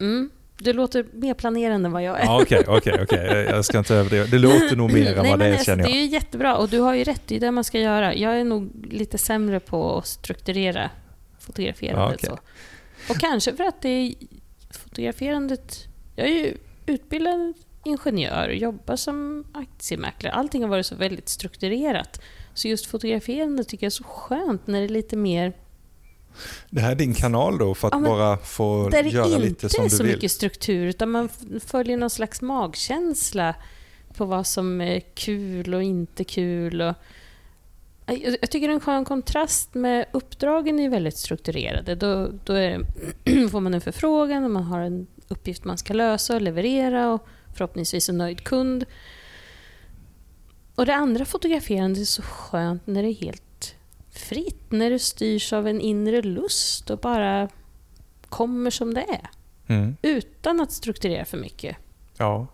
Mm. 0.00 0.30
Du 0.58 0.72
låter 0.72 1.06
mer 1.12 1.34
planerande 1.34 1.86
än 1.86 1.92
vad 1.92 2.02
jag 2.02 2.20
är. 2.20 2.24
Ja, 2.24 2.42
Okej, 2.42 2.64
okej, 2.68 2.98
okej. 3.02 3.46
Jag 3.50 3.64
ska 3.64 3.78
inte 3.78 3.94
överdriva. 3.94 4.26
Det 4.26 4.38
låter 4.38 4.76
nog 4.76 4.92
mer 4.92 5.16
än 5.16 5.28
vad 5.30 5.38
det 5.38 5.46
är 5.46 5.50
alltså, 5.50 5.64
känner 5.64 5.84
Det 5.84 5.90
jag. 5.90 5.98
är 5.98 6.02
ju 6.02 6.06
jättebra 6.08 6.56
och 6.56 6.68
du 6.68 6.78
har 6.80 6.94
ju 6.94 7.04
rätt, 7.04 7.22
det 7.26 7.36
är 7.36 7.40
det 7.40 7.50
man 7.50 7.64
ska 7.64 7.78
göra. 7.78 8.14
Jag 8.14 8.40
är 8.40 8.44
nog 8.44 8.86
lite 8.90 9.18
sämre 9.18 9.60
på 9.60 9.98
att 9.98 10.06
strukturera 10.06 10.90
fotograferandet. 11.38 12.20
Ja, 12.22 12.38
så. 13.06 13.12
Och 13.12 13.18
kanske 13.20 13.56
för 13.56 13.64
att 13.64 13.82
det 13.82 13.88
är 13.88 14.14
fotograferandet... 14.70 15.88
Jag 16.16 16.26
är 16.26 16.32
ju 16.32 16.56
utbildad 16.86 17.54
ingenjör, 17.84 18.48
jobbar 18.48 18.96
som 18.96 19.44
aktiemäklare. 19.54 20.32
Allting 20.34 20.62
har 20.62 20.68
varit 20.68 20.86
så 20.86 20.94
väldigt 20.94 21.28
strukturerat. 21.28 22.20
Så 22.56 22.68
just 22.68 22.86
fotograferande 22.86 23.64
tycker 23.64 23.86
jag 23.86 23.90
är 23.90 23.94
så 23.94 24.04
skönt 24.04 24.66
när 24.66 24.78
det 24.80 24.86
är 24.86 24.88
lite 24.88 25.16
mer... 25.16 25.52
Det 26.70 26.80
här 26.80 26.90
är 26.90 26.94
din 26.94 27.14
kanal 27.14 27.58
då 27.58 27.74
för 27.74 27.88
att 27.88 27.94
Ja, 27.94 28.00
bara 28.00 28.36
få 28.36 28.88
Där 28.88 29.02
det 29.02 29.08
göra 29.08 29.26
inte 29.26 29.38
lite 29.38 29.68
som 29.68 29.84
är 29.84 29.88
du 29.88 29.96
så 29.96 30.02
vill. 30.02 30.12
mycket 30.12 30.30
struktur, 30.32 30.86
utan 30.86 31.10
man 31.10 31.28
följer 31.66 31.96
någon 31.96 32.10
slags 32.10 32.42
magkänsla 32.42 33.54
på 34.16 34.24
vad 34.24 34.46
som 34.46 34.80
är 34.80 35.00
kul 35.00 35.74
och 35.74 35.82
inte 35.82 36.24
kul. 36.24 36.80
Och 36.82 36.94
jag 38.40 38.50
tycker 38.50 38.68
det 38.68 38.72
är 38.72 38.74
en 38.74 38.80
skön 38.80 39.04
kontrast 39.04 39.74
med 39.74 40.06
uppdragen 40.12 40.80
är 40.80 40.88
väldigt 40.88 41.16
strukturerade. 41.16 41.94
Då, 41.94 42.30
då 42.44 42.52
är 42.52 42.84
det, 43.24 43.48
får 43.50 43.60
man 43.60 43.74
en 43.74 43.80
förfrågan 43.80 44.44
och 44.44 44.50
man 44.50 44.62
har 44.62 44.80
en 44.80 45.06
uppgift 45.28 45.64
man 45.64 45.78
ska 45.78 45.94
lösa 45.94 46.34
och 46.34 46.42
leverera 46.42 47.12
och 47.12 47.26
förhoppningsvis 47.56 48.08
en 48.08 48.18
nöjd 48.18 48.44
kund. 48.44 48.84
Och 50.76 50.86
det 50.86 50.94
andra 50.94 51.24
fotograferandet 51.24 52.00
är 52.00 52.04
så 52.04 52.22
skönt 52.22 52.86
när 52.86 53.02
det 53.02 53.08
är 53.08 53.14
helt 53.14 53.74
fritt, 54.10 54.62
när 54.68 54.90
det 54.90 54.98
styrs 54.98 55.52
av 55.52 55.68
en 55.68 55.80
inre 55.80 56.22
lust 56.22 56.90
och 56.90 56.98
bara 56.98 57.48
kommer 58.28 58.70
som 58.70 58.94
det 58.94 59.00
är. 59.00 59.30
Mm. 59.66 59.96
Utan 60.02 60.60
att 60.60 60.72
strukturera 60.72 61.24
för 61.24 61.38
mycket. 61.38 61.76
Ja. 62.16 62.46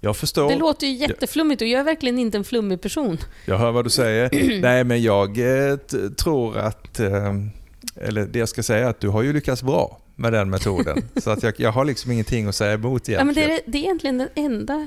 Jag 0.00 0.16
förstår. 0.16 0.48
Det 0.48 0.56
låter 0.56 0.86
ju 0.86 0.92
jätteflummigt 0.92 1.62
och 1.62 1.68
jag 1.68 1.80
är 1.80 1.84
verkligen 1.84 2.18
inte 2.18 2.38
en 2.38 2.44
flummig 2.44 2.80
person. 2.80 3.18
Jag 3.46 3.58
hör 3.58 3.72
vad 3.72 3.84
du 3.84 3.90
säger. 3.90 4.60
Nej, 4.60 4.84
men 4.84 5.02
jag 5.02 5.38
eh, 5.38 5.76
tror 6.16 6.58
att... 6.58 7.00
Eh, 7.00 7.34
eller 7.96 8.26
det 8.26 8.38
jag 8.38 8.48
ska 8.48 8.62
säga 8.62 8.86
är 8.86 8.90
att 8.90 9.00
du 9.00 9.08
har 9.08 9.22
ju 9.22 9.32
lyckats 9.32 9.62
bra 9.62 10.00
med 10.16 10.32
den 10.32 10.50
metoden. 10.50 11.02
så 11.16 11.30
att 11.30 11.42
jag, 11.42 11.54
jag 11.56 11.72
har 11.72 11.84
liksom 11.84 12.12
ingenting 12.12 12.46
att 12.46 12.54
säga 12.54 12.72
emot 12.72 13.08
Ja, 13.08 13.24
men 13.24 13.34
det, 13.34 13.40
egentligen. 13.40 13.60
är, 13.66 13.72
det 13.72 13.78
är 13.78 13.82
egentligen 13.82 14.18
det 14.18 14.28
enda, 14.34 14.86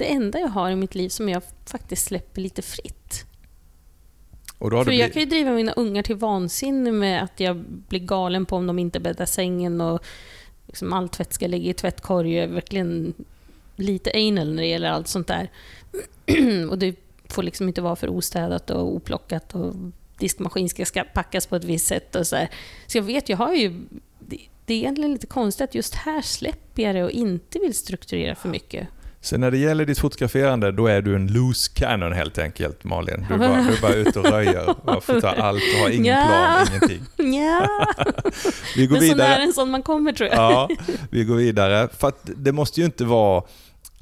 det 0.00 0.12
enda 0.12 0.38
jag 0.38 0.48
har 0.48 0.70
i 0.70 0.76
mitt 0.76 0.94
liv 0.94 1.08
som 1.08 1.28
jag 1.28 1.42
faktiskt 1.66 2.04
släpper 2.04 2.40
lite 2.40 2.62
fritt. 2.62 3.24
För 4.84 4.92
jag 4.92 5.10
blivit- 5.10 5.12
kan 5.12 5.22
ju 5.22 5.28
driva 5.28 5.50
mina 5.50 5.72
ungar 5.72 6.02
till 6.02 6.16
vansinne 6.16 6.92
med 6.92 7.22
att 7.22 7.40
jag 7.40 7.56
blir 7.88 8.00
galen 8.00 8.46
på 8.46 8.56
om 8.56 8.66
de 8.66 8.78
inte 8.78 9.00
bäddar 9.00 9.26
sängen 9.26 9.80
och 9.80 10.04
liksom 10.66 10.92
all 10.92 11.08
tvätt 11.08 11.32
ska 11.32 11.46
ligga 11.46 11.70
i 11.70 11.74
tvättkorg. 11.74 12.34
Jag 12.34 12.44
är 12.44 12.48
verkligen 12.48 13.14
lite 13.76 14.10
anal 14.14 14.54
när 14.54 14.62
det 14.62 14.68
gäller 14.68 14.90
allt 14.90 15.08
sånt 15.08 15.26
där. 15.26 15.50
och 16.70 16.78
det 16.78 16.96
får 17.28 17.42
liksom 17.42 17.68
inte 17.68 17.82
vara 17.82 17.96
för 17.96 18.08
ostädat 18.08 18.70
och 18.70 18.94
oplockat 18.94 19.54
och 19.54 19.74
diskmaskin 20.18 20.68
ska 20.68 21.04
packas 21.04 21.46
på 21.46 21.56
ett 21.56 21.64
visst 21.64 21.86
sätt 21.86 22.16
och 22.16 22.26
så 22.26 22.36
här. 22.36 22.50
Så 22.86 22.98
jag 22.98 23.02
vet, 23.02 23.28
jag 23.28 23.36
har 23.36 23.54
ju... 23.54 23.80
Det 24.66 24.74
är 24.74 24.78
egentligen 24.78 25.12
lite 25.12 25.26
konstigt 25.26 25.64
att 25.64 25.74
just 25.74 25.94
här 25.94 26.22
släpper 26.22 26.82
jag 26.82 26.94
det 26.94 27.04
och 27.04 27.10
inte 27.10 27.58
vill 27.58 27.74
strukturera 27.74 28.34
för 28.34 28.48
mycket. 28.48 28.88
Så 29.22 29.38
när 29.38 29.50
det 29.50 29.58
gäller 29.58 29.86
ditt 29.86 29.98
fotograferande, 29.98 30.72
då 30.72 30.86
är 30.86 31.02
du 31.02 31.16
en 31.16 31.26
loose 31.26 31.70
cannon 31.74 32.12
helt 32.12 32.38
enkelt, 32.38 32.84
Malin. 32.84 33.26
Du 33.28 33.34
är 33.34 33.38
bara, 33.38 33.62
du 33.62 33.72
är 33.72 33.80
bara 33.82 33.94
ute 33.94 34.18
och 34.18 34.24
röjer 34.26 34.74
och 34.96 35.04
får 35.04 35.20
ta 35.20 35.28
allt 35.28 35.62
och 35.74 35.80
har 35.80 35.90
ingen 35.90 36.16
ja. 36.16 36.26
plan, 36.26 36.66
ingenting. 36.70 37.32
Ja. 37.38 37.68
vi 38.76 38.86
går 38.86 38.92
Men 38.96 39.00
vidare. 39.00 39.28
så 39.28 39.32
nära 39.34 39.42
en 39.42 39.52
sån 39.52 39.70
man 39.70 39.82
kommer 39.82 40.12
tror 40.12 40.28
jag. 40.28 40.38
Ja, 40.38 40.68
vi 41.10 41.24
går 41.24 41.36
vidare. 41.36 41.88
För 41.98 42.12
det 42.22 42.52
måste 42.52 42.80
ju 42.80 42.86
inte 42.86 43.04
vara 43.04 43.42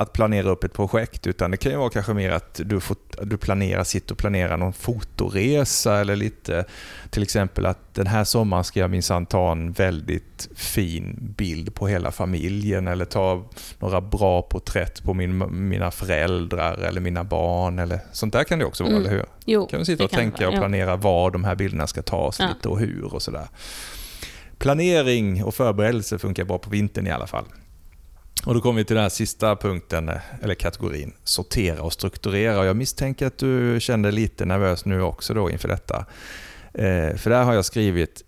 att 0.01 0.13
planera 0.13 0.49
upp 0.51 0.65
ett 0.65 0.73
projekt, 0.73 1.27
utan 1.27 1.51
det 1.51 1.57
kan 1.57 1.73
ju 1.73 1.79
vara 1.79 1.91
kanske 1.91 2.15
mer 2.15 2.31
att 2.31 2.61
du, 2.65 2.81
får, 2.81 2.97
du 3.23 3.37
planerar, 3.37 3.85
sitter 3.85 4.15
och 4.15 4.19
planerar 4.19 4.57
någon 4.57 4.73
fotoresa 4.73 6.01
eller 6.01 6.17
lite, 6.17 6.65
till 7.11 7.23
exempel 7.23 7.67
att 7.67 7.95
den 7.95 8.07
här 8.07 8.25
sommaren 8.25 8.65
ska 8.65 8.81
jag 8.81 8.91
minsann 8.91 9.27
ta 9.27 9.53
en 9.53 9.73
väldigt 9.73 10.49
fin 10.57 11.35
bild 11.37 11.75
på 11.75 11.89
hela 11.89 12.11
familjen 12.13 12.89
eller 12.89 13.05
ta 13.05 13.51
några 13.79 14.01
bra 14.01 14.43
porträtt 14.43 15.03
på 15.03 15.15
min, 15.15 15.69
mina 15.69 15.91
föräldrar 15.91 16.79
eller 16.79 17.01
mina 17.01 17.25
barn 17.25 17.79
eller 17.79 18.01
sånt 18.13 18.33
där 18.33 18.45
kan 18.45 18.59
det 18.59 18.65
också 18.65 18.85
vara, 18.85 18.95
mm. 18.95 19.07
eller 19.07 19.17
hur? 19.17 19.27
Jo, 19.47 19.67
kan 19.67 19.79
du 19.79 19.85
sitta 19.85 20.05
och 20.05 20.11
tänka 20.11 20.45
vara, 20.45 20.49
och 20.49 20.61
planera 20.61 20.91
ja. 20.91 20.97
var 20.97 21.31
de 21.31 21.45
här 21.45 21.55
bilderna 21.55 21.87
ska 21.87 22.03
tas 22.03 22.41
ja. 22.41 22.49
lite 22.49 22.69
och 22.69 22.79
hur 22.79 23.15
och 23.15 23.23
sådär. 23.23 23.49
Planering 24.59 25.45
och 25.45 25.55
förberedelse 25.55 26.19
funkar 26.19 26.45
bra 26.45 26.59
på 26.59 26.71
vintern 26.71 27.07
i 27.07 27.11
alla 27.11 27.27
fall. 27.27 27.45
Och 28.45 28.55
då 28.55 28.61
kommer 28.61 28.81
vi 28.81 28.85
till 28.85 28.97
den 28.97 29.03
här 29.03 29.09
sista 29.11 29.57
punkten, 29.57 30.09
eh, 30.09 30.17
eller 30.43 30.55
kategorin, 30.55 31.13
sortera 31.25 31.83
och 31.83 31.93
strukturera. 31.93 32.59
Och 32.59 32.67
jag 32.67 32.77
misstänker 32.77 33.27
att 33.27 33.39
du 33.39 33.81
kände 33.81 34.11
lite 34.11 34.45
nervös 34.45 34.85
nu 34.85 35.03
också 35.03 35.35
då 35.35 35.51
inför 35.51 35.69
detta. 35.69 36.07
Eh, 36.75 37.17
för 37.17 37.31
där 37.31 37.45
har 37.45 37.55
jag 37.55 37.65
skrivit 37.65 38.23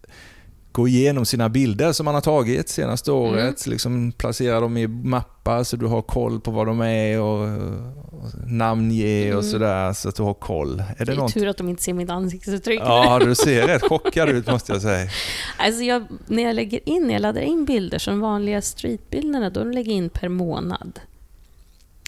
gå 0.73 0.89
igenom 0.89 1.27
sina 1.27 1.49
bilder 1.49 1.93
som 1.93 2.05
man 2.05 2.15
har 2.15 2.23
tagit 2.23 2.69
senaste 2.69 3.11
mm. 3.11 3.23
året, 3.23 3.67
mm. 3.67 3.73
liksom 3.73 4.13
placera 4.13 4.61
dem 4.61 4.77
i 4.77 4.87
mappar 4.87 5.65
så 5.65 5.77
du 5.77 5.87
har 5.87 6.03
koll 6.03 6.41
på 6.41 6.51
vad 6.51 6.67
de 6.67 6.81
är 6.81 7.21
och, 7.21 7.43
och 7.43 8.31
namnge 8.47 9.25
mm. 9.25 9.39
och 9.39 9.45
sådär 9.45 9.93
så 9.93 10.09
att 10.09 10.17
du 10.17 10.23
har 10.23 10.35
koll. 10.35 10.81
Är 10.81 10.95
det, 10.99 11.05
det 11.05 11.13
är 11.13 11.17
något? 11.17 11.35
tur 11.35 11.49
att 11.49 11.57
de 11.57 11.69
inte 11.69 11.83
ser 11.83 11.93
mitt 11.93 12.11
ansiktsuttryck. 12.11 12.81
Ja, 12.81 13.19
du 13.25 13.35
ser 13.35 13.67
rätt 13.67 13.83
chockad 13.83 14.29
ut 14.29 14.47
måste 14.47 14.73
jag 14.73 14.83
säga. 14.83 15.11
Alltså 15.57 15.83
jag, 15.83 16.05
när 16.27 16.43
jag 16.43 16.55
lägger 16.55 16.89
in, 16.89 17.07
när 17.07 17.13
jag 17.13 17.23
laddar 17.23 17.41
in 17.41 17.65
bilder 17.65 17.99
som 17.99 18.21
vanliga 18.21 18.63
streetbilderna, 18.63 19.51
då 19.51 19.65
lägger 19.65 19.91
jag 19.91 19.97
in 19.97 20.11
per 20.11 20.29
månad. 20.29 21.01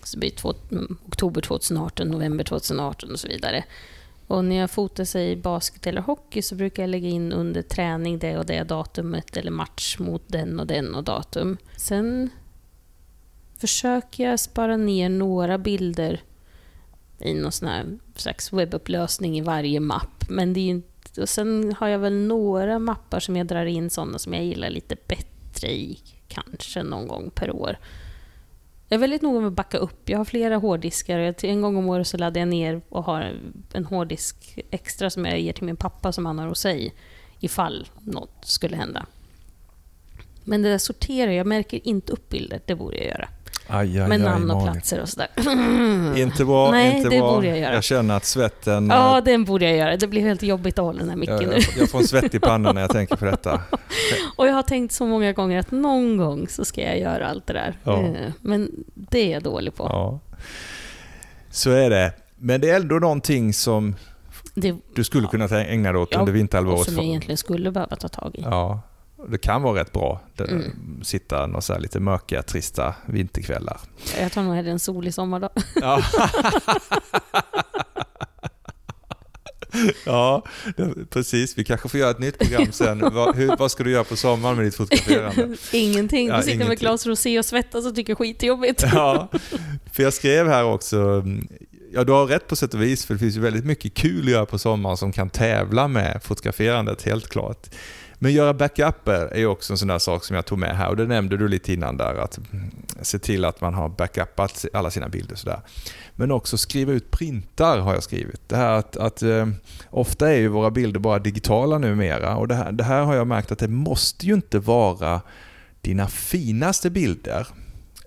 Så 0.05 0.17
det 0.17 0.21
blir 0.21 0.31
två, 0.31 0.55
oktober 1.07 1.41
2018, 1.41 2.09
november 2.09 2.45
2018 2.45 3.13
och 3.13 3.21
så 3.21 3.29
vidare. 3.29 3.65
Och 4.33 4.45
när 4.45 4.57
jag 4.57 4.71
fotar 4.71 5.05
sig 5.05 5.31
i 5.31 5.37
basket 5.37 5.87
eller 5.87 6.01
hockey 6.01 6.43
så 6.43 6.55
brukar 6.55 6.83
jag 6.83 6.91
lägga 6.91 7.09
in 7.09 7.33
under 7.33 7.63
träning 7.63 8.19
det 8.19 8.39
och 8.39 8.47
det 8.47 8.63
datumet 8.63 9.37
eller 9.37 9.51
match 9.51 9.99
mot 9.99 10.23
den 10.27 10.61
och 10.61 10.67
den 10.67 10.95
och 10.95 11.05
datum. 11.05 11.57
Sen 11.77 12.31
försöker 13.59 14.25
jag 14.25 14.41
spara 14.41 14.77
ner 14.77 15.09
några 15.09 15.59
bilder 15.59 16.21
i 17.19 17.35
någon 17.35 17.53
sån 17.53 17.69
här 17.69 17.99
slags 18.17 18.53
webbupplösning 18.53 19.39
i 19.39 19.41
varje 19.41 19.81
mapp. 19.81 20.25
Men 20.29 20.53
det 20.53 20.61
är 20.61 20.69
inte, 20.69 21.23
och 21.23 21.29
sen 21.29 21.75
har 21.79 21.89
jag 21.89 21.99
väl 21.99 22.15
några 22.15 22.79
mappar 22.79 23.21
som 23.21 23.37
jag 23.37 23.47
drar 23.47 23.67
in 23.67 23.91
sådana 23.91 24.19
som 24.19 24.35
jag 24.35 24.45
gillar 24.45 24.71
lite 24.71 24.97
bättre 25.07 25.73
i, 25.73 25.99
kanske 26.29 26.83
någon 26.83 27.09
gång 27.09 27.31
per 27.35 27.51
år. 27.51 27.79
Jag 28.93 28.97
är 28.97 29.01
väldigt 29.01 29.23
noga 29.23 29.41
med 29.41 29.49
att 29.49 29.53
backa 29.53 29.79
upp. 29.79 30.09
Jag 30.09 30.19
har 30.19 30.25
flera 30.25 30.57
hårddiskar. 30.57 31.45
En 31.45 31.63
gång 31.63 31.77
om 31.77 31.89
året 31.89 32.07
så 32.07 32.17
laddar 32.17 32.41
jag 32.41 32.49
ner 32.49 32.81
och 32.89 33.05
har 33.05 33.41
en 33.73 33.85
hårddisk 33.85 34.59
extra 34.71 35.11
som 35.11 35.25
jag 35.25 35.41
ger 35.41 35.53
till 35.53 35.65
min 35.65 35.77
pappa 35.77 36.13
som 36.13 36.27
han 36.27 36.39
har 36.39 36.47
hos 36.47 36.61
sig 36.61 36.95
ifall 37.41 37.89
något 38.01 38.45
skulle 38.45 38.77
hända. 38.77 39.07
Men 40.45 40.63
det 40.63 40.71
där 40.71 40.79
sorterar, 40.79 41.33
jag 41.33 41.47
märker 41.47 41.87
inte 41.89 42.13
upp 42.13 42.29
bilder. 42.29 42.61
Det 42.67 42.75
borde 42.75 42.97
jag 42.97 43.07
göra. 43.07 43.29
Aj, 43.75 44.01
aj, 44.01 44.09
med 44.09 44.21
namn 44.21 44.51
och 44.51 44.63
platser 44.63 45.01
och 45.01 45.09
sådär. 45.09 45.29
inte 46.19 46.45
bra, 46.45 46.71
Nej, 46.71 46.97
inte 46.97 47.09
det 47.09 47.19
bra. 47.19 47.35
borde 47.35 47.47
jag 47.47 47.59
göra. 47.59 47.75
Jag 47.75 47.85
känner 47.85 48.17
att 48.17 48.25
svetten... 48.25 48.89
Ja, 48.91 49.21
den 49.21 49.45
borde 49.45 49.65
jag 49.65 49.77
göra. 49.77 49.97
Det 49.97 50.07
blir 50.07 50.23
helt 50.23 50.43
jobbigt 50.43 50.79
att 50.79 50.85
hålla 50.85 50.99
den 50.99 51.09
här 51.09 51.17
micken 51.17 51.41
jag, 51.41 51.49
nu. 51.49 51.59
Jag 51.79 51.91
får 51.91 51.99
en 51.99 52.07
svett 52.07 52.35
i 52.35 52.41
pannan 52.41 52.75
när 52.75 52.83
jag 52.83 52.91
tänker 52.91 53.17
på 53.17 53.25
detta. 53.25 53.63
och 54.37 54.47
jag 54.47 54.53
har 54.53 54.63
tänkt 54.63 54.93
så 54.93 55.07
många 55.07 55.33
gånger 55.33 55.59
att 55.59 55.71
någon 55.71 56.17
gång 56.17 56.49
så 56.49 56.65
ska 56.65 56.81
jag 56.81 56.99
göra 56.99 57.29
allt 57.29 57.47
det 57.47 57.53
där. 57.53 57.79
Ja. 57.85 58.03
Eh, 58.03 58.33
men 58.41 58.71
det 58.95 59.19
är 59.19 59.33
jag 59.33 59.43
dålig 59.43 59.75
på. 59.75 59.85
Ja. 59.85 60.21
Så 61.51 61.71
är 61.71 61.91
det. 61.91 62.13
Men 62.37 62.61
det 62.61 62.71
är 62.71 62.77
ändå 62.77 62.95
någonting 62.95 63.53
som 63.53 63.95
det, 64.55 64.75
du 64.95 65.05
skulle 65.05 65.29
kunna 65.29 65.45
ägna 65.49 65.93
dig 65.93 66.01
åt 66.01 66.09
ja, 66.13 66.21
under 66.21 66.33
vinterhalvåret. 66.33 66.85
Som 66.85 66.95
jag 66.95 67.05
egentligen 67.05 67.37
skulle 67.37 67.71
behöva 67.71 67.97
ta 67.97 68.09
tag 68.09 68.35
i. 68.35 68.43
Ja, 68.43 68.81
det 69.29 69.39
kan 69.39 69.63
vara 69.63 69.81
rätt 69.81 69.93
bra. 69.93 70.21
Det, 70.37 70.45
mm. 70.45 71.05
Sitta 71.05 71.47
några 71.47 71.61
så 71.61 71.79
lite 71.79 72.01
mörka, 72.01 72.43
trista 72.43 72.95
vinterkvällar. 73.07 73.81
Jag 74.19 74.33
tar 74.33 74.43
nog 74.43 74.55
hellre 74.55 74.71
en 74.71 74.79
solig 74.79 75.15
sommardag. 75.15 75.51
Ja. 75.75 76.03
ja, 80.07 80.45
precis. 81.11 81.59
Vi 81.59 81.65
kanske 81.65 81.89
får 81.89 82.01
göra 82.01 82.11
ett 82.11 82.19
nytt 82.19 82.39
program 82.39 82.73
sen. 82.73 83.01
Vad, 83.15 83.37
hur, 83.37 83.57
vad 83.57 83.71
ska 83.71 83.85
du 83.85 83.91
göra 83.91 84.05
på 84.05 84.17
sommaren 84.17 84.57
med 84.57 84.67
ditt 84.67 84.75
fotograferande? 84.75 85.57
ingenting. 85.73 86.29
Du 86.29 86.35
ja, 86.35 86.43
sitter 86.43 86.69
med 86.69 86.79
glas 86.79 87.07
rosé 87.07 87.39
och 87.39 87.45
svettas 87.45 87.87
och 87.87 87.95
tycker 87.95 88.15
skitjobbigt. 88.15 88.85
ja, 88.93 89.29
för 89.93 90.03
jag 90.03 90.13
skrev 90.13 90.49
här 90.49 90.65
också, 90.65 91.25
ja 91.93 92.05
du 92.05 92.13
har 92.13 92.27
rätt 92.27 92.49
på 92.49 92.57
sätt 92.57 92.75
och 92.75 92.83
vis, 92.83 93.07
för 93.07 93.15
det 93.15 93.21
finns 93.21 93.37
ju 93.37 93.41
väldigt 93.41 93.65
mycket 93.65 93.95
kul 93.95 94.25
att 94.25 94.31
göra 94.31 94.47
på 94.47 94.59
sommaren 94.59 94.97
som 94.97 95.13
kan 95.13 95.31
tävla 95.31 95.89
med 95.89 96.21
fotograferandet, 96.23 97.03
helt 97.03 97.29
klart. 97.29 97.69
Men 98.23 98.33
göra 98.33 98.55
backuper 98.55 99.35
är 99.35 99.47
också 99.47 99.73
en 99.73 99.79
sån 99.79 99.89
där 99.89 99.99
sak 99.99 100.25
som 100.25 100.37
jag 100.37 100.47
tog 100.47 100.59
med 100.59 100.77
här 100.77 100.89
och 100.89 100.97
det 100.97 101.07
nämnde 101.07 101.37
du 101.37 101.49
lite 101.49 101.73
innan 101.73 101.97
där 101.97 102.15
att 102.15 102.39
se 103.03 103.19
till 103.19 103.45
att 103.45 103.61
man 103.61 103.75
har 103.75 103.89
backupat 103.89 104.65
alla 104.73 104.91
sina 104.91 105.09
bilder 105.09 105.37
sådär. 105.37 105.61
Men 106.15 106.31
också 106.31 106.59
skriva 106.59 106.93
ut 106.93 107.11
printar 107.11 107.79
har 107.79 107.95
jag 107.95 108.03
skrivit. 108.03 108.49
Det 108.49 108.57
här 108.57 108.73
att, 108.73 108.97
att 108.97 109.23
eh, 109.23 109.49
ofta 109.91 110.31
är 110.33 110.37
ju 110.37 110.49
våra 110.49 110.71
bilder 110.71 111.01
bara 111.01 111.19
digitala 111.19 111.79
numera 111.79 112.37
och 112.37 112.49
det 112.49 112.55
här, 112.55 112.73
det 112.73 112.85
här 112.85 113.03
har 113.03 113.15
jag 113.15 113.27
märkt 113.27 113.53
att 113.53 113.59
det 113.59 113.69
måste 113.69 114.27
ju 114.27 114.35
inte 114.35 114.59
vara 114.59 115.21
dina 115.81 116.09
finaste 116.09 116.91
bilder 116.91 117.47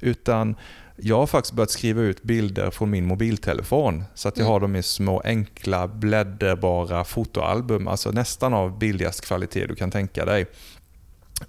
utan 0.02 0.56
jag 0.98 1.18
har 1.18 1.28
faktiskt 1.28 1.54
börjat 1.54 1.72
skriva 1.72 2.02
ut 2.02 2.24
bilder 2.24 2.72
från 2.72 2.90
min 2.90 3.06
mobiltelefon 3.06 4.04
så 4.16 4.28
att 4.28 4.38
jag 4.38 4.44
mm. 4.44 4.52
har 4.52 4.60
dem 4.60 4.76
i 4.76 4.84
små 4.84 5.20
enkla 5.20 5.88
blädderbara 5.88 7.04
fotoalbum, 7.04 7.88
alltså 7.88 8.12
nästan 8.12 8.54
av 8.54 8.80
billigast 8.80 9.26
kvalitet 9.26 9.68
du 9.68 9.76
kan 9.76 9.92
tänka 9.92 10.26
dig. 10.26 10.46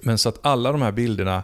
Men 0.01 0.19
så 0.19 0.29
att 0.29 0.39
alla 0.43 0.73
de 0.73 0.83
här 0.83 0.93
bilderna 0.93 1.43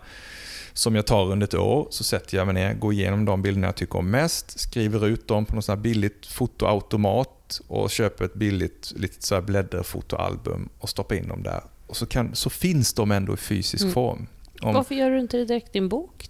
som 0.73 0.95
jag 0.95 1.07
tar 1.07 1.33
under 1.33 1.47
ett 1.47 1.55
år 1.55 1.87
så 1.91 2.05
sätter 2.05 2.37
jag 2.37 2.47
mig 2.47 2.55
ner, 2.55 2.75
går 2.75 2.93
igenom 2.93 3.25
de 3.25 3.43
bilderna 3.43 3.67
jag 3.67 3.77
tycker 3.77 3.99
om 3.99 4.11
mest, 4.11 4.61
skriver 4.61 5.07
ut 5.07 5.29
dem 5.29 5.47
på 5.47 5.55
något 5.55 5.65
sånt 5.65 5.81
billigt 5.81 6.27
fotoautomat 6.27 7.61
och 7.69 7.91
köper 7.91 8.25
ett 8.25 8.35
billigt 8.35 8.93
litet 8.97 9.23
så 9.23 9.35
här 9.35 9.43
blädderfotoalbum 9.43 10.69
och 10.79 10.89
stoppar 10.89 11.15
in 11.17 11.29
dem 11.29 11.43
där. 11.43 11.63
Och 11.87 11.97
så, 11.97 12.07
kan, 12.07 12.35
så 12.35 12.51
finns 12.51 12.95
de 12.95 13.11
ändå 13.11 13.35
i 13.35 13.37
fysisk 13.37 13.83
mm. 13.83 13.95
form. 13.95 14.27
Om, 14.63 14.75
Varför 14.75 14.95
gör 14.95 15.11
du 15.11 15.21
inte 15.21 15.37
det 15.37 15.45
direkt 15.45 15.77
i 15.77 15.79
en 15.79 15.89
bok? 15.89 16.29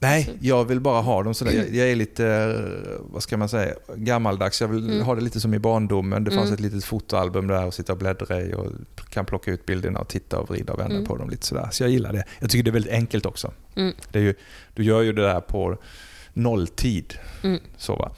Nej, 0.00 0.38
jag 0.40 0.64
vill 0.64 0.80
bara 0.80 1.00
ha 1.00 1.22
dem 1.22 1.34
sådär. 1.34 1.52
Jag, 1.52 1.74
jag 1.74 1.90
är 1.90 1.96
lite, 1.96 2.26
eh, 2.26 3.00
vad 3.00 3.22
ska 3.22 3.36
man 3.36 3.48
säga, 3.48 3.74
gammaldags. 3.96 4.60
Jag 4.60 4.68
vill 4.68 4.90
mm. 4.90 5.02
ha 5.02 5.14
det 5.14 5.20
lite 5.20 5.40
som 5.40 5.54
i 5.54 5.58
barndomen. 5.58 6.24
Det 6.24 6.30
fanns 6.30 6.50
mm. 6.50 6.54
ett 6.54 6.60
litet 6.60 6.84
fotoalbum 6.84 7.46
där 7.46 7.68
att 7.68 7.74
sitta 7.74 7.92
och 7.92 7.98
bläddra 7.98 8.40
i 8.40 8.54
och 8.54 8.66
kan 9.10 9.24
plocka 9.24 9.50
ut 9.50 9.66
bilderna 9.66 10.00
och 10.00 10.08
titta 10.08 10.38
och 10.38 10.50
vrida 10.50 10.72
och 10.72 10.78
vända 10.78 10.94
mm. 10.94 11.06
på 11.06 11.16
dem 11.16 11.30
lite 11.30 11.46
sådär. 11.46 11.68
Så 11.72 11.82
jag 11.82 11.90
gillar 11.90 12.12
det. 12.12 12.24
Jag 12.38 12.50
tycker 12.50 12.62
det 12.62 12.70
är 12.70 12.72
väldigt 12.72 12.92
enkelt 12.92 13.26
också. 13.26 13.52
Mm. 13.74 13.94
Det 14.12 14.18
är 14.18 14.22
ju, 14.22 14.34
du 14.74 14.84
gör 14.84 15.02
ju 15.02 15.12
det 15.12 15.22
där 15.22 15.40
på 15.40 15.78
nolltid. 16.32 17.14
Mm. 17.42 17.60
Så 17.76 17.96
va? 17.96 18.10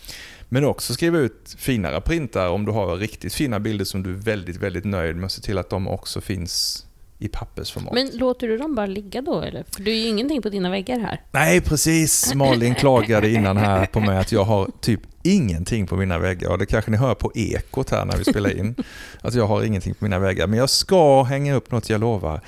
Men 0.48 0.64
också 0.64 0.94
skriva 0.94 1.18
ut 1.18 1.54
finare 1.58 2.00
printar 2.00 2.48
om 2.48 2.64
du 2.64 2.72
har 2.72 2.96
riktigt 2.96 3.34
fina 3.34 3.60
bilder 3.60 3.84
som 3.84 4.02
du 4.02 4.10
är 4.10 4.14
väldigt, 4.14 4.56
väldigt 4.56 4.84
nöjd 4.84 5.16
med. 5.16 5.30
Se 5.30 5.42
till 5.42 5.58
att 5.58 5.70
de 5.70 5.88
också 5.88 6.20
finns 6.20 6.86
i 7.20 7.28
pappersformat. 7.28 7.94
Men 7.94 8.10
låter 8.12 8.48
du 8.48 8.58
dem 8.58 8.74
bara 8.74 8.86
ligga 8.86 9.22
då 9.22 9.40
eller? 9.40 9.64
För 9.70 9.82
du 9.82 9.90
är 9.90 9.96
ju 9.96 10.08
ingenting 10.08 10.42
på 10.42 10.48
dina 10.48 10.70
väggar 10.70 10.98
här. 10.98 11.20
Nej, 11.30 11.60
precis. 11.60 12.34
Malin 12.34 12.74
klagade 12.74 13.30
innan 13.30 13.56
här 13.56 13.86
på 13.86 14.00
mig 14.00 14.18
att 14.18 14.32
jag 14.32 14.44
har 14.44 14.70
typ 14.80 15.00
ingenting 15.22 15.86
på 15.86 15.96
mina 15.96 16.18
väggar. 16.18 16.50
Och 16.50 16.58
det 16.58 16.66
kanske 16.66 16.90
ni 16.90 16.96
hör 16.96 17.14
på 17.14 17.32
ekot 17.34 17.90
här 17.90 18.04
när 18.04 18.16
vi 18.16 18.24
spelar 18.24 18.58
in. 18.58 18.74
Att 19.20 19.34
jag 19.34 19.46
har 19.46 19.62
ingenting 19.62 19.94
på 19.94 20.04
mina 20.04 20.18
väggar. 20.18 20.46
Men 20.46 20.58
jag 20.58 20.70
ska 20.70 21.22
hänga 21.22 21.54
upp 21.54 21.70
något, 21.70 21.90
jag 21.90 22.00
lovar. 22.00 22.40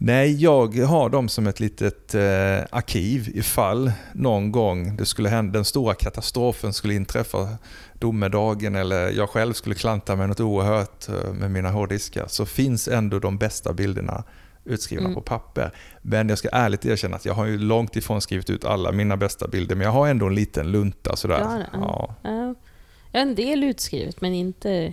Nej, 0.00 0.42
jag 0.42 0.74
har 0.76 1.08
dem 1.08 1.28
som 1.28 1.46
ett 1.46 1.60
litet 1.60 2.14
eh, 2.14 2.20
arkiv 2.70 3.30
ifall 3.34 3.92
någon 4.12 4.52
gång 4.52 4.96
det 4.96 5.06
skulle 5.06 5.28
hända, 5.28 5.52
den 5.52 5.64
stora 5.64 5.94
katastrofen 5.94 6.72
skulle 6.72 6.94
inträffa 6.94 7.48
domedagen 7.98 8.74
eller 8.74 9.10
jag 9.10 9.30
själv 9.30 9.52
skulle 9.52 9.74
klanta 9.74 10.16
med 10.16 10.28
något 10.28 10.40
oerhört 10.40 11.08
eh, 11.08 11.32
med 11.32 11.50
mina 11.50 11.70
hårddiskar 11.70 12.26
så 12.28 12.46
finns 12.46 12.88
ändå 12.88 13.18
de 13.18 13.38
bästa 13.38 13.72
bilderna 13.72 14.24
utskrivna 14.64 15.04
mm. 15.04 15.14
på 15.14 15.20
papper. 15.20 15.72
Men 16.02 16.28
jag 16.28 16.38
ska 16.38 16.48
ärligt 16.52 16.84
erkänna 16.84 17.16
att 17.16 17.24
jag 17.24 17.34
har 17.34 17.46
ju 17.46 17.58
långt 17.58 17.96
ifrån 17.96 18.20
skrivit 18.20 18.50
ut 18.50 18.64
alla 18.64 18.92
mina 18.92 19.16
bästa 19.16 19.48
bilder 19.48 19.76
men 19.76 19.84
jag 19.84 19.92
har 19.92 20.08
ändå 20.08 20.26
en 20.26 20.34
liten 20.34 20.72
lunta 20.72 21.16
sådär. 21.16 21.38
Ja, 21.40 21.62
ja. 21.72 22.14
Jag 23.12 23.20
har 23.20 23.26
en 23.26 23.34
del 23.34 23.64
utskrivet 23.64 24.20
men 24.20 24.34
inte 24.34 24.92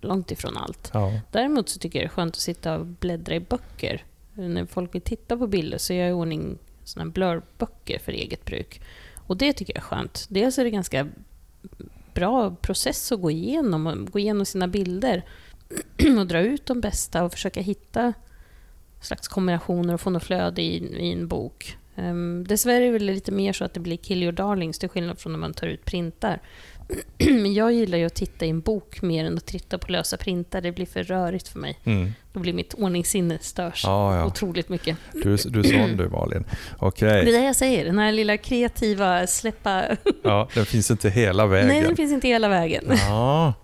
långt 0.00 0.30
ifrån 0.30 0.56
allt. 0.56 0.90
Ja. 0.94 1.20
Däremot 1.30 1.68
så 1.68 1.78
tycker 1.78 1.98
jag 1.98 2.08
det 2.08 2.12
är 2.12 2.14
skönt 2.14 2.34
att 2.34 2.40
sitta 2.40 2.78
och 2.78 2.86
bläddra 2.86 3.34
i 3.34 3.40
böcker. 3.40 4.04
När 4.34 4.66
folk 4.66 4.94
vill 4.94 5.02
titta 5.02 5.36
på 5.36 5.46
bilder 5.46 5.78
så 5.78 5.92
gör 5.92 6.02
jag 6.02 6.10
i 6.10 6.12
ordning 6.12 6.58
såna 6.84 7.12
för 8.04 8.12
eget 8.12 8.44
bruk. 8.44 8.80
Och 9.26 9.36
det 9.36 9.52
tycker 9.52 9.74
jag 9.74 9.82
är 9.82 9.86
skönt. 9.86 10.26
Dels 10.28 10.58
är 10.58 10.64
det 10.64 10.70
ganska 10.70 11.08
bra 12.14 12.54
process 12.54 13.12
att 13.12 13.20
gå 13.20 13.30
igenom, 13.30 14.08
gå 14.10 14.18
igenom 14.18 14.46
sina 14.46 14.68
bilder 14.68 15.24
och 16.18 16.26
dra 16.26 16.40
ut 16.40 16.66
de 16.66 16.80
bästa 16.80 17.24
och 17.24 17.32
försöka 17.32 17.60
hitta 17.60 18.12
slags 19.00 19.28
kombinationer 19.28 19.94
och 19.94 20.00
få 20.00 20.10
något 20.10 20.24
flöde 20.24 20.62
i, 20.62 20.76
i 20.76 21.12
en 21.12 21.28
bok. 21.28 21.76
Um, 21.94 22.44
dessvärre 22.46 22.84
är 22.84 22.92
det 22.92 22.98
lite 22.98 23.32
mer 23.32 23.52
så 23.52 23.64
att 23.64 23.74
det 23.74 23.80
blir 23.80 23.96
kill 23.96 24.22
your 24.22 24.32
darlings 24.32 24.78
till 24.78 24.88
skillnad 24.88 25.18
från 25.18 25.32
när 25.32 25.38
man 25.38 25.54
tar 25.54 25.66
ut 25.66 25.84
printar. 25.84 26.40
Men 27.18 27.54
jag 27.54 27.72
gillar 27.72 27.98
ju 27.98 28.04
att 28.04 28.14
titta 28.14 28.46
i 28.46 28.50
en 28.50 28.60
bok 28.60 29.02
mer 29.02 29.24
än 29.24 29.36
att 29.36 29.46
titta 29.46 29.78
på 29.78 29.92
lösa 29.92 30.16
printar. 30.16 30.60
Det 30.60 30.72
blir 30.72 30.86
för 30.86 31.02
rörigt 31.02 31.48
för 31.48 31.58
mig. 31.58 31.78
Mm. 31.84 32.12
Då 32.32 32.40
blir 32.40 32.52
mitt 32.52 32.74
ordningssinne 32.74 33.38
störs 33.40 33.82
Ja, 33.84 34.16
ja. 34.16 34.24
otroligt 34.26 34.68
mycket. 34.68 34.96
Du, 35.12 35.20
du 35.22 35.60
är 35.60 35.62
sån 35.62 35.96
du 35.96 36.08
Malin. 36.08 36.44
Okej, 36.78 37.08
Det 37.24 37.30
är 37.36 37.40
det 37.40 37.44
jag 37.46 37.56
säger, 37.56 37.84
den 37.84 37.98
här 37.98 38.12
lilla 38.12 38.36
kreativa 38.36 39.26
släppa... 39.26 39.84
ja, 40.24 40.48
den 40.54 40.66
finns 40.66 40.90
inte 40.90 41.10
hela 41.10 41.46
vägen. 41.46 41.68
Nej, 41.68 41.82
den 41.82 41.96
finns 41.96 42.12
inte 42.12 42.28
hela 42.28 42.48
vägen. 42.48 42.84
Ja. 42.90 43.54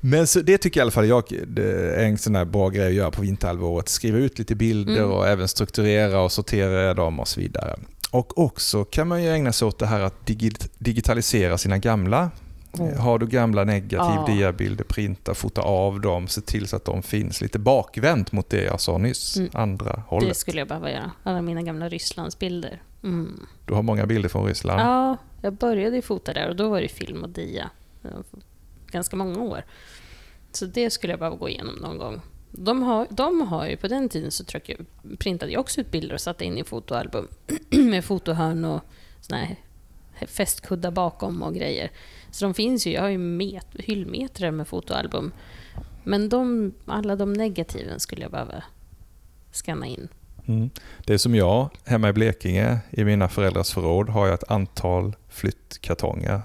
Men 0.00 0.26
så 0.26 0.40
det 0.40 0.58
tycker 0.58 0.80
i 0.80 0.82
alla 0.82 0.90
fall 0.90 1.08
jag 1.08 1.32
är 1.32 2.04
en 2.04 2.18
sån 2.18 2.34
här 2.34 2.44
bra 2.44 2.68
grej 2.68 2.86
att 2.86 2.94
göra 2.94 3.10
på 3.10 3.22
vinterhalvåret. 3.22 3.88
Skriva 3.88 4.18
ut 4.18 4.38
lite 4.38 4.54
bilder 4.54 4.96
Mm. 4.96 5.10
och 5.10 5.28
även 5.28 5.48
strukturera 5.48 6.20
och 6.20 6.32
sortera 6.32 6.94
dem 6.94 7.20
och 7.20 7.28
så 7.28 7.40
vidare. 7.40 7.76
Och 8.10 8.38
också 8.38 8.84
kan 8.84 9.08
man 9.08 9.22
ju 9.22 9.28
ägna 9.30 9.52
sig 9.52 9.68
åt 9.68 9.78
det 9.78 9.86
här 9.86 10.00
att 10.00 10.26
digi- 10.26 10.70
digitalisera 10.78 11.58
sina 11.58 11.78
gamla. 11.78 12.30
Mm. 12.78 12.98
Har 12.98 13.18
du 13.18 13.26
gamla 13.26 13.64
negativ 13.64 14.14
Ja. 14.16 14.24
diabilder, 14.28 14.84
printa, 14.84 15.34
fota 15.34 15.60
av 15.62 16.00
dem, 16.00 16.28
se 16.28 16.40
till 16.40 16.68
så 16.68 16.76
att 16.76 16.84
de 16.84 17.02
finns 17.02 17.40
lite 17.40 17.58
bakvänt 17.58 18.32
mot 18.32 18.50
det 18.50 18.62
jag 18.64 18.80
sa 18.80 18.98
nyss, 18.98 19.36
Mm. 19.36 19.50
andra 19.54 19.92
Det 19.92 20.02
hållet. 20.06 20.36
skulle 20.36 20.58
jag 20.58 20.68
behöva 20.68 20.90
göra. 20.90 21.10
Alla 21.22 21.42
mina 21.42 21.62
gamla 21.62 21.88
Rysslandsbilder. 21.88 22.82
Mm. 23.02 23.40
Du 23.66 23.74
har 23.74 23.82
många 23.82 24.06
bilder 24.06 24.28
från 24.28 24.46
Ryssland. 24.46 24.80
Ja, 24.80 25.16
jag 25.42 25.52
började 25.52 26.02
fota 26.02 26.32
där 26.32 26.48
och 26.48 26.56
då 26.56 26.68
var 26.68 26.80
det 26.80 26.88
film 26.88 27.22
och 27.22 27.30
dia. 27.30 27.70
eh, 28.04 28.10
Ganska 28.90 29.16
många 29.16 29.38
år. 29.40 29.64
Så 30.52 30.66
det 30.66 30.90
skulle 30.90 31.12
jag 31.12 31.18
behöva 31.20 31.36
gå 31.36 31.48
igenom 31.48 31.74
någon 31.74 31.98
gång. 31.98 32.20
De 32.50 32.82
har, 32.82 33.06
de 33.10 33.40
har 33.40 33.66
ju, 33.66 33.76
på 33.76 33.88
den 33.88 34.08
tiden 34.08 34.30
så 34.30 34.44
tryck, 34.44 34.70
printade 35.18 35.52
jag 35.52 35.60
också 35.60 35.80
ut 35.80 35.90
bilder 35.90 36.14
och 36.14 36.20
satte 36.20 36.44
in 36.44 36.58
i 36.58 36.64
fotoalbum. 36.64 37.28
med 37.70 38.04
fotohörn 38.04 38.64
och 38.64 38.80
såna 39.20 39.40
här 39.40 39.56
fästkuddar 40.26 40.90
bakom 40.90 41.42
och 41.42 41.54
grejer. 41.54 41.90
Så 42.30 42.44
de 42.44 42.54
finns 42.54 42.86
ju, 42.86 42.92
jag 42.92 43.02
har 43.02 43.08
ju 43.08 43.18
met, 43.18 43.66
hyllmetrar 43.74 44.50
med 44.50 44.68
fotoalbum. 44.68 45.32
Men 46.04 46.28
de, 46.28 46.72
alla 46.86 47.16
de 47.16 47.32
negativen 47.32 48.00
skulle 48.00 48.22
jag 48.22 48.30
behöva 48.30 48.62
skanna 49.52 49.86
in. 49.86 50.08
Mm. 50.46 50.70
Det 51.06 51.14
är 51.14 51.18
som 51.18 51.34
jag, 51.34 51.70
hemma 51.84 52.08
i 52.08 52.12
Blekinge, 52.12 52.78
i 52.90 53.04
mina 53.04 53.28
föräldrars 53.28 53.70
förråd 53.70 54.08
har 54.08 54.26
jag 54.26 54.34
ett 54.34 54.50
antal 54.50 55.16
flyttkartonger 55.28 56.40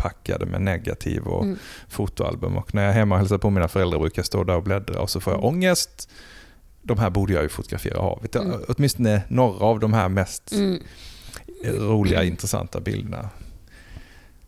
fullpackade 0.00 0.46
med 0.46 0.60
negativ 0.62 1.22
och 1.22 1.44
Mm. 1.44 1.58
fotoalbum. 1.88 2.56
Och 2.56 2.74
när 2.74 2.82
jag 2.82 2.90
är 2.90 2.94
hemma 2.94 3.14
och 3.14 3.18
hälsar 3.18 3.38
på 3.38 3.50
mina 3.50 3.68
föräldrar 3.68 3.98
brukar 3.98 4.18
jag 4.20 4.26
stå 4.26 4.44
där 4.44 4.56
och 4.56 4.62
bläddra 4.62 5.00
och 5.00 5.10
så 5.10 5.20
får 5.20 5.32
jag 5.32 5.40
Mm. 5.42 5.54
ångest. 5.54 6.08
De 6.82 6.98
här 6.98 7.10
borde 7.10 7.32
jag 7.32 7.42
ju 7.42 7.48
fotografera 7.48 7.98
av. 7.98 8.22
Vet 8.22 8.32
du, 8.32 8.38
Mm. 8.38 8.60
Åtminstone 8.68 9.22
några 9.28 9.64
av 9.64 9.80
de 9.80 9.92
här 9.92 10.08
mest 10.08 10.52
Mm. 10.52 10.78
roliga, 11.64 12.24
intressanta 12.24 12.80
bilderna. 12.80 13.28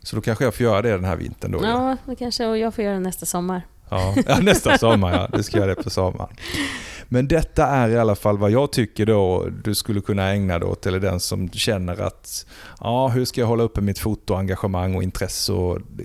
Så 0.03 0.17
då 0.17 0.23
kanske 0.23 0.45
jag 0.45 0.55
får 0.55 0.65
göra 0.65 0.83
det 0.83 0.91
den 0.91 1.05
här 1.05 1.17
vintern. 1.17 1.53
Då, 1.53 1.59
ja. 1.63 1.69
Ja, 1.91 1.97
det 2.07 2.17
kanske, 2.17 2.47
och 2.47 2.59
jag 2.59 2.75
får 2.75 2.85
göra 2.85 2.95
det 2.95 3.01
nästa 3.01 3.27
sommar. 3.27 3.63
Ja, 3.91 4.15
ja, 4.27 4.39
nästa 4.41 4.79
sommar 4.79 5.13
ja. 5.13 5.37
Du 5.37 5.43
ska 5.43 5.57
göra 5.59 5.75
det 5.75 5.83
på 5.83 5.91
sommaren. 5.91 6.37
Men 7.13 7.29
detta 7.29 7.67
är 7.67 7.89
i 7.89 7.99
alla 7.99 8.15
fall 8.15 8.39
vad 8.39 8.51
jag 8.51 8.73
tycker 8.73 9.07
då 9.07 9.49
du 9.65 9.75
skulle 9.75 10.01
kunna 10.01 10.31
ägna 10.31 10.59
dig 10.59 10.69
åt, 10.69 10.87
eller 10.87 11.01
den 11.01 11.21
som 11.21 11.51
känner 11.51 12.01
att 12.03 12.47
ja, 12.81 13.09
hur 13.09 13.25
ska 13.25 13.41
jag 13.41 13.49
hålla 13.49 13.63
uppe 13.63 13.81
mitt 13.81 13.99
fotoengagemang 13.99 14.95
och 14.95 15.03
intresse 15.03 15.53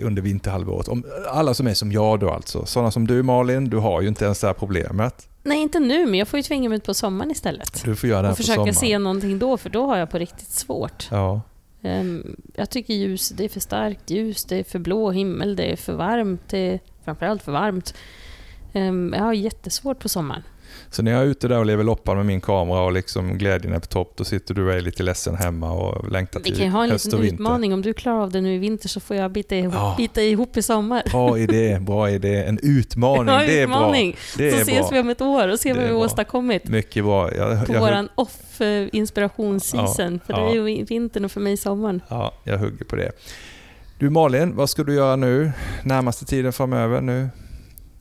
under 0.02 0.22
vinterhalvåret? 0.22 0.88
Om, 0.88 1.04
alla 1.28 1.54
som 1.54 1.68
är 1.68 1.74
som 1.74 1.92
jag 1.92 2.20
då 2.20 2.30
alltså. 2.30 2.66
Sådana 2.66 2.92
som 2.92 3.08
du 3.08 3.24
Malin, 3.24 3.70
du 3.70 3.78
har 3.78 4.02
ju 4.02 4.08
inte 4.08 4.26
ens 4.26 4.40
det 4.42 4.48
här 4.48 4.54
problemet. 4.54 5.30
Nej, 5.44 5.62
inte 5.62 5.80
nu, 5.80 6.06
men 6.06 6.20
jag 6.20 6.28
får 6.28 6.38
ju 6.38 6.44
tvinga 6.44 6.70
mig 6.70 6.76
ut 6.78 6.84
på 6.84 6.94
sommaren 6.94 7.32
istället. 7.32 7.84
Du 7.86 7.96
får 7.96 8.10
göra 8.10 8.22
det 8.22 8.28
här 8.28 8.32
Och 8.32 8.38
på 8.38 8.44
försöka 8.44 8.56
sommaren. 8.56 8.76
se 8.76 9.00
någonting 9.00 9.40
då, 9.40 9.58
för 9.58 9.70
då 9.70 9.86
har 9.86 9.98
jag 9.98 10.10
på 10.10 10.18
riktigt 10.18 10.52
svårt. 10.52 11.08
Ja. 11.12 11.42
Ehm, 11.82 12.36
jag 12.54 12.70
tycker 12.70 12.94
ljus, 12.94 13.30
det 13.30 13.46
är 13.46 13.50
för 13.50 13.60
starkt 13.60 14.10
ljus, 14.10 14.46
det 14.46 14.60
är 14.60 14.64
för 14.64 14.80
blå 14.80 15.12
himmel, 15.12 15.56
det 15.56 15.72
är 15.72 15.76
för 15.76 15.94
varmt, 15.94 16.42
det 16.50 16.58
är 16.74 16.80
framförallt 17.06 17.44
för 17.44 17.52
varmt. 17.52 17.94
Ehm, 18.74 19.14
jag 19.18 19.24
har 19.24 19.34
jättesvårt 19.34 20.00
på 20.00 20.10
sommaren. 20.10 20.44
Så 20.90 21.04
när 21.04 21.12
jag 21.12 21.22
är 21.22 21.26
ute 21.26 21.48
där 21.48 21.58
och 21.60 21.66
lever 21.66 21.84
loppan 21.84 22.18
med 22.18 22.26
min 22.26 22.42
kamera 22.42 22.80
och 22.82 22.92
liksom 22.92 23.38
glädjen 23.38 23.74
är 23.74 23.80
på 23.80 23.88
topp, 23.88 24.14
då 24.16 24.24
sitter 24.24 24.54
du 24.54 24.66
och 24.68 24.74
är 24.74 24.82
lite 24.82 25.04
ledsen 25.04 25.36
hemma 25.36 25.72
och 25.72 26.12
längtar 26.12 26.40
Vi 26.40 26.44
till 26.44 26.56
kan 26.56 26.66
ju 26.66 26.72
ha 26.72 26.84
en 26.84 26.92
höst 26.92 27.06
liten 27.06 27.20
och 27.20 27.24
vinter. 27.26 27.36
utmaning. 27.36 27.74
Om 27.74 27.82
du 27.82 27.94
klarar 27.94 28.22
av 28.22 28.32
det 28.32 28.42
nu 28.42 28.56
i 28.56 28.58
vinter 28.58 28.90
så 28.90 29.00
får 29.00 29.16
jag 29.16 29.32
bita 29.32 29.56
ihop, 29.56 29.74
Ja. 29.74 29.94
bita 29.98 30.22
ihop 30.22 30.58
i 30.58 30.62
sommar. 30.62 31.04
Bra 31.12 31.38
idé, 31.40 31.78
bra 31.82 32.10
idé. 32.12 32.44
En 32.44 32.60
utmaning, 32.64 33.34
Ja, 33.34 33.40
det 33.40 33.60
är 33.60 33.64
utmaning. 33.64 34.12
bra. 34.12 34.20
Det 34.46 34.52
så 34.52 34.58
är 34.58 34.62
ses 34.62 34.80
bra. 34.80 34.90
vi 34.92 35.00
om 35.00 35.10
ett 35.10 35.22
år 35.22 35.48
och 35.48 35.60
ser 35.60 35.74
vad 35.74 35.84
vi 35.84 35.90
har 35.90 35.96
åstadkommit 35.98 36.68
Mycket 36.68 37.04
bra. 37.04 37.34
Jag, 37.36 37.66
på 37.68 37.74
jag, 37.74 37.80
våran 37.80 38.10
off-inspirationsseason. 38.16 40.20
för 40.26 40.34
Ja, 40.34 40.40
det 40.40 40.46
är 40.52 40.56
ja. 40.56 40.70
ju 40.70 40.84
vintern 40.84 41.26
och 41.26 41.32
för 41.32 41.42
mig 41.42 41.58
sommaren. 41.58 42.02
Ja, 42.08 42.34
jag 42.44 42.58
hugger 42.58 42.86
på 42.86 42.96
det. 42.96 43.12
Du 44.00 44.10
Malin, 44.10 44.56
vad 44.56 44.70
ska 44.70 44.84
du 44.84 44.94
göra 44.96 45.16
nu 45.16 45.52
närmaste 45.84 46.26
tiden 46.26 46.54
framöver? 46.54 47.02
Nu, 47.02 47.30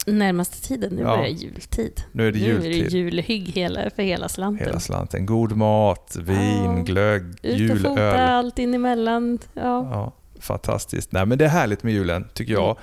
Närmaste 0.06 0.68
tiden, 0.68 0.92
nu 0.94 1.02
Ja. 1.02 1.16
börjar 1.16 1.28
jultid. 1.30 2.02
nu 2.12 2.28
är 2.28 2.32
det 2.32 2.38
Nu 2.38 2.54
är 2.56 2.58
det 2.60 2.66
jultid. 2.76 2.92
julhygg 2.92 3.48
hela, 3.48 3.90
för 3.90 4.02
hela 4.02 4.28
slanten. 4.28 4.66
Hela 4.66 4.80
slanten. 4.80 5.26
God 5.26 5.56
mat, 5.56 6.16
vin, 6.20 6.64
Ja. 6.76 6.82
glögg, 6.86 7.22
Ut 7.42 7.70
och 7.70 7.76
fota, 7.78 7.90
julöl. 7.90 8.20
allt 8.20 8.58
in 8.58 8.74
emellan. 8.74 9.38
Ja. 9.54 9.62
Ja, 9.62 10.12
fantastiskt. 10.40 11.12
Nej, 11.12 11.26
men 11.26 11.38
det 11.38 11.44
är 11.44 11.48
härligt 11.48 11.82
med 11.82 11.92
julen, 11.92 12.28
tycker 12.34 12.52
jag. 12.52 12.70
Mm. 12.70 12.76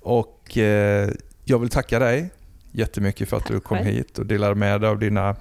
Och 0.00 0.58
eh, 0.58 1.10
jag 1.44 1.58
vill 1.58 1.68
tacka 1.70 1.98
dig 1.98 2.30
jättemycket 2.72 3.28
för 3.28 3.36
att 3.36 3.42
Tack 3.42 3.52
du 3.52 3.60
kom 3.60 3.76
själv. 3.78 3.88
hit 3.90 4.18
och 4.18 4.26
delade 4.26 4.54
med 4.54 4.80
dig 4.80 4.90
av 4.90 4.98
dina, 4.98 5.36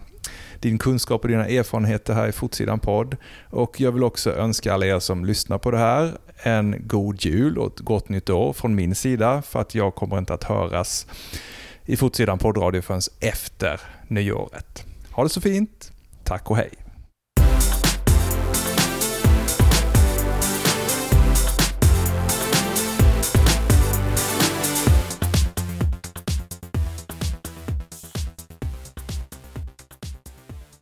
din 0.59 0.77
kunskap 0.77 1.21
och 1.23 1.27
dina 1.29 1.47
erfarenheter 1.47 2.13
här 2.13 2.27
i 2.27 2.31
Fotsidan 2.31 2.79
podd. 2.79 3.17
Och 3.49 3.81
jag 3.81 3.91
vill 3.91 4.03
också 4.03 4.31
önska 4.35 4.73
alla 4.73 4.85
er 4.85 4.99
som 4.99 5.25
lyssnar 5.25 5.57
på 5.57 5.71
det 5.71 5.77
här 5.77 6.11
en 6.43 6.87
god 6.87 7.25
jul 7.25 7.57
och 7.57 7.73
ett 7.73 7.79
gott 7.79 8.09
nytt 8.09 8.29
år 8.29 8.53
från 8.53 8.75
min 8.75 8.95
sida 8.95 9.41
för 9.41 9.61
att 9.61 9.75
jag 9.75 9.95
kommer 9.95 10.17
inte 10.17 10.33
att 10.33 10.43
höras 10.43 11.07
i 11.85 11.97
Fotsidan 11.97 12.37
poddradio 12.37 12.81
förrän 12.81 13.01
efter 13.19 13.81
nyåret. 14.07 14.85
Ha 15.11 15.23
det 15.23 15.29
så 15.29 15.41
fint. 15.41 15.91
Tack 16.23 16.49
och 16.51 16.57
hej. 16.57 16.84